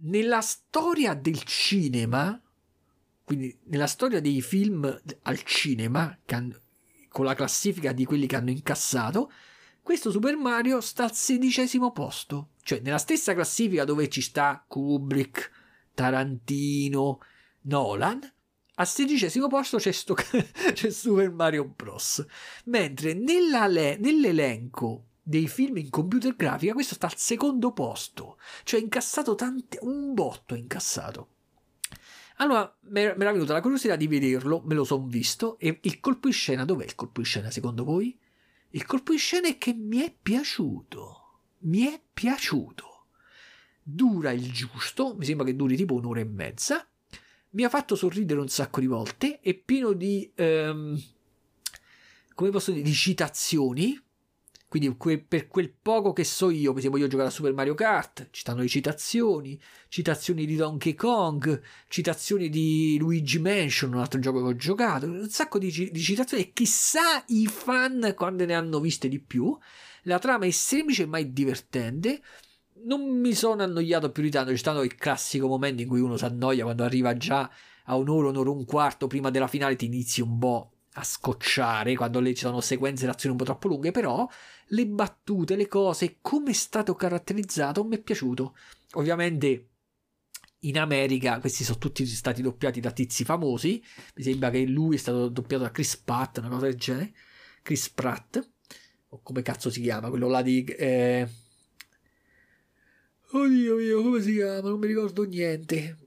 [0.02, 2.40] nella storia del cinema,
[3.24, 6.16] quindi nella storia dei film al cinema,
[7.10, 9.32] con la classifica di quelli che hanno incassato,
[9.86, 15.52] questo Super Mario sta al sedicesimo posto, cioè nella stessa classifica dove ci sta Kubrick,
[15.94, 17.20] Tarantino,
[17.62, 18.20] Nolan,
[18.74, 20.16] al sedicesimo posto c'è, sto,
[20.74, 22.26] c'è Super Mario Bros.
[22.66, 29.36] Mentre le, nell'elenco dei film in computer grafica questo sta al secondo posto, cioè incassato
[29.36, 31.30] tanti, un botto incassato.
[32.38, 36.28] Allora mi era venuta la curiosità di vederlo, me lo sono visto e il colpo
[36.28, 38.20] di scena, dov'è il colpo di scena secondo voi?
[38.76, 41.22] Il colpo di scena è che mi è piaciuto.
[41.60, 43.06] Mi è piaciuto.
[43.82, 46.86] Dura il giusto, mi sembra che duri tipo un'ora e mezza.
[47.52, 49.40] Mi ha fatto sorridere un sacco di volte.
[49.40, 50.30] È pieno di.
[50.36, 51.02] Um,
[52.34, 52.84] come posso dire?
[52.84, 53.98] Di citazioni
[54.78, 58.28] quindi que- per quel poco che so io, se voglio giocare a Super Mario Kart,
[58.32, 59.58] ci stanno le citazioni,
[59.88, 65.30] citazioni di Donkey Kong, citazioni di Luigi Mansion, un altro gioco che ho giocato, un
[65.30, 69.58] sacco di, di citazioni e chissà i fan quando ne hanno viste di più.
[70.04, 72.22] La trama è semplice ma è divertente.
[72.84, 74.52] non mi sono annoiato più di tanto.
[74.52, 77.50] C'è stato il classico momento in cui uno si annoia quando arriva già
[77.86, 82.24] a un'ora, un'ora un quarto prima della finale, ti inizi un po' a scocciare quando
[82.26, 83.92] ci sono sequenze d'azione un po' troppo lunghe.
[83.92, 84.28] Però
[84.68, 88.56] le battute, le cose, come è stato caratterizzato, mi è piaciuto.
[88.94, 89.70] Ovviamente
[90.60, 93.84] in America questi sono tutti stati doppiati da tizi famosi.
[94.16, 97.14] Mi sembra che lui è stato doppiato da Chris Pratt, una cosa del genere.
[97.62, 98.40] Chris Pratt,
[99.10, 100.64] o come cazzo si chiama, quello là di.
[100.64, 101.28] Eh...
[103.32, 104.70] Oddio mio, come si chiama?
[104.70, 105.98] Non mi ricordo niente.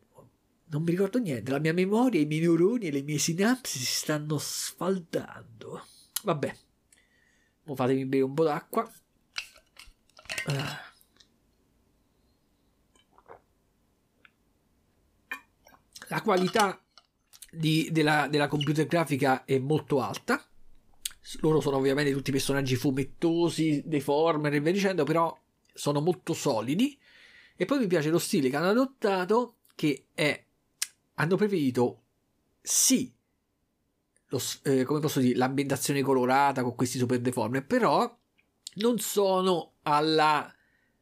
[0.70, 1.50] Non mi ricordo niente.
[1.50, 5.84] La mia memoria, i miei neuroni e le mie sinapsi si stanno sfaldando.
[6.24, 6.56] Vabbè.
[7.64, 8.90] Mo fatemi bere un po' d'acqua.
[10.46, 10.82] Ah.
[16.08, 16.82] La qualità
[17.50, 20.42] di, della, della computer grafica è molto alta.
[21.40, 25.38] Loro sono ovviamente tutti personaggi fumettosi, deformer e via dicendo, però
[25.72, 26.98] sono molto solidi.
[27.56, 30.46] E poi mi piace lo stile che hanno adottato, che è
[31.18, 32.02] hanno preferito
[32.60, 33.12] sì
[34.30, 38.18] lo, eh, come posso dire l'ambientazione colorata con questi super deformer però
[38.74, 40.52] non sono alla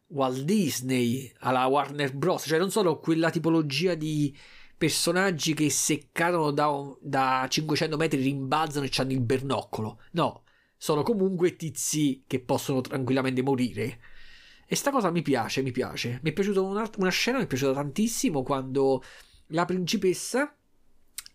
[0.08, 4.36] Walt Disney alla Warner Bros cioè non sono quella tipologia di
[4.76, 6.70] personaggi che se cadono da,
[7.00, 10.00] da 500 metri rimbalzano e hanno il bernoccolo.
[10.12, 10.44] No,
[10.76, 14.00] sono comunque tizi che possono tranquillamente morire.
[14.66, 16.20] E sta cosa mi piace, mi piace.
[16.22, 19.02] Mi è piaciuta una, una scena, mi è piaciuta tantissimo quando
[19.48, 20.54] la principessa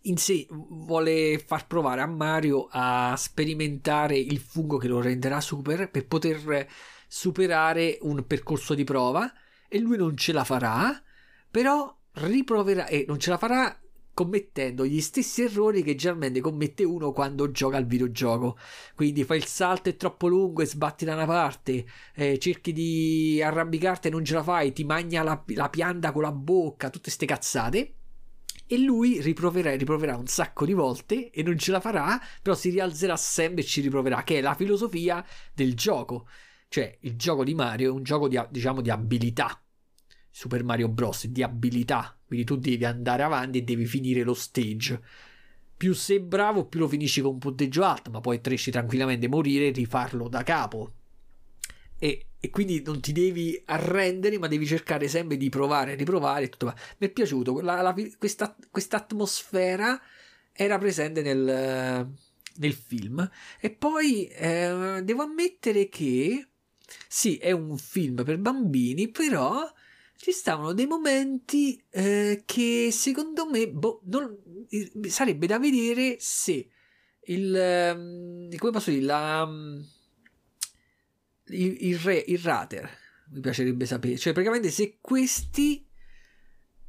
[0.02, 5.90] in sé vuole far provare a Mario a sperimentare il fungo che lo renderà super
[5.90, 6.66] per poter
[7.06, 9.30] superare un percorso di prova
[9.68, 11.02] e lui non ce la farà,
[11.50, 13.78] però riproverà e non ce la farà
[14.14, 18.58] commettendo gli stessi errori che generalmente commette uno quando gioca al videogioco.
[18.94, 23.40] Quindi fai il salto è troppo lungo e sbatti da una parte, eh, cerchi di
[23.42, 27.10] arrampicarti e non ce la fai, ti magna la, la pianta con la bocca, tutte
[27.10, 27.94] ste cazzate.
[28.72, 32.56] E lui riproverà e riproverà un sacco di volte e non ce la farà, però
[32.56, 35.22] si rialzerà sempre e ci riproverà, che è la filosofia
[35.52, 36.26] del gioco.
[36.68, 39.62] Cioè, il gioco di Mario è un gioco di, diciamo, di abilità
[40.30, 41.26] Super Mario Bros.
[41.26, 42.18] di abilità.
[42.24, 45.02] Quindi tu devi andare avanti e devi finire lo stage.
[45.76, 49.66] Più sei bravo, più lo finisci con un punteggio alto, ma poi potresti tranquillamente morire
[49.66, 50.94] e rifarlo da capo.
[52.02, 56.48] E, e, quindi non ti devi arrendere, ma devi cercare sempre di provare, riprovare.
[56.48, 56.74] Tutto.
[56.98, 60.02] Mi è piaciuto questa atmosfera
[60.52, 62.10] era presente nel,
[62.56, 63.30] nel film.
[63.60, 66.48] E poi eh, devo ammettere che
[67.06, 69.64] sì, è un film per bambini, però
[70.16, 74.36] ci stavano dei momenti eh, che secondo me boh, non,
[75.06, 76.68] sarebbe da vedere se
[77.26, 79.48] il ehm, come posso dire la,
[81.52, 82.88] il, il, re, il rater
[83.30, 85.86] mi piacerebbe sapere cioè praticamente se questi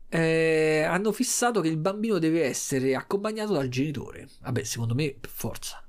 [0.10, 5.30] eh, hanno fissato che il bambino deve essere accompagnato dal genitore vabbè secondo me per
[5.30, 5.84] forza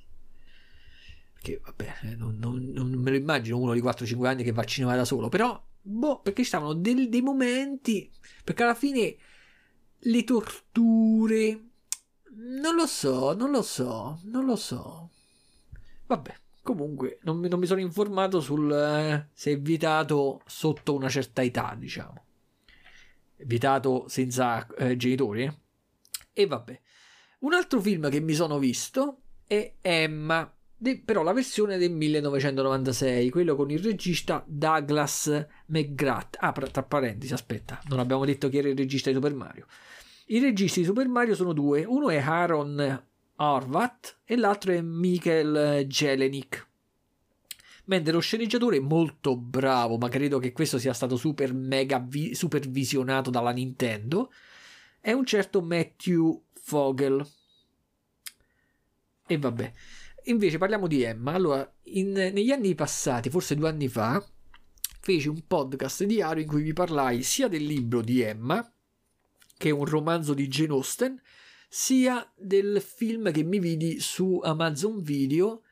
[1.32, 4.62] perché vabbè eh, non, non, non me lo immagino uno di 4-5 anni che va
[4.62, 8.10] a cinema da solo però Boh, perché ci stavano del, dei momenti.
[8.42, 9.16] Perché alla fine
[9.98, 11.68] le torture.
[12.36, 15.10] Non lo so, non lo so, non lo so.
[16.06, 16.34] Vabbè,
[16.64, 21.42] comunque non mi, non mi sono informato sul eh, se è vietato sotto una certa
[21.42, 22.24] età, diciamo.
[23.36, 25.44] Vietato senza eh, genitori.
[25.44, 25.54] Eh?
[26.32, 26.80] E vabbè.
[27.40, 33.30] Un altro film che mi sono visto è Emma de, però la versione del 1996,
[33.30, 36.36] quello con il regista Douglas McGrath.
[36.40, 39.66] Ah, tra parentesi, aspetta, non abbiamo detto chi era il regista di Super Mario.
[40.26, 43.02] I registi di Super Mario sono due, uno è Aaron
[43.36, 46.68] Horvath e l'altro è Michael Jelenic.
[47.86, 52.34] Mentre lo sceneggiatore è molto bravo, ma credo che questo sia stato super mega vi-
[52.34, 54.32] supervisionato dalla Nintendo,
[55.00, 57.26] è un certo Matthew Fogel.
[59.26, 59.72] E vabbè.
[60.24, 61.32] Invece parliamo di Emma.
[61.32, 64.24] Allora, in, negli anni passati, forse due anni fa,
[65.00, 68.66] feci un podcast diario in cui vi parlai sia del libro di Emma,
[69.58, 71.20] che è un romanzo di Jane Austen,
[71.76, 75.62] sia del film che mi vidi su Amazon Video,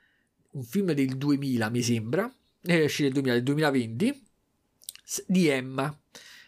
[0.51, 2.29] un film del 2000 mi sembra,
[2.65, 4.23] eh, esce del 2000, del 2020,
[5.29, 5.97] di Emma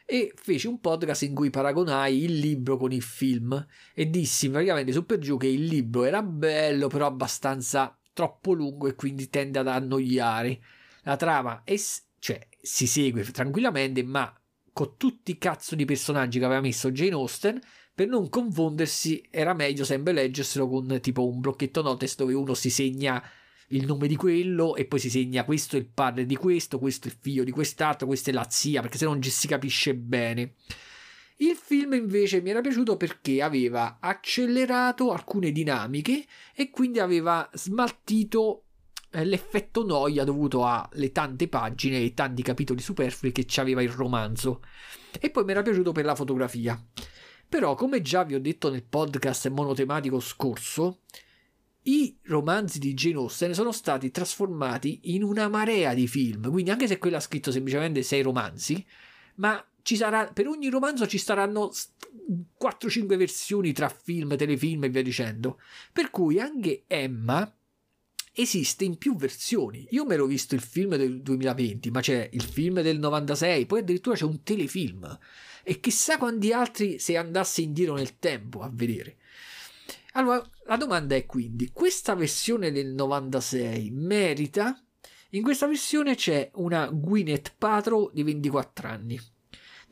[0.05, 3.65] e feci un podcast in cui paragonai il libro con il film
[3.95, 8.89] e dissi praticamente su per giù che il libro era bello però abbastanza troppo lungo
[8.89, 10.61] e quindi tende ad annoiare.
[11.05, 11.77] La trama è,
[12.19, 14.37] cioè, si segue tranquillamente ma
[14.73, 17.61] con tutti i cazzo di personaggi che aveva messo Jane Austen
[17.95, 22.69] per non confondersi era meglio sempre leggerselo con tipo un blocchetto notes dove uno si
[22.69, 23.23] segna
[23.69, 27.07] il nome di quello e poi si segna questo è il padre di questo, questo
[27.07, 29.95] è il figlio di quest'altro, questa è la zia, perché se non ci si capisce
[29.95, 30.55] bene.
[31.37, 38.65] Il film invece mi era piaciuto perché aveva accelerato alcune dinamiche e quindi aveva smaltito
[39.11, 44.63] eh, l'effetto noia dovuto alle tante pagine e tanti capitoli superflui che c'aveva il romanzo.
[45.21, 46.81] E poi mi era piaciuto per la fotografia.
[47.55, 51.03] Però, come già vi ho detto nel podcast monotematico scorso,
[51.83, 56.51] i romanzi di Jane Austen sono stati trasformati in una marea di film.
[56.51, 58.85] Quindi, anche se quello ha scritto semplicemente sei romanzi,
[59.37, 61.71] ma sarà, per ogni romanzo ci saranno
[62.61, 65.61] 4-5 versioni tra film, telefilm e via dicendo.
[65.93, 67.49] Per cui anche Emma
[68.35, 69.87] esiste in più versioni.
[69.91, 73.81] Io mi ero visto il film del 2020, ma c'è il film del 96, poi
[73.81, 75.19] addirittura c'è un telefilm.
[75.63, 79.17] E chissà quanti altri se andasse indietro nel tempo a vedere.
[80.13, 84.79] Allora, la domanda è quindi, questa versione del 96 merita?
[85.31, 89.21] In questa versione c'è una Gwyneth Paltrow di 24 anni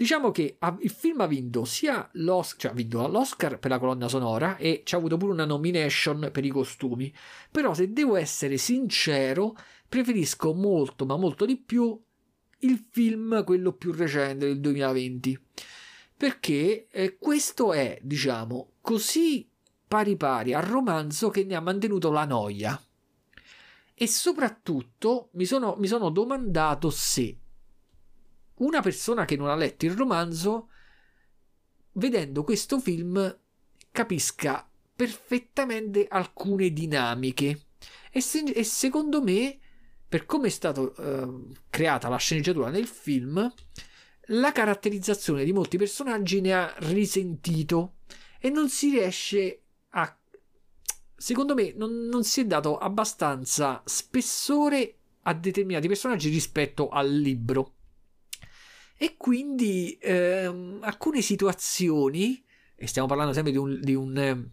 [0.03, 4.09] Diciamo che il film ha vinto sia l'Oscar, cioè ha vinto l'Oscar per la colonna
[4.09, 7.15] sonora e ci ha avuto pure una nomination per i costumi.
[7.53, 9.57] Però se devo essere sincero,
[9.89, 11.97] preferisco molto, ma molto di più
[12.59, 15.39] il film, quello più recente del 2020.
[16.17, 19.49] Perché eh, questo è, diciamo, così
[19.87, 22.83] pari pari al romanzo che ne ha mantenuto la noia.
[23.95, 27.37] E soprattutto mi sono, mi sono domandato se
[28.63, 30.69] una persona che non ha letto il romanzo,
[31.93, 33.39] vedendo questo film,
[33.91, 37.67] capisca perfettamente alcune dinamiche.
[38.11, 39.59] E, se, e secondo me,
[40.09, 43.53] per come è stata uh, creata la sceneggiatura nel film,
[44.27, 47.95] la caratterizzazione di molti personaggi ne ha risentito
[48.39, 50.17] e non si riesce a
[51.17, 57.75] secondo me non, non, si è dato abbastanza spessore a determinati personaggi rispetto al libro.
[59.03, 62.41] E quindi ehm, alcune situazioni,
[62.77, 64.51] e stiamo parlando sempre di un, di un ehm,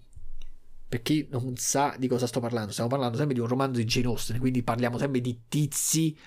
[0.87, 3.85] per chi non sa di cosa sto parlando, stiamo parlando sempre di un romanzo di
[3.85, 6.17] Jane Austen, quindi parliamo sempre di tizi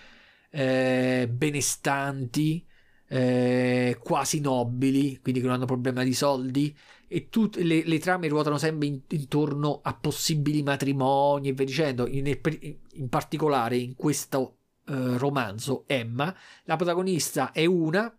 [0.51, 2.65] eh, benestanti,
[3.09, 6.73] eh, quasi nobili, quindi che non hanno problema di soldi,
[7.09, 12.07] e tutte le, le trame ruotano sempre in, intorno a possibili matrimoni e via dicendo.
[12.07, 14.59] In, in particolare in questo
[14.93, 18.15] eh, romanzo Emma, la protagonista è una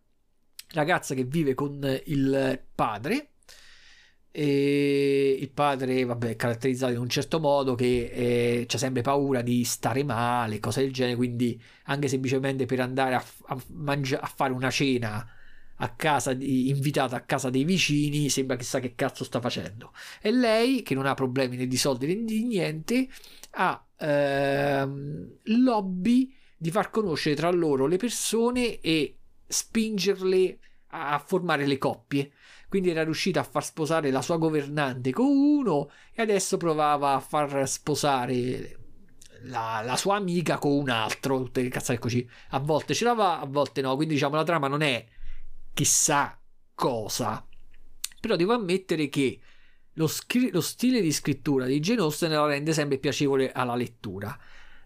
[0.71, 3.27] ragazza che vive con il padre.
[4.35, 9.43] E il padre vabbè, è caratterizzato in un certo modo che eh, ha sempre paura
[9.43, 14.25] di stare male, cose del genere, quindi anche semplicemente per andare a, a, mangia- a
[14.25, 15.23] fare una cena
[15.75, 19.93] a casa di, invitata a casa dei vicini sembra chissà che cazzo sta facendo.
[20.19, 23.07] E lei che non ha problemi né di soldi né di niente
[23.51, 26.33] ha ehm, lobby
[26.63, 30.59] di far conoscere tra loro le persone e spingerle
[30.91, 32.31] a formare le coppie.
[32.69, 37.19] Quindi era riuscita a far sposare la sua governante con uno e adesso provava a
[37.19, 38.79] far sposare
[39.41, 41.43] la, la sua amica con un altro.
[41.43, 42.25] Tutte le cazzate così.
[42.51, 43.97] A volte ce la va, a volte no.
[43.97, 45.05] Quindi diciamo la trama non è
[45.73, 46.39] chissà
[46.73, 47.45] cosa.
[48.21, 49.37] Però devo ammettere che
[49.95, 54.39] lo, scri- lo stile di scrittura di Jane Austen la rende sempre piacevole alla lettura.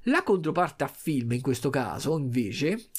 [0.08, 2.92] La controparte a film, in questo caso, invece,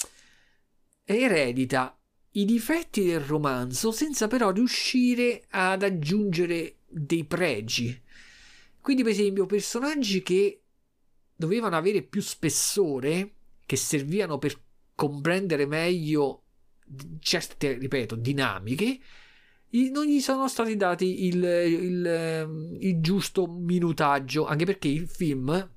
[1.04, 1.98] eredita
[2.32, 7.98] i difetti del romanzo senza però riuscire ad aggiungere dei pregi.
[8.80, 10.60] Quindi, per esempio, personaggi che
[11.34, 13.32] dovevano avere più spessore,
[13.64, 14.60] che servivano per
[14.94, 16.42] comprendere meglio
[17.20, 18.98] certe, ripeto, dinamiche,
[19.92, 25.76] non gli sono stati dati il, il, il giusto minutaggio, anche perché il film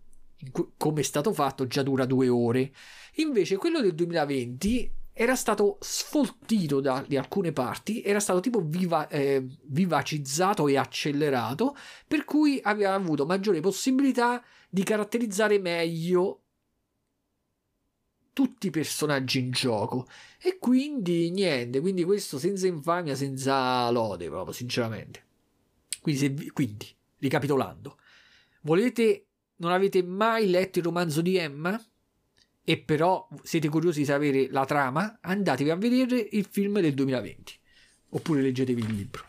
[0.77, 2.73] come è stato fatto, già dura due ore.
[3.15, 9.07] Invece quello del 2020 era stato sfoltito da, di alcune parti, era stato tipo viva,
[9.07, 11.75] eh, vivacizzato e accelerato,
[12.07, 16.41] per cui aveva avuto maggiore possibilità di caratterizzare meglio
[18.33, 20.07] tutti i personaggi in gioco.
[20.41, 25.23] E quindi niente, quindi questo senza infamia, senza lode, proprio sinceramente.
[26.01, 26.87] Quindi, se, quindi
[27.19, 27.97] ricapitolando,
[28.61, 29.25] volete
[29.61, 31.79] non avete mai letto il romanzo di Emma
[32.63, 37.59] e però siete curiosi di sapere la trama, andatevi a vedere il film del 2020
[38.09, 39.25] oppure leggetevi il libro.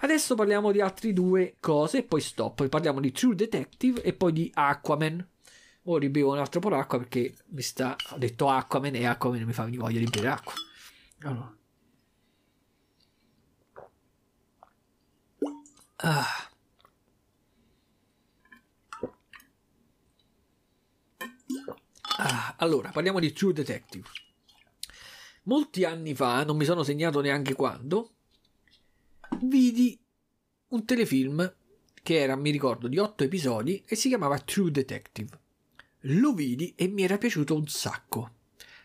[0.00, 2.68] Adesso parliamo di altre due cose e poi stop.
[2.68, 5.26] Parliamo di True Detective e poi di Aquaman.
[5.84, 7.96] Ora ribevo un altro po' d'acqua perché mi sta.
[8.10, 10.52] Ho detto Aquaman e Aquaman mi fa venire voglia di bere acqua.
[11.22, 11.56] Allora.
[15.96, 16.50] Ah.
[22.58, 24.08] Allora, parliamo di True Detective.
[25.44, 28.14] Molti anni fa, non mi sono segnato neanche quando,
[29.42, 29.98] vidi
[30.68, 31.54] un telefilm
[32.02, 35.40] che era, mi ricordo, di otto episodi e si chiamava True Detective.
[36.00, 38.30] Lo vidi e mi era piaciuto un sacco.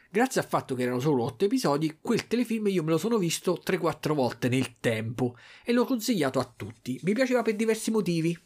[0.09, 3.61] Grazie al fatto che erano solo otto episodi, quel telefilm io me lo sono visto
[3.63, 6.99] 3-4 volte nel tempo e l'ho consigliato a tutti.
[7.03, 8.37] Mi piaceva per diversi motivi.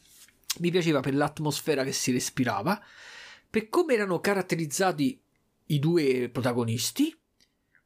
[0.59, 2.79] Mi piaceva per l'atmosfera che si respirava,
[3.56, 5.18] per come erano caratterizzati
[5.68, 7.18] i due protagonisti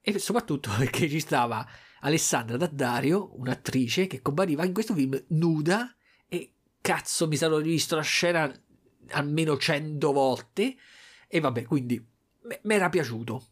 [0.01, 1.63] e soprattutto perché ci stava
[1.99, 5.95] Alessandra Daddario, un'attrice che compariva in questo film nuda
[6.27, 8.51] e cazzo mi sarò rivisto la scena
[9.09, 10.75] almeno cento volte
[11.27, 12.03] e vabbè quindi
[12.63, 13.45] mi era piaciuto.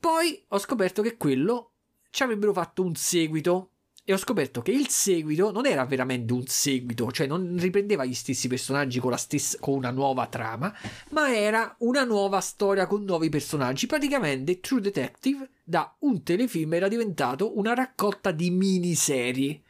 [0.00, 1.72] Poi ho scoperto che quello
[2.08, 3.72] ci avrebbero fatto un seguito
[4.08, 8.14] e ho scoperto che il seguito non era veramente un seguito, cioè non riprendeva gli
[8.14, 10.72] stessi personaggi con, stessa, con una nuova trama,
[11.10, 13.88] ma era una nuova storia con nuovi personaggi.
[13.88, 19.62] Praticamente True Detective da un telefilm era diventato una raccolta di miniserie.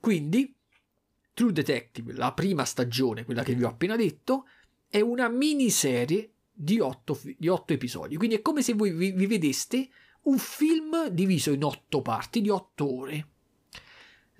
[0.00, 0.52] Quindi
[1.32, 4.48] True Detective, la prima stagione, quella che vi ho appena detto,
[4.88, 8.16] è una miniserie di otto, di otto episodi.
[8.16, 9.88] Quindi è come se voi vi, vi vedeste
[10.22, 13.28] un film diviso in otto parti di otto ore.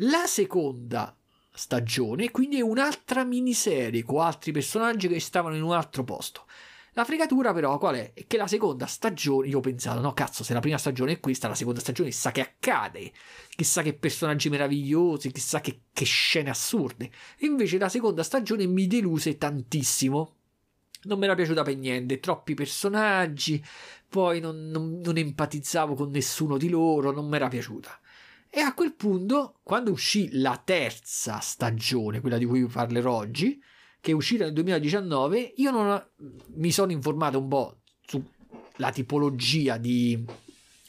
[0.01, 1.17] La seconda
[1.55, 6.45] stagione, quindi è un'altra miniserie con altri personaggi che stavano in un altro posto.
[6.93, 8.13] La fregatura però qual è?
[8.13, 11.21] È che la seconda stagione, io ho pensato, no cazzo, se la prima stagione è
[11.21, 13.11] questa, la seconda stagione chissà che accade,
[13.55, 17.11] chissà che personaggi meravigliosi, chissà che, che scene assurde.
[17.39, 20.35] invece la seconda stagione mi deluse tantissimo
[21.05, 23.65] non mi era piaciuta per niente, troppi personaggi,
[24.09, 27.99] poi non, non, non empatizzavo con nessuno di loro, non mi era piaciuta.
[28.57, 33.63] E a quel punto, quando uscì la terza stagione, quella di cui vi parlerò oggi,
[34.01, 36.03] che è uscita nel 2019, io non,
[36.55, 40.25] mi sono informato un po' sulla tipologia di,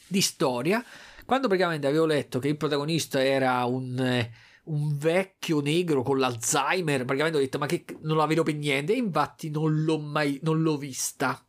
[0.06, 0.82] di storia,
[1.26, 4.00] quando praticamente avevo letto che il protagonista era un...
[4.00, 4.30] Eh,
[4.68, 7.06] un vecchio negro con l'Alzheimer.
[7.06, 8.92] Praticamente ho detto, ma che non la vedo per niente.
[8.92, 11.42] E infatti non l'ho mai, non l'ho vista.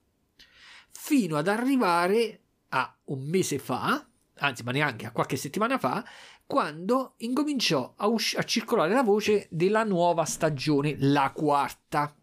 [0.90, 4.09] Fino ad arrivare a un mese fa,
[4.40, 6.04] anzi, ma neanche a qualche settimana fa,
[6.46, 12.14] quando incominciò a, usci- a circolare la voce della nuova stagione, la quarta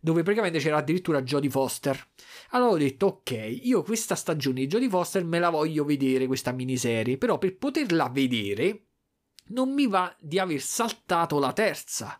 [0.00, 2.08] dove praticamente c'era addirittura Jodie Foster.
[2.50, 6.52] Allora ho detto, ok, io questa stagione di Jodie Foster me la voglio vedere, questa
[6.52, 8.86] miniserie, però per poterla vedere
[9.48, 12.18] non mi va di aver saltato la terza.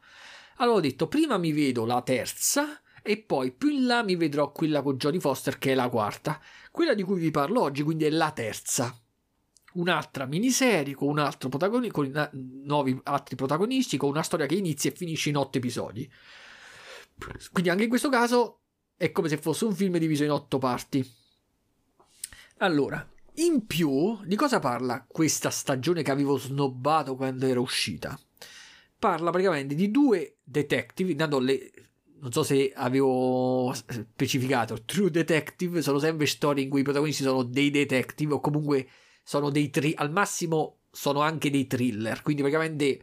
[0.56, 4.52] Allora ho detto, prima mi vedo la terza e poi più in là mi vedrò
[4.52, 6.38] quella con Jodie Foster che è la quarta.
[6.70, 8.94] Quella di cui vi parlo oggi quindi è la terza.
[9.72, 12.30] Un'altra miniserie con un altro protagonista, con
[12.64, 16.10] nuovi altri protagonisti, con una storia che inizia e finisce in otto episodi.
[17.52, 18.60] Quindi anche in questo caso
[18.96, 21.08] è come se fosse un film diviso in otto parti.
[22.58, 28.18] Allora, in più, di cosa parla questa stagione che avevo snobbato quando era uscita?
[28.98, 31.70] Parla praticamente di due detective, intanto le,
[32.20, 37.42] non so se avevo specificato, True Detective sono sempre storie in cui i protagonisti sono
[37.42, 38.86] dei detective o comunque
[39.30, 43.00] sono dei tri- al massimo sono anche dei thriller, quindi praticamente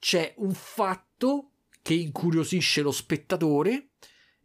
[0.00, 1.52] c'è un fatto
[1.82, 3.90] che incuriosisce lo spettatore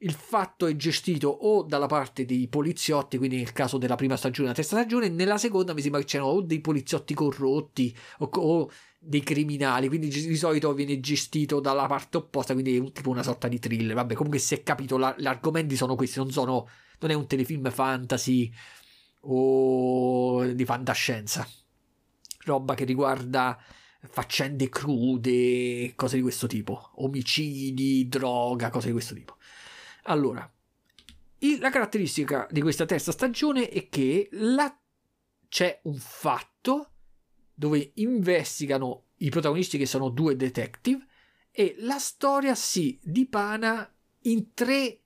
[0.04, 4.50] il fatto è gestito o dalla parte dei poliziotti, quindi nel caso della prima stagione
[4.50, 8.72] della terza stagione, nella seconda mi sembra che c'erano o dei poliziotti corrotti o, o,
[9.00, 13.48] dei criminali, quindi di solito viene gestito dalla parte opposta, quindi è tipo una sorta
[13.48, 13.96] di thriller.
[13.96, 16.68] Vabbè, comunque si è capito, la, gli argomenti sono questi, non, sono,
[17.00, 18.52] non è un telefilm fantasy
[19.22, 21.48] o di fantascienza,
[22.46, 23.58] roba che riguarda
[24.04, 29.38] faccende crude, cose di questo tipo, omicidi, droga, cose di questo tipo.
[30.04, 30.52] Allora,
[31.60, 34.76] la caratteristica di questa terza stagione è che la,
[35.48, 36.92] c'è un fatto
[37.54, 41.06] dove investigano i protagonisti che sono due detective
[41.52, 43.88] e la storia si dipana
[44.24, 45.00] in tre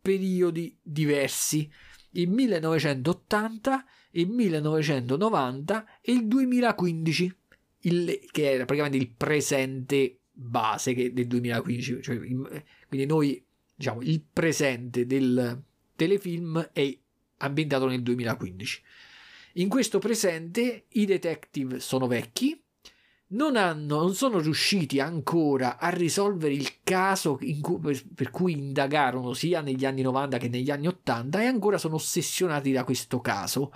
[0.00, 1.70] periodi diversi,
[2.12, 7.36] il 1980, il 1990 e il 2015,
[7.82, 12.02] il, che era praticamente il presente base del 2015.
[12.02, 15.62] Cioè, quindi noi diciamo, il presente del
[15.96, 16.98] telefilm è
[17.38, 18.82] ambientato nel 2015.
[19.54, 22.59] In questo presente i detective sono vecchi,
[23.30, 29.60] non, hanno, non sono riusciti ancora a risolvere il caso cui, per cui indagarono sia
[29.60, 33.72] negli anni 90 che negli anni 80 e ancora sono ossessionati da questo caso.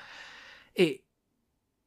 [0.72, 1.04] E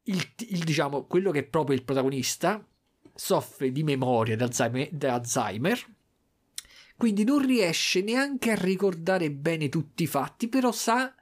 [0.03, 2.65] il, il, diciamo, quello che è proprio il protagonista
[3.14, 5.95] soffre di memoria d'Alzheimer
[6.98, 11.14] quindi non riesce neanche a ricordare bene tutti i fatti, però sa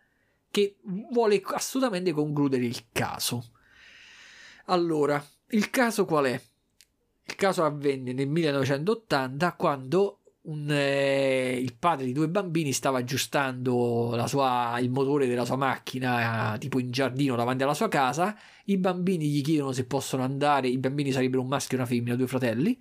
[0.49, 3.51] che vuole assolutamente concludere il caso.
[4.67, 6.41] Allora, il caso qual è?
[7.27, 14.25] Il caso avvenne nel 1980 quando un, eh, il padre di due bambini stava aggiustando
[14.27, 18.37] sua, il motore della sua macchina eh, tipo in giardino davanti alla sua casa.
[18.65, 22.15] I bambini gli chiedono se possono andare, i bambini sarebbero un maschio e una femmina,
[22.15, 22.79] due fratelli.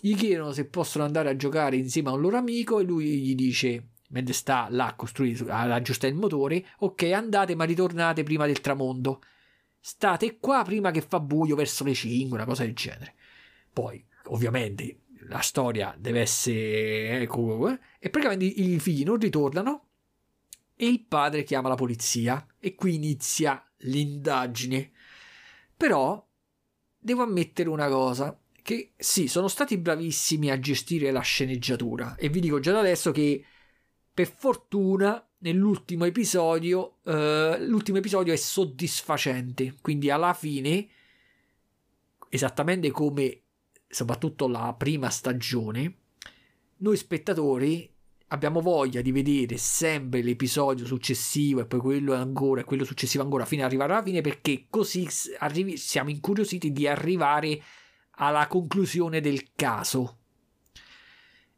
[0.00, 3.34] Gli chiedono se possono andare a giocare insieme a un loro amico e lui gli
[3.34, 8.46] dice mentre sta là a costruire, ad aggiustare il motore, ok andate ma ritornate prima
[8.46, 9.20] del tramonto.
[9.88, 13.14] State qua prima che fa buio verso le 5, una cosa del genere.
[13.72, 17.22] Poi, ovviamente, la storia deve essere...
[17.22, 19.86] Ecco, eh, e praticamente i figli non ritornano
[20.74, 24.90] e il padre chiama la polizia e qui inizia l'indagine.
[25.74, 26.22] Però
[26.98, 32.40] devo ammettere una cosa, che sì, sono stati bravissimi a gestire la sceneggiatura e vi
[32.40, 33.42] dico già da adesso che
[34.12, 40.88] per fortuna nell'ultimo episodio uh, l'ultimo episodio è soddisfacente, quindi alla fine
[42.28, 43.42] esattamente come
[43.88, 45.94] soprattutto la prima stagione,
[46.78, 47.90] noi spettatori
[48.28, 53.46] abbiamo voglia di vedere sempre l'episodio successivo e poi quello ancora e quello successivo ancora
[53.46, 55.08] fino ad arrivare alla fine perché così
[55.38, 57.62] arrivi, siamo incuriositi di arrivare
[58.20, 60.16] alla conclusione del caso.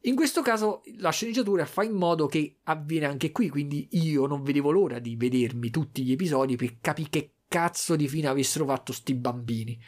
[0.04, 4.42] In questo caso la sceneggiatura fa in modo che avviene anche qui, quindi io non
[4.42, 8.92] vedevo l'ora di vedermi tutti gli episodi per capire che cazzo di fine avessero fatto
[8.92, 9.78] sti bambini.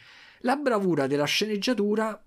[0.40, 2.22] La bravura della sceneggiatura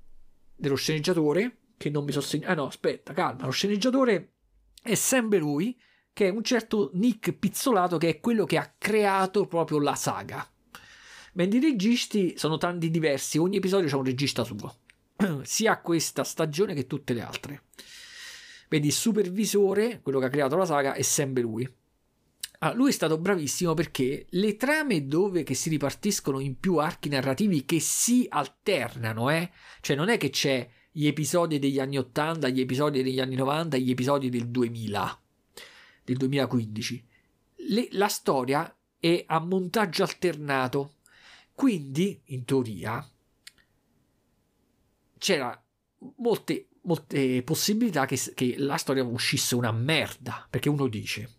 [0.56, 2.52] dello sceneggiatore, che non mi so segnato.
[2.52, 4.34] Ah no, aspetta, calma, lo sceneggiatore
[4.82, 5.78] è sempre lui,
[6.12, 10.50] che è un certo Nick Pizzolato, che è quello che ha creato proprio la saga.
[11.34, 14.74] Mentre i registi sono tanti diversi, ogni episodio c'è un regista suo,
[15.44, 17.64] sia questa stagione che tutte le altre.
[18.68, 21.72] Vedi, il supervisore, quello che ha creato la saga, è sempre lui.
[22.60, 27.10] Ah, lui è stato bravissimo perché le trame dove che si ripartiscono in più archi
[27.10, 29.52] narrativi che si alternano, eh?
[29.82, 33.78] Cioè non è che c'è gli episodi degli anni 80, gli episodi degli anni 90,
[33.78, 35.22] gli episodi del 2000,
[36.06, 37.08] del 2015.
[37.68, 40.94] Le, la storia è a montaggio alternato.
[41.54, 43.06] Quindi, in teoria,
[45.18, 45.64] c'era
[46.18, 50.48] molte, molte possibilità che, che la storia uscisse una merda.
[50.50, 51.36] Perché uno dice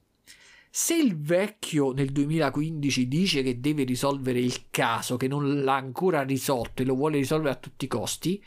[0.78, 6.20] se il vecchio nel 2015 dice che deve risolvere il caso, che non l'ha ancora
[6.20, 8.44] risolto e lo vuole risolvere a tutti i costi,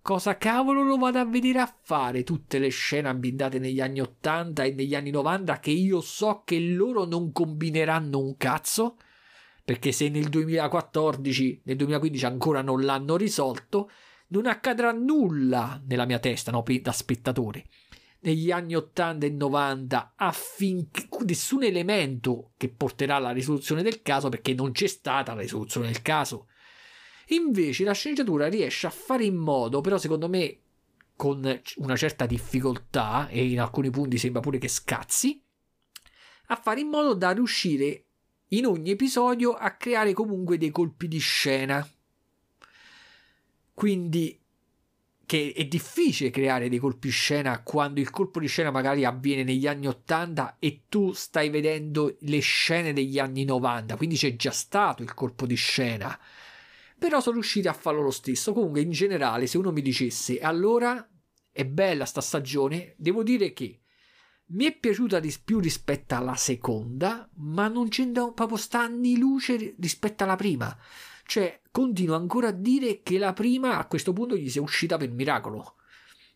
[0.00, 4.64] cosa cavolo lo vado a vedere a fare tutte le scene ambientate negli anni 80
[4.64, 8.96] e negli anni 90 che io so che loro non combineranno un cazzo?
[9.62, 13.90] Perché se nel 2014, nel 2015 ancora non l'hanno risolto,
[14.28, 17.66] non accadrà nulla nella mia testa, no, da spettatore
[18.20, 24.54] negli anni 80 e 90 affinché nessun elemento che porterà alla risoluzione del caso perché
[24.54, 26.48] non c'è stata la risoluzione del caso.
[27.28, 30.58] Invece la sceneggiatura riesce a fare in modo, però secondo me
[31.14, 35.42] con una certa difficoltà e in alcuni punti sembra pure che scazzi,
[36.46, 38.04] a fare in modo da riuscire
[38.48, 41.86] in ogni episodio a creare comunque dei colpi di scena.
[43.78, 44.36] Quindi
[45.24, 49.68] che è difficile creare dei colpi scena quando il colpo di scena magari avviene negli
[49.68, 55.04] anni 80 e tu stai vedendo le scene degli anni 90, quindi c'è già stato
[55.04, 56.18] il colpo di scena.
[56.98, 58.52] Però sono riusciti a farlo lo stesso.
[58.52, 61.08] Comunque, in generale, se uno mi dicesse allora
[61.52, 63.78] è bella sta stagione, devo dire che
[64.46, 69.76] mi è piaciuta di più rispetto alla seconda, ma non c'è proprio sta né luce
[69.78, 70.76] rispetto alla prima.
[71.28, 75.10] Cioè, continuo ancora a dire che la prima a questo punto gli sia uscita per
[75.10, 75.74] miracolo.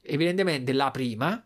[0.02, 1.42] Evidentemente la prima,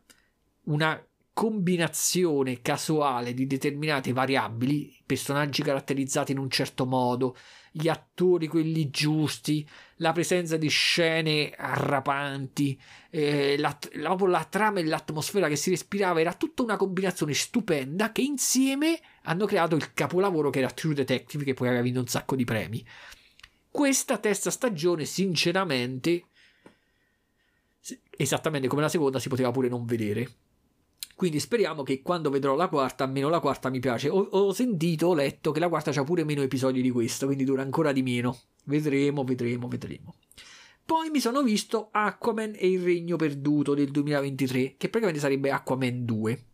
[0.65, 1.01] una
[1.33, 7.37] combinazione casuale di determinate variabili, personaggi caratterizzati in un certo modo,
[7.71, 9.65] gli attori quelli giusti,
[9.99, 12.77] la presenza di scene arrapanti,
[13.11, 18.11] eh, la, la, la, trama e l'atmosfera che si respirava, era tutta una combinazione stupenda
[18.11, 22.09] che insieme hanno creato il capolavoro che era True Detective che poi aveva vinto un
[22.09, 22.85] sacco di premi.
[23.77, 26.25] Questa terza stagione, sinceramente,
[28.17, 30.31] esattamente come la seconda, si poteva pure non vedere.
[31.15, 34.09] Quindi speriamo che quando vedrò la quarta, almeno la quarta mi piace.
[34.09, 37.45] Ho, ho sentito, ho letto che la quarta ha pure meno episodi di questa, quindi
[37.45, 38.39] dura ancora di meno.
[38.65, 40.15] Vedremo, vedremo, vedremo.
[40.83, 46.03] Poi mi sono visto Aquaman e il Regno Perduto del 2023, che praticamente sarebbe Aquaman
[46.07, 46.45] 2.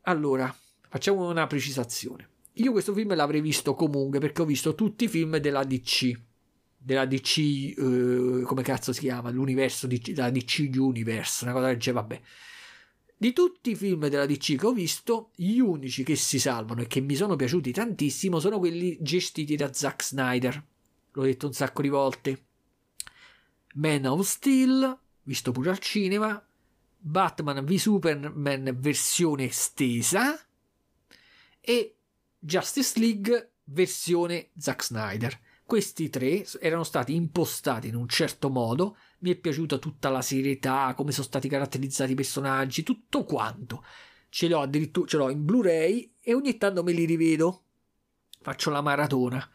[0.00, 0.52] Allora,
[0.88, 2.32] facciamo una precisazione.
[2.58, 6.12] Io questo film l'avrei visto comunque perché ho visto tutti i film della DC.
[6.76, 9.30] Della DC, eh, come cazzo si chiama?
[9.30, 12.20] L'universo, DC, della DC Universe, una cosa del genere, vabbè.
[13.16, 16.86] di tutti i film della DC che ho visto, gli unici che si salvano e
[16.86, 20.62] che mi sono piaciuti tantissimo sono quelli gestiti da Zack Snyder.
[21.12, 22.44] L'ho detto un sacco di volte.
[23.74, 26.40] Man of Steel, visto pure al cinema,
[26.98, 30.38] Batman v Superman versione estesa
[31.60, 31.94] e
[32.46, 35.40] Justice League versione Zack Snyder.
[35.64, 40.92] Questi tre erano stati impostati in un certo modo, mi è piaciuta tutta la serietà,
[40.94, 43.82] come sono stati caratterizzati i personaggi, tutto quanto.
[44.28, 47.62] Ce l'ho addirittura ce l'ho in Blu-ray e ogni tanto me li rivedo.
[48.42, 49.50] Faccio la maratona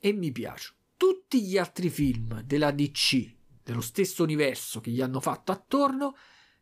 [0.00, 0.74] e mi piace.
[0.96, 6.16] Tutti gli altri film della DC, dello stesso universo che gli hanno fatto attorno,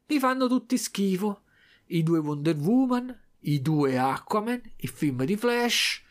[0.09, 1.45] mi fanno tutti schifo.
[1.87, 6.03] I due Wonder Woman, i due Aquaman, il film di Flash,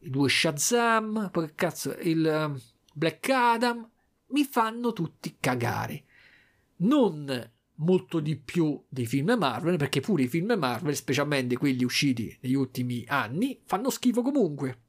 [0.00, 2.60] i due Shazam, poi che cazzo, il um,
[2.92, 3.88] Black Adam,
[4.28, 6.04] mi fanno tutti cagare.
[6.78, 12.36] Non molto di più dei film Marvel, perché pure i film Marvel, specialmente quelli usciti
[12.40, 14.82] negli ultimi anni, fanno schifo comunque.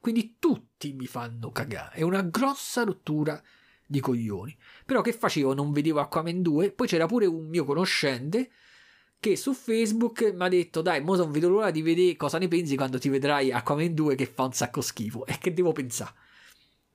[0.00, 1.96] Quindi tutti mi fanno cagare.
[1.96, 3.42] È una grossa rottura
[3.86, 4.56] di coglioni.
[4.84, 5.54] Però che facevo?
[5.54, 6.72] Non vedevo Aquaman 2.
[6.72, 8.50] Poi c'era pure un mio conoscente
[9.26, 12.46] che su Facebook mi ha detto dai, mo non vedo l'ora di vedere cosa ne
[12.46, 15.26] pensi quando ti vedrai Aquaman 2 che fa un sacco schifo.
[15.26, 16.14] E che devo pensare?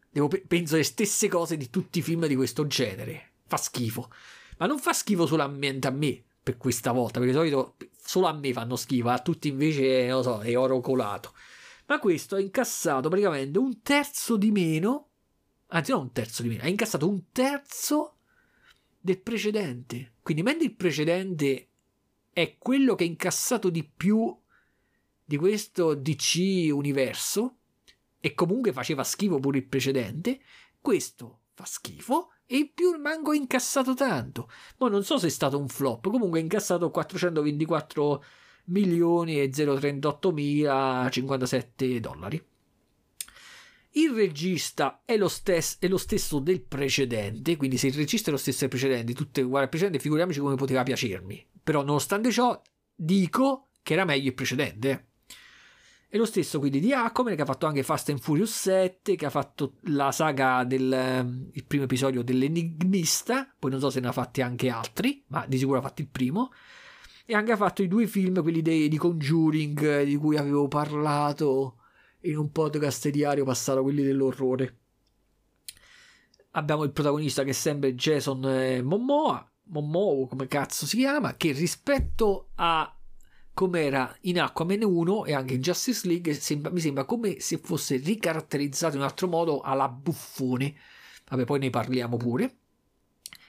[0.09, 3.31] Devo pe- penso le stesse cose di tutti i film di questo genere.
[3.47, 4.09] Fa schifo.
[4.59, 8.33] Ma non fa schifo solamente a me per questa volta, perché di solito solo a
[8.33, 11.33] me fanno schifo, a tutti invece, non lo so, è oro colato.
[11.87, 15.09] Ma questo ha incassato praticamente un terzo di meno,
[15.67, 18.19] anzi non un terzo di meno, ha incassato un terzo
[19.01, 20.13] del precedente.
[20.21, 21.70] Quindi mentre il precedente
[22.33, 24.35] è quello che ha incassato di più
[25.23, 27.57] di questo DC universo
[28.19, 30.41] e comunque faceva schifo pure il precedente,
[30.79, 34.49] questo fa schifo e in più manco incassato tanto.
[34.77, 38.23] Ma non so se è stato un flop, comunque ha incassato 424
[38.65, 42.43] milioni e 038 mila 57 dollari.
[43.93, 48.31] Il regista è lo, stes- è lo, stesso del precedente, quindi se il regista è
[48.31, 51.47] lo stesso del precedente, tutte uguali al precedente, figuriamoci come poteva piacermi.
[51.63, 52.59] Però nonostante ciò
[52.95, 55.07] dico che era meglio il precedente.
[56.13, 59.25] E lo stesso quindi di Aquaman che ha fatto anche Fast and Furious 7, che
[59.25, 64.09] ha fatto la saga del ehm, il primo episodio dell'Enigmista, poi non so se ne
[64.09, 66.51] ha fatti anche altri, ma di sicuro ha fatto il primo.
[67.25, 71.77] E anche ha fatto i due film, quelli dei, di Conjuring, di cui avevo parlato
[72.21, 74.79] in un podcast diario passato, quelli dell'orrore.
[76.51, 81.51] Abbiamo il protagonista che è sempre Jason eh, Momoa, Momoa come cazzo si chiama, che
[81.51, 82.93] rispetto a
[83.53, 87.57] come era in Aquaman 1 e anche in Justice League sembra, mi sembra come se
[87.57, 90.73] fosse ricaratterizzato in un altro modo alla buffone.
[91.29, 92.55] Vabbè poi ne parliamo pure.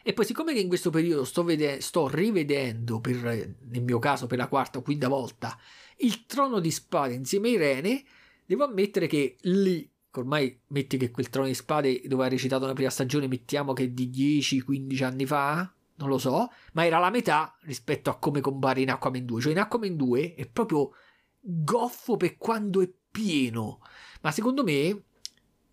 [0.05, 4.27] E poi siccome che in questo periodo sto, vede- sto rivedendo per, nel mio caso
[4.27, 5.57] per la quarta o quinta volta
[5.99, 8.05] il trono di spade insieme a Irene
[8.45, 12.73] devo ammettere che lì ormai metti che quel trono di spade dove ha recitato la
[12.73, 17.57] prima stagione mettiamo che di 10-15 anni fa non lo so, ma era la metà
[17.63, 19.41] rispetto a come compare in Aquaman 2.
[19.41, 20.93] Cioè in Aquaman 2 è proprio
[21.39, 23.81] goffo per quando è pieno,
[24.21, 25.05] ma secondo me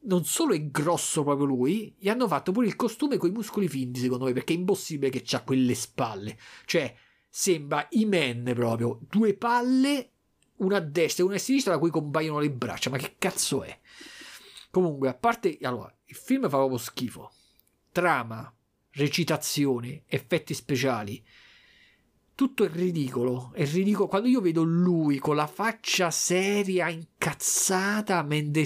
[0.01, 3.67] non solo è grosso proprio lui, gli hanno fatto pure il costume con i muscoli
[3.67, 6.37] finti, secondo me, perché è impossibile che ha quelle spalle.
[6.65, 6.95] Cioè,
[7.27, 10.11] sembra i men proprio, due palle,
[10.57, 13.63] una a destra e una a sinistra da cui compaiono le braccia, ma che cazzo
[13.63, 13.79] è?
[14.71, 17.31] Comunque, a parte, allora, il film fa proprio schifo.
[17.91, 18.53] Trama,
[18.93, 21.23] recitazione, effetti speciali.
[22.35, 24.07] Tutto è ridicolo, è ridicolo.
[24.07, 28.63] Quando io vedo lui con la faccia seria, incazzata, mentre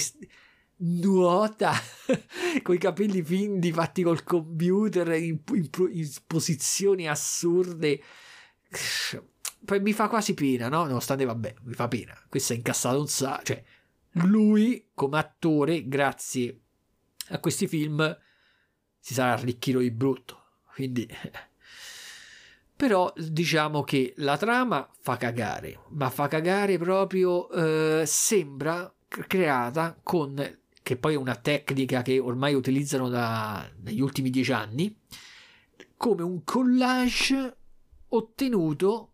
[0.77, 1.73] nuota,
[2.61, 8.01] con i capelli finti fatti col computer in, in, in posizioni assurde,
[9.65, 10.83] poi mi fa quasi pena, no?
[10.85, 12.15] Nonostante, vabbè, mi fa pena.
[12.29, 13.43] Questo è incassato un sacco.
[13.43, 13.63] Cioè,
[14.27, 16.59] lui come attore, grazie
[17.29, 18.17] a questi film,
[19.03, 20.43] si sarà arricchito di brutto.
[20.73, 21.05] Quindi...
[22.75, 30.59] Però diciamo che la trama fa cagare, ma fa cagare proprio, eh, sembra creata con,
[30.81, 34.93] che poi è una tecnica che ormai utilizzano da, negli ultimi dieci anni,
[35.95, 37.57] come un collage
[38.09, 39.11] ottenuto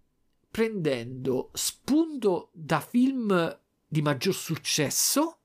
[0.49, 5.39] prendendo spunto da film di maggior successo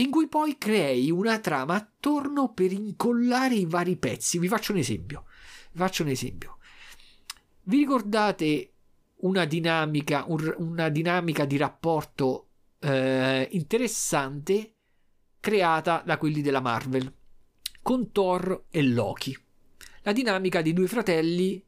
[0.00, 4.38] in cui poi crei una trama attorno per incollare i vari pezzi.
[4.38, 5.24] Vi faccio un esempio.
[5.72, 6.58] Vi faccio un esempio.
[7.62, 8.72] Vi ricordate
[9.16, 12.48] una dinamica, un, una dinamica di rapporto
[12.80, 14.74] eh, interessante
[15.38, 17.12] creata da quelli della Marvel
[17.82, 19.36] con Thor e Loki?
[20.02, 21.62] La dinamica di due fratelli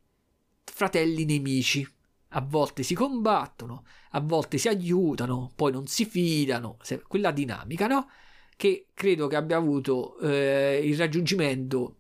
[0.65, 1.87] fratelli nemici.
[2.35, 8.09] A volte si combattono, a volte si aiutano, poi non si fidano, quella dinamica, no?
[8.57, 11.97] Che credo che abbia avuto eh, il raggiungimento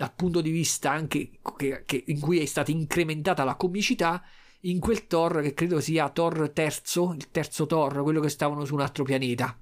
[0.00, 4.22] dal punto di vista anche che, che, in cui è stata incrementata la comicità
[4.60, 8.74] in quel Thor che credo sia Thor terzo, il terzo Thor, quello che stavano su
[8.74, 9.58] un altro pianeta,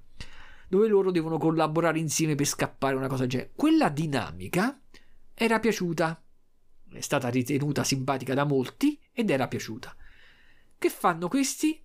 [0.67, 3.51] dove loro devono collaborare insieme per scappare una cosa genere.
[3.55, 4.81] Quella dinamica
[5.33, 6.21] era piaciuta,
[6.91, 9.95] è stata ritenuta simpatica da molti ed era piaciuta.
[10.79, 11.83] Che fanno questi?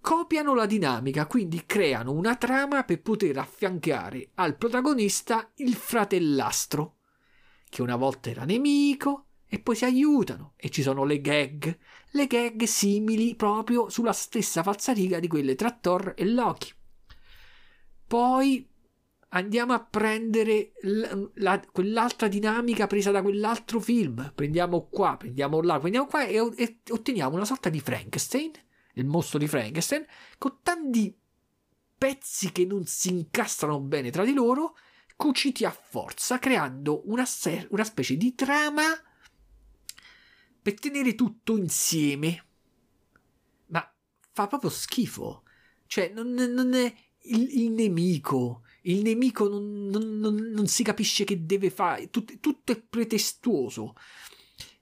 [0.00, 6.96] Copiano la dinamica, quindi creano una trama per poter affiancare al protagonista il fratellastro,
[7.68, 11.78] che una volta era nemico, e poi si aiutano e ci sono le gag,
[12.10, 16.72] le gag simili proprio sulla stessa falsariga di quelle tra Thor e Loki.
[18.08, 18.68] Poi
[19.36, 25.78] andiamo a prendere la, la, quell'altra dinamica presa da quell'altro film, prendiamo qua, prendiamo là,
[25.78, 28.50] prendiamo qua e, e otteniamo una sorta di Frankenstein,
[28.94, 30.04] il mostro di Frankenstein,
[30.38, 31.14] con tanti
[31.98, 34.76] pezzi che non si incastrano bene tra di loro,
[35.16, 38.84] cuciti a forza, creando una, ser- una specie di trama
[40.60, 42.44] per tenere tutto insieme.
[43.66, 43.94] Ma
[44.32, 45.44] fa proprio schifo.
[45.86, 46.92] Cioè, non, non è
[47.22, 48.62] il, il, nemico.
[48.86, 52.10] Il nemico non, non, non, si capisce che deve fare.
[52.10, 53.94] Tut, tutto è pretestuoso.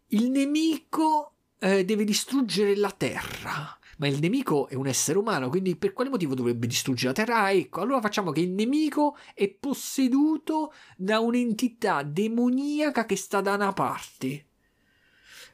[0.09, 3.79] Il nemico eh, deve distruggere la terra.
[3.99, 7.43] Ma il nemico è un essere umano, quindi per quale motivo dovrebbe distruggere la Terra?
[7.43, 13.55] Ah, ecco, allora facciamo che il nemico è posseduto da un'entità demoniaca che sta da
[13.55, 14.47] una parte.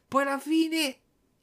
[0.09, 0.97] Poi alla fine,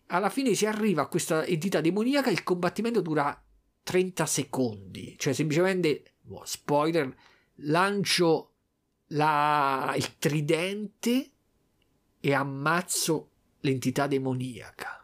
[0.07, 2.31] alla fine si arriva a questa entità demoniaca.
[2.31, 3.39] Il combattimento dura
[3.83, 5.15] 30 secondi.
[5.17, 7.15] Cioè, semplicemente, spoiler,
[7.55, 8.53] lancio
[9.07, 11.31] la, il tridente
[12.19, 13.29] e ammazzo
[13.61, 14.97] l'entità demoniaca.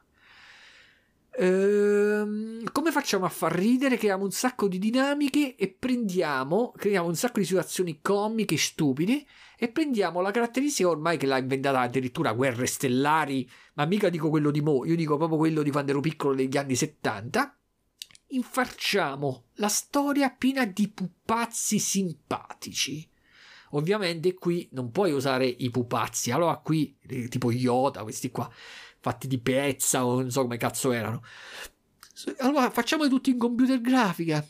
[1.35, 3.97] Ehm, come facciamo a far ridere?
[3.97, 9.25] Creiamo un sacco di dinamiche e prendiamo, creiamo un sacco di situazioni comiche, stupide
[9.57, 14.51] e prendiamo la caratteristica ormai che l'ha inventata addirittura Guerre Stellari, ma mica dico quello
[14.51, 17.57] di Mo, io dico proprio quello di quando ero piccolo degli anni 70.
[18.33, 23.07] Infarciamo la storia piena di pupazzi simpatici.
[23.71, 28.49] Ovviamente qui non puoi usare i pupazzi, allora qui eh, tipo Yoda, questi qua
[28.99, 31.21] fatti di pezza o non so come cazzo erano.
[32.39, 34.45] Allora facciamo tutti in computer grafica.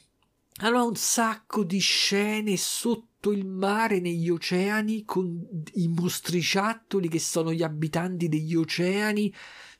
[0.57, 7.51] Allora un sacco di scene sotto il mare negli oceani con i mostriciattoli che sono
[7.51, 9.33] gli abitanti degli oceani.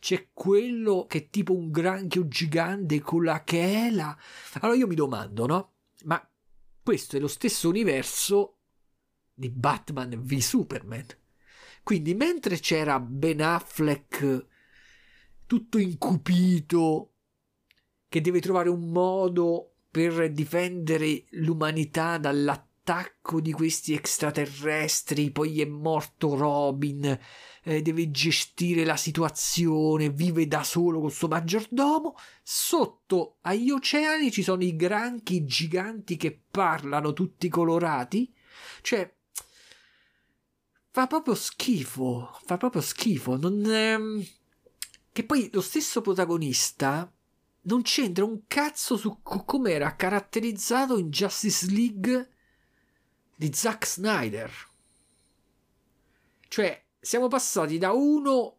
[0.04, 4.20] C'è quello che è tipo un granchio gigante con la chela.
[4.60, 5.76] Allora io mi domando, no?
[6.04, 6.22] Ma
[6.84, 8.58] questo è lo stesso universo
[9.34, 11.06] di Batman v Superman.
[11.84, 14.46] Quindi mentre c'era Ben Affleck
[15.46, 17.14] tutto incupito,
[18.10, 22.73] che deve trovare un modo per difendere l'umanità dall'attacco
[23.39, 27.18] di questi extraterrestri, poi è morto Robin,
[27.64, 32.15] eh, deve gestire la situazione, vive da solo col suo maggiordomo.
[32.43, 38.34] Sotto agli oceani ci sono i granchi giganti che parlano tutti colorati.
[38.81, 39.15] Cioè,
[40.91, 43.38] fa proprio schifo, fa proprio schifo.
[43.38, 44.26] Non, ehm,
[45.14, 47.10] che poi lo stesso protagonista
[47.61, 52.32] non c'entra un cazzo su co- come era caratterizzato in Justice League
[53.35, 54.51] di Zack Snyder.
[56.47, 58.57] Cioè, siamo passati da uno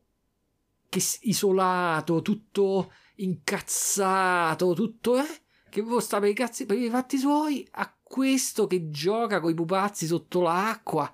[0.89, 7.67] che isolato, tutto incazzato, tutto eh, che sta per i cazzi per i fatti suoi,
[7.73, 11.13] a questo che gioca con i pupazzi sotto l'acqua,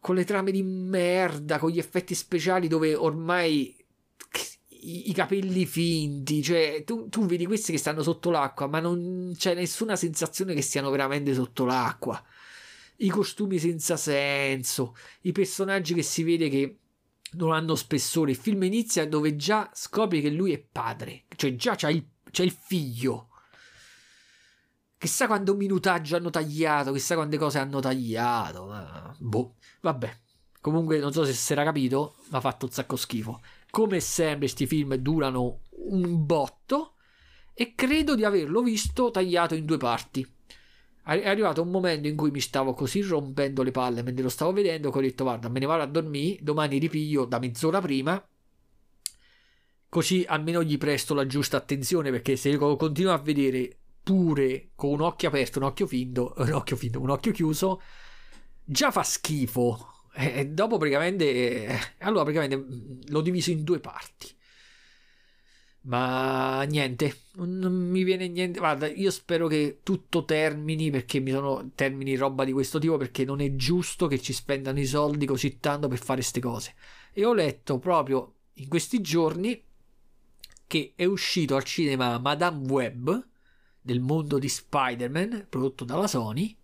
[0.00, 3.76] con le trame di merda, con gli effetti speciali dove ormai
[4.84, 9.32] i, i capelli finti, cioè tu, tu, vedi questi che stanno sotto l'acqua, ma non
[9.36, 12.22] c'è nessuna sensazione che stiano veramente sotto l'acqua.
[12.96, 16.78] I costumi senza senso, i personaggi che si vede che
[17.32, 18.30] non hanno spessore.
[18.30, 22.42] Il film inizia dove già scopri che lui è padre, cioè già c'ha il, c'ha
[22.42, 23.28] il figlio.
[24.96, 29.14] Chissà quando minutaggio hanno tagliato, chissà quante cose hanno tagliato.
[29.18, 30.20] Boh, vabbè.
[30.60, 33.42] Comunque, non so se si era capito, ma ha fatto un sacco schifo.
[33.70, 36.94] Come sempre, questi film durano un botto
[37.52, 40.26] e credo di averlo visto tagliato in due parti.
[41.04, 44.52] È arrivato un momento in cui mi stavo così rompendo le palle mentre lo stavo
[44.52, 48.26] vedendo che ho detto guarda me ne vado a dormire, domani ripiglio da mezz'ora prima
[49.90, 55.00] così almeno gli presto la giusta attenzione perché se continuo a vedere pure con un
[55.02, 57.80] occhio aperto, un occhio finto, un occhio finto, un occhio chiuso,
[58.64, 61.66] già fa schifo E dopo praticamente...
[61.66, 64.28] Eh, allora praticamente mm, l'ho diviso in due parti.
[65.86, 68.58] Ma niente, non mi viene niente.
[68.58, 73.24] Guarda, io spero che tutto termini perché mi sono termini roba di questo tipo perché
[73.24, 76.74] non è giusto che ci spendano i soldi così tanto per fare queste cose.
[77.12, 79.62] E ho letto proprio in questi giorni
[80.66, 83.28] che è uscito al cinema Madame Web
[83.80, 86.56] del mondo di Spider-Man prodotto dalla Sony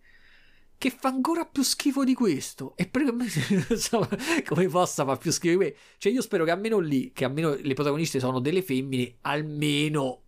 [0.81, 2.73] che fa ancora più schifo di questo.
[2.75, 3.27] E per me,
[3.69, 4.09] insomma,
[4.47, 5.79] come possa far più schifo di questo?
[5.99, 10.23] Cioè, io spero che almeno lì, che almeno le protagoniste sono delle femmine, almeno,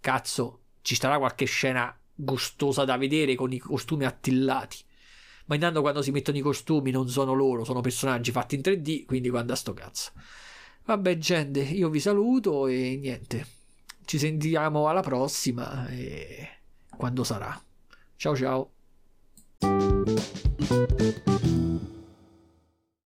[0.00, 4.78] cazzo, ci sarà qualche scena gustosa da vedere con i costumi attillati.
[5.44, 9.04] Ma intanto quando si mettono i costumi non sono loro, sono personaggi fatti in 3D,
[9.04, 10.10] quindi quando a sto cazzo.
[10.84, 13.46] Vabbè, gente, io vi saluto e niente.
[14.04, 16.48] Ci sentiamo alla prossima e
[16.96, 17.56] quando sarà.
[18.16, 18.70] Ciao ciao.
[20.04, 21.61] Música